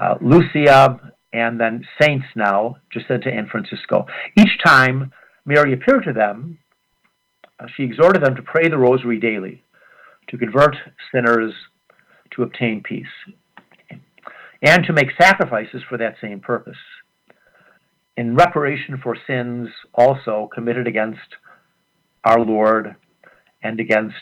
uh, 0.00 0.14
Lucia 0.20 1.12
and 1.32 1.60
then 1.60 1.84
saints 2.00 2.26
now, 2.34 2.76
Jacinta 2.90 3.30
and 3.30 3.48
Francisco. 3.48 4.06
Each 4.36 4.58
time 4.64 5.12
Mary 5.44 5.72
appeared 5.74 6.04
to 6.04 6.12
them, 6.12 6.58
uh, 7.60 7.66
she 7.76 7.82
exhorted 7.82 8.22
them 8.22 8.34
to 8.36 8.42
pray 8.42 8.68
the 8.68 8.78
rosary 8.78 9.18
daily, 9.18 9.62
to 10.28 10.38
convert 10.38 10.76
sinners, 11.12 11.52
to 12.34 12.42
obtain 12.44 12.82
peace, 12.82 13.06
and 14.62 14.84
to 14.84 14.92
make 14.92 15.08
sacrifices 15.20 15.82
for 15.88 15.98
that 15.98 16.16
same 16.20 16.40
purpose. 16.40 16.76
In 18.18 18.34
reparation 18.34 18.98
for 19.00 19.16
sins 19.28 19.68
also 19.94 20.50
committed 20.52 20.88
against 20.88 21.36
our 22.24 22.40
Lord 22.40 22.96
and 23.62 23.78
against 23.78 24.16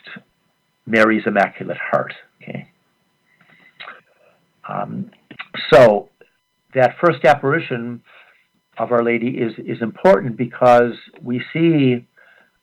Mary's 0.84 1.22
Immaculate 1.26 1.78
Heart. 1.78 2.12
Okay. 2.42 2.68
Um, 4.68 5.10
so 5.72 6.10
that 6.74 6.96
first 7.02 7.24
apparition 7.24 8.02
of 8.76 8.92
Our 8.92 9.02
Lady 9.02 9.28
is 9.28 9.54
is 9.56 9.80
important 9.80 10.36
because 10.36 10.92
we 11.22 11.42
see 11.54 12.06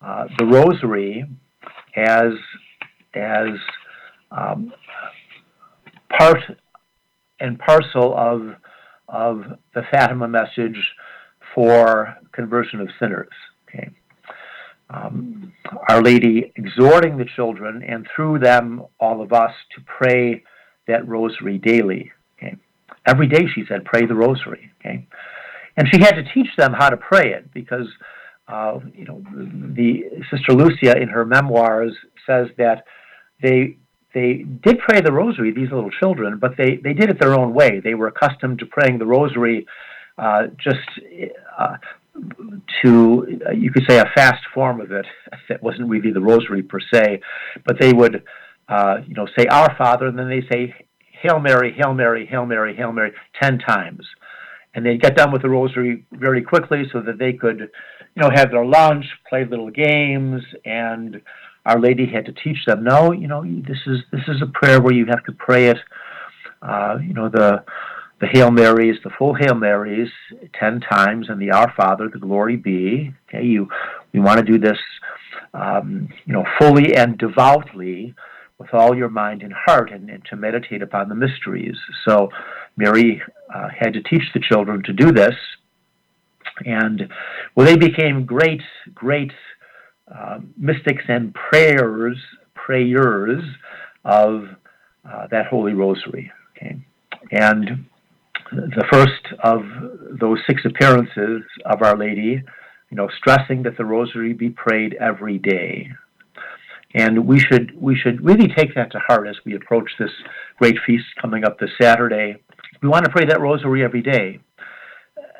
uh, 0.06 0.26
the 0.38 0.46
Rosary 0.46 1.26
as 1.96 2.34
as 3.16 3.50
um, 4.30 4.72
part 6.16 6.44
and 7.40 7.58
parcel 7.58 8.16
of 8.16 8.54
of 9.08 9.58
the 9.74 9.82
Fatima 9.92 10.28
message 10.28 10.78
for 11.54 12.16
conversion 12.32 12.80
of 12.80 12.90
sinners. 13.00 13.34
Okay, 13.68 13.90
um, 14.90 15.54
Our 15.90 16.02
Lady 16.02 16.52
exhorting 16.56 17.18
the 17.18 17.26
children 17.36 17.84
and 17.84 18.08
through 18.16 18.40
them 18.40 18.86
all 19.00 19.22
of 19.22 19.34
us 19.34 19.52
to 19.76 19.82
pray 19.82 20.44
that 20.88 21.08
Rosary 21.08 21.58
daily. 21.58 22.12
Okay, 22.38 22.56
every 23.06 23.28
day 23.28 23.46
she 23.54 23.64
said, 23.68 23.86
pray 23.86 24.06
the 24.06 24.16
Rosary. 24.16 24.72
Okay, 24.80 25.08
and 25.78 25.88
she 25.92 26.00
had 26.00 26.16
to 26.16 26.24
teach 26.34 26.50
them 26.58 26.74
how 26.74 26.90
to 26.90 26.98
pray 26.98 27.34
it 27.34 27.54
because 27.54 27.88
uh, 28.48 28.80
you 28.94 29.06
know, 29.06 29.24
the 29.34 30.04
Sister 30.30 30.54
Lucia 30.54 30.98
in 30.98 31.08
her 31.10 31.26
memoirs 31.26 31.94
says 32.28 32.48
that 32.58 32.86
they 33.42 33.78
they 34.14 34.46
did 34.64 34.78
pray 34.80 35.02
the 35.02 35.12
rosary, 35.12 35.52
these 35.52 35.72
little 35.72 35.90
children, 35.90 36.38
but 36.38 36.52
they, 36.56 36.76
they 36.84 36.94
did 36.94 37.10
it 37.10 37.20
their 37.20 37.34
own 37.34 37.52
way. 37.52 37.82
They 37.84 37.96
were 37.96 38.08
accustomed 38.08 38.60
to 38.60 38.66
praying 38.68 39.00
the 39.00 39.08
rosary 39.08 39.66
uh, 40.18 40.44
just 40.58 40.80
uh, 41.58 41.78
to, 42.84 43.40
uh, 43.48 43.52
you 43.52 43.72
could 43.72 43.84
say, 43.88 44.00
a 44.00 44.06
fast 44.16 44.44
form 44.54 44.82
of 44.82 44.92
it. 44.92 45.06
That 45.50 45.62
wasn't 45.62 45.90
really 45.90 46.12
the 46.12 46.22
rosary 46.22 46.64
per 46.64 46.80
se, 46.94 47.20
but 47.66 47.78
they 47.80 47.92
would, 47.92 48.24
uh, 48.70 48.98
you 49.06 49.14
know, 49.14 49.28
say 49.38 49.46
Our 49.48 49.76
Father, 49.78 50.08
and 50.08 50.18
then 50.18 50.30
they 50.30 50.42
say 50.50 50.74
Hail 51.22 51.40
Mary, 51.40 51.74
Hail 51.74 51.94
Mary, 51.94 52.26
Hail 52.26 52.46
Mary, 52.46 52.76
Hail 52.76 52.94
Mary, 52.94 53.12
ten 53.42 53.60
times. 53.60 54.06
And 54.74 54.86
they'd 54.86 55.02
get 55.02 55.16
done 55.16 55.32
with 55.32 55.42
the 55.42 55.50
rosary 55.50 56.06
very 56.14 56.42
quickly 56.42 56.84
so 56.92 57.02
that 57.02 57.20
they 57.20 57.34
could 57.34 57.70
you 58.16 58.22
know, 58.22 58.30
have 58.34 58.52
their 58.52 58.66
lunch, 58.66 59.06
play 59.28 59.46
little 59.46 59.72
games, 59.72 60.44
and 60.66 61.22
Our 61.66 61.80
Lady 61.80 62.06
had 62.06 62.26
to 62.26 62.32
teach 62.32 62.66
them. 62.66 62.84
No, 62.84 63.12
you 63.12 63.28
know, 63.28 63.44
this 63.44 63.80
is 63.88 64.00
this 64.12 64.24
is 64.28 64.42
a 64.42 64.48
prayer 64.48 64.82
where 64.82 64.94
you 64.94 65.06
have 65.08 65.24
to 65.26 65.32
pray 65.32 65.68
it. 65.68 65.78
Uh, 66.62 66.98
you 67.02 67.14
know, 67.14 67.30
the 67.30 67.64
the 68.24 68.30
Hail 68.32 68.52
Marys, 68.52 68.96
the 69.04 69.10
full 69.18 69.34
Hail 69.34 69.54
Marys, 69.56 70.10
ten 70.58 70.80
times, 70.80 71.28
and 71.30 71.42
the 71.42 71.52
Our 71.52 71.74
Father, 71.76 72.08
the 72.08 72.20
Glory 72.20 72.56
be. 72.56 73.14
Okay, 73.28 73.46
you 73.46 73.68
we 74.14 74.22
want 74.22 74.40
to 74.40 74.46
do 74.46 74.58
this, 74.58 74.78
um, 75.54 76.08
you 76.26 76.34
know, 76.34 76.46
fully 76.58 76.96
and 76.96 77.18
devoutly 77.18 78.16
with 78.60 78.74
all 78.74 78.96
your 78.96 79.10
mind 79.10 79.42
and 79.42 79.52
heart, 79.52 79.92
and, 79.92 80.10
and 80.10 80.24
to 80.30 80.38
meditate 80.38 80.82
upon 80.82 81.10
the 81.10 81.16
mysteries. 81.16 81.76
So, 82.08 82.30
Mary 82.78 83.22
uh, 83.54 83.68
had 83.78 83.92
to 83.94 84.02
teach 84.02 84.24
the 84.34 84.40
children 84.40 84.82
to 84.84 84.94
do 84.94 85.12
this 85.12 85.36
and 86.66 87.10
well, 87.56 87.66
they 87.66 87.78
became 87.78 88.26
great, 88.26 88.62
great 88.94 89.32
uh, 90.14 90.40
mystics 90.58 91.04
and 91.08 91.34
prayers, 91.34 92.18
prayers 92.54 93.44
of 94.06 94.48
uh, 95.10 95.28
that 95.28 95.48
Holy 95.48 95.74
Rosary. 95.74 96.32
Okay, 96.56 96.78
and 97.32 97.86
the 98.54 98.86
first 98.92 99.40
of 99.44 99.62
those 100.20 100.40
six 100.48 100.62
appearances 100.66 101.44
of 101.66 101.82
Our 101.82 101.98
Lady, 101.98 102.44
you 102.90 102.98
know, 102.98 103.10
stressing 103.18 103.64
that 103.64 103.78
the 103.78 103.86
Rosary 103.86 104.34
be 104.34 104.50
prayed 104.50 104.96
every 105.00 105.38
day. 105.38 105.90
And 106.96 107.26
we 107.26 107.40
should 107.40 107.72
we 107.80 107.96
should 107.96 108.24
really 108.24 108.48
take 108.56 108.76
that 108.76 108.92
to 108.92 109.00
heart 109.00 109.28
as 109.28 109.36
we 109.46 109.56
approach 109.56 109.90
this 109.98 110.12
great 110.60 110.76
feast 110.86 111.06
coming 111.20 111.44
up 111.44 111.60
this 111.60 111.72
Saturday. 111.82 112.38
We 112.82 112.90
want 112.90 113.06
to 113.06 113.12
pray 113.12 113.26
that 113.26 113.42
Rosary 113.42 113.84
every 113.84 114.04
day. 114.04 114.40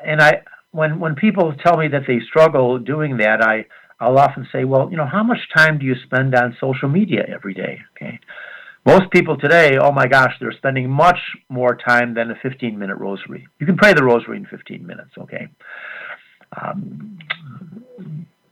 And 0.04 0.20
I, 0.20 0.42
when 0.72 0.98
when 0.98 1.14
people 1.14 1.54
tell 1.64 1.76
me 1.76 1.88
that 1.88 2.02
they 2.08 2.18
struggle 2.28 2.78
doing 2.78 3.18
that, 3.18 3.40
I 3.40 3.66
I'll 4.00 4.18
often 4.18 4.48
say, 4.50 4.64
well, 4.64 4.90
you 4.90 4.96
know, 4.96 5.06
how 5.06 5.22
much 5.22 5.38
time 5.56 5.78
do 5.78 5.86
you 5.86 5.94
spend 6.04 6.34
on 6.34 6.56
social 6.60 6.88
media 6.88 7.24
every 7.32 7.54
day? 7.54 7.80
Okay. 7.96 8.18
Most 8.86 9.10
people 9.10 9.36
today, 9.38 9.78
oh 9.80 9.92
my 9.92 10.06
gosh, 10.06 10.34
they're 10.40 10.52
spending 10.52 10.90
much 10.90 11.18
more 11.48 11.74
time 11.74 12.12
than 12.14 12.30
a 12.30 12.34
15 12.42 12.78
minute 12.78 12.96
rosary. 12.96 13.48
You 13.58 13.66
can 13.66 13.76
pray 13.76 13.94
the 13.94 14.04
rosary 14.04 14.36
in 14.36 14.46
15 14.46 14.86
minutes, 14.86 15.10
okay? 15.18 15.48
Um, 16.60 17.18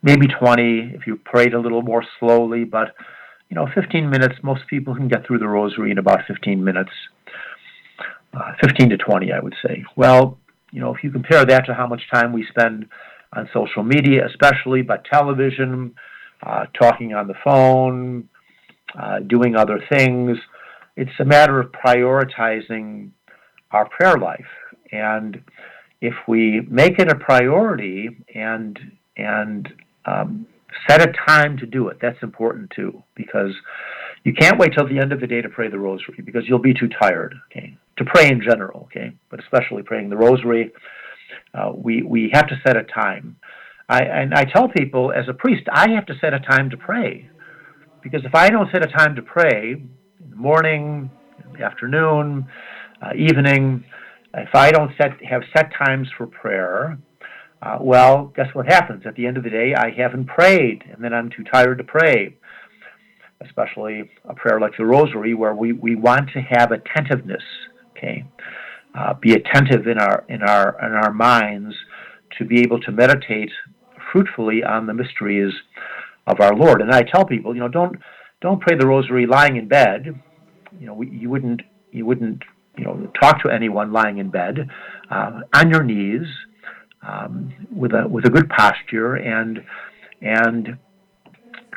maybe 0.03 0.26
20 0.26 0.93
if 0.95 1.07
you 1.07 1.16
prayed 1.16 1.53
a 1.53 1.61
little 1.61 1.83
more 1.83 2.05
slowly, 2.18 2.64
but 2.64 2.95
you 3.51 3.57
know, 3.57 3.68
15 3.74 4.09
minutes, 4.09 4.37
most 4.43 4.62
people 4.66 4.95
can 4.95 5.09
get 5.09 5.26
through 5.26 5.39
the 5.39 5.47
rosary 5.47 5.91
in 5.91 5.99
about 5.99 6.20
15 6.26 6.64
minutes. 6.64 6.91
Uh, 8.33 8.53
15 8.62 8.89
to 8.89 8.97
20, 8.97 9.30
I 9.30 9.41
would 9.41 9.55
say. 9.62 9.85
Well, 9.95 10.39
you 10.70 10.80
know, 10.80 10.95
if 10.95 11.05
you 11.05 11.11
compare 11.11 11.45
that 11.45 11.66
to 11.66 11.74
how 11.74 11.87
much 11.87 12.01
time 12.11 12.33
we 12.33 12.47
spend 12.47 12.87
on 13.35 13.51
social 13.53 13.83
media, 13.83 14.26
especially 14.26 14.80
by 14.80 14.97
television, 15.12 15.95
uh, 16.43 16.64
talking 16.72 17.12
on 17.12 17.28
the 17.28 17.35
phone, 17.45 18.26
uh, 18.99 19.20
doing 19.20 19.57
other 19.57 19.80
things, 19.90 20.38
it's 20.97 21.18
a 21.20 21.24
matter 21.24 21.61
of 21.61 21.72
prioritizing 21.72 23.11
our 23.70 23.88
prayer 23.88 24.18
life. 24.18 24.47
And 24.90 25.43
if 26.01 26.14
we 26.28 26.66
make 26.68 26.99
it 26.99 27.11
a 27.11 27.14
priority 27.14 28.11
and 28.34 28.78
and 29.16 29.68
um, 30.05 30.47
set 30.88 31.01
a 31.03 31.12
time 31.26 31.57
to 31.59 31.66
do 31.66 31.88
it, 31.88 31.99
that's 32.01 32.22
important 32.22 32.70
too, 32.74 33.03
because 33.14 33.53
you 34.24 34.32
can't 34.34 34.59
wait 34.59 34.72
till 34.76 34.88
the 34.88 34.99
end 34.99 35.12
of 35.12 35.20
the 35.20 35.26
day 35.26 35.40
to 35.40 35.49
pray 35.49 35.68
the 35.68 35.78
rosary 35.78 36.22
because 36.24 36.45
you'll 36.47 36.59
be 36.59 36.74
too 36.74 36.88
tired. 37.01 37.34
Okay, 37.51 37.76
to 37.99 38.05
pray 38.05 38.28
in 38.28 38.40
general, 38.40 38.88
okay, 38.90 39.12
but 39.30 39.40
especially 39.40 39.82
praying 39.82 40.11
the 40.11 40.16
rosary, 40.16 40.72
uh, 41.55 41.72
we 41.74 42.03
we 42.03 42.30
have 42.32 42.49
to 42.49 42.61
set 42.66 42.76
a 42.76 42.84
time. 42.84 43.36
I, 43.88 44.03
and 44.05 44.32
I 44.34 44.45
tell 44.45 44.68
people 44.68 45.12
as 45.12 45.28
a 45.28 45.34
priest, 45.34 45.64
I 45.70 45.90
have 45.90 46.07
to 46.07 46.14
set 46.20 46.32
a 46.32 46.40
time 46.40 46.70
to 46.70 46.76
pray. 46.76 47.28
Because 48.03 48.24
if 48.24 48.34
I 48.34 48.50
don't 48.50 48.70
set 48.72 48.84
a 48.84 48.88
time 48.88 49.14
to 49.16 49.22
pray, 49.22 49.72
in 49.72 50.30
the 50.30 50.36
morning, 50.36 51.11
in 51.44 51.59
the 51.59 51.64
afternoon, 51.64 52.46
uh, 53.00 53.14
evening, 53.16 53.84
if 54.34 54.55
I 54.55 54.70
don't 54.70 54.90
set 54.96 55.22
have 55.24 55.42
set 55.55 55.70
times 55.74 56.09
for 56.16 56.26
prayer, 56.26 56.98
uh, 57.62 57.78
well, 57.80 58.32
guess 58.34 58.48
what 58.55 58.66
happens? 58.66 59.05
At 59.07 59.14
the 59.14 59.26
end 59.26 59.36
of 59.36 59.44
the 59.44 59.50
day, 59.50 59.74
I 59.74 59.90
haven't 59.90 60.26
prayed, 60.26 60.82
and 60.90 61.03
then 61.03 61.12
I'm 61.12 61.30
too 61.30 61.44
tired 61.44 61.78
to 61.78 61.84
pray. 61.84 62.36
Especially 63.40 64.09
a 64.24 64.34
prayer 64.34 64.61
like 64.61 64.72
the 64.78 64.84
Rosary, 64.84 65.34
where 65.34 65.55
we, 65.55 65.72
we 65.72 65.96
want 65.96 66.30
to 66.32 66.40
have 66.40 66.70
attentiveness. 66.70 67.42
Okay, 67.90 68.24
uh, 68.94 69.14
be 69.14 69.32
attentive 69.32 69.86
in 69.86 69.98
our 69.98 70.24
in 70.28 70.42
our 70.42 70.76
in 70.84 70.92
our 70.92 71.12
minds 71.12 71.74
to 72.38 72.44
be 72.44 72.61
able 72.61 72.80
to 72.80 72.92
meditate 72.92 73.50
fruitfully 74.11 74.62
on 74.62 74.86
the 74.86 74.94
mysteries 74.94 75.53
of 76.26 76.40
our 76.40 76.54
Lord. 76.54 76.80
And 76.80 76.92
I 76.92 77.02
tell 77.02 77.24
people, 77.24 77.54
you 77.54 77.60
know, 77.60 77.68
don't 77.68 77.96
don't 78.40 78.60
pray 78.60 78.76
the 78.76 78.86
Rosary 78.86 79.26
lying 79.26 79.56
in 79.56 79.68
bed. 79.68 80.20
You 80.78 80.86
know, 80.86 81.02
you 81.02 81.30
wouldn't 81.30 81.62
you 81.90 82.06
wouldn't 82.06 82.42
you 82.76 82.84
know 82.84 83.10
talk 83.20 83.42
to 83.42 83.50
anyone 83.50 83.92
lying 83.92 84.18
in 84.18 84.30
bed 84.30 84.68
uh, 85.10 85.40
on 85.54 85.70
your 85.70 85.82
knees 85.82 86.26
um, 87.06 87.52
with 87.74 87.92
a 87.92 88.08
with 88.08 88.24
a 88.26 88.30
good 88.30 88.48
posture 88.48 89.16
and 89.16 89.60
and 90.20 90.76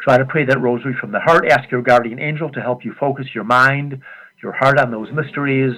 try 0.03 0.17
to 0.17 0.25
pray 0.25 0.45
that 0.45 0.59
rosary 0.61 0.95
from 0.99 1.11
the 1.11 1.19
heart. 1.19 1.45
Ask 1.49 1.71
your 1.71 1.81
guardian 1.81 2.19
angel 2.19 2.49
to 2.51 2.61
help 2.61 2.85
you 2.85 2.93
focus 2.99 3.25
your 3.33 3.43
mind, 3.43 3.99
your 4.41 4.51
heart 4.51 4.79
on 4.79 4.91
those 4.91 5.07
mysteries. 5.11 5.73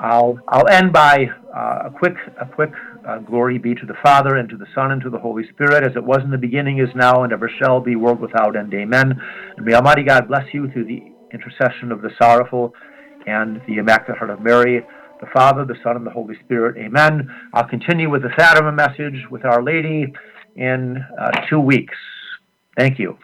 I'll 0.00 0.38
I'll 0.48 0.68
end 0.68 0.92
by 0.92 1.28
uh, 1.54 1.82
a 1.86 1.90
quick 1.90 2.14
a 2.40 2.46
quick 2.46 2.72
uh, 3.06 3.18
glory 3.18 3.58
be 3.58 3.74
to 3.74 3.86
the 3.86 3.94
Father 4.02 4.36
and 4.36 4.48
to 4.48 4.56
the 4.56 4.66
Son 4.74 4.92
and 4.92 5.02
to 5.02 5.10
the 5.10 5.18
Holy 5.18 5.44
Spirit, 5.48 5.84
as 5.84 5.96
it 5.96 6.04
was 6.04 6.20
in 6.24 6.30
the 6.30 6.38
beginning, 6.38 6.78
is 6.78 6.88
now, 6.94 7.24
and 7.24 7.32
ever 7.32 7.50
shall 7.60 7.80
be, 7.80 7.96
world 7.96 8.20
without 8.20 8.56
end. 8.56 8.72
Amen. 8.74 9.20
And 9.56 9.66
may 9.66 9.74
Almighty 9.74 10.04
God 10.04 10.28
bless 10.28 10.46
you 10.52 10.70
through 10.70 10.86
the 10.86 11.02
intercession 11.32 11.90
of 11.92 12.02
the 12.02 12.10
sorrowful 12.20 12.74
and 13.26 13.60
the 13.66 13.78
Immaculate 13.78 14.18
Heart 14.18 14.30
of 14.30 14.40
Mary 14.40 14.82
the 15.22 15.28
Father, 15.32 15.64
the 15.64 15.76
Son, 15.84 15.96
and 15.96 16.04
the 16.04 16.10
Holy 16.10 16.34
Spirit. 16.44 16.76
Amen. 16.76 17.30
I'll 17.54 17.68
continue 17.68 18.10
with 18.10 18.22
the 18.22 18.30
Fatima 18.36 18.72
message 18.72 19.24
with 19.30 19.44
Our 19.44 19.62
Lady 19.62 20.12
in 20.56 20.96
uh, 21.18 21.30
two 21.48 21.60
weeks. 21.60 21.94
Thank 22.76 22.98
you. 22.98 23.16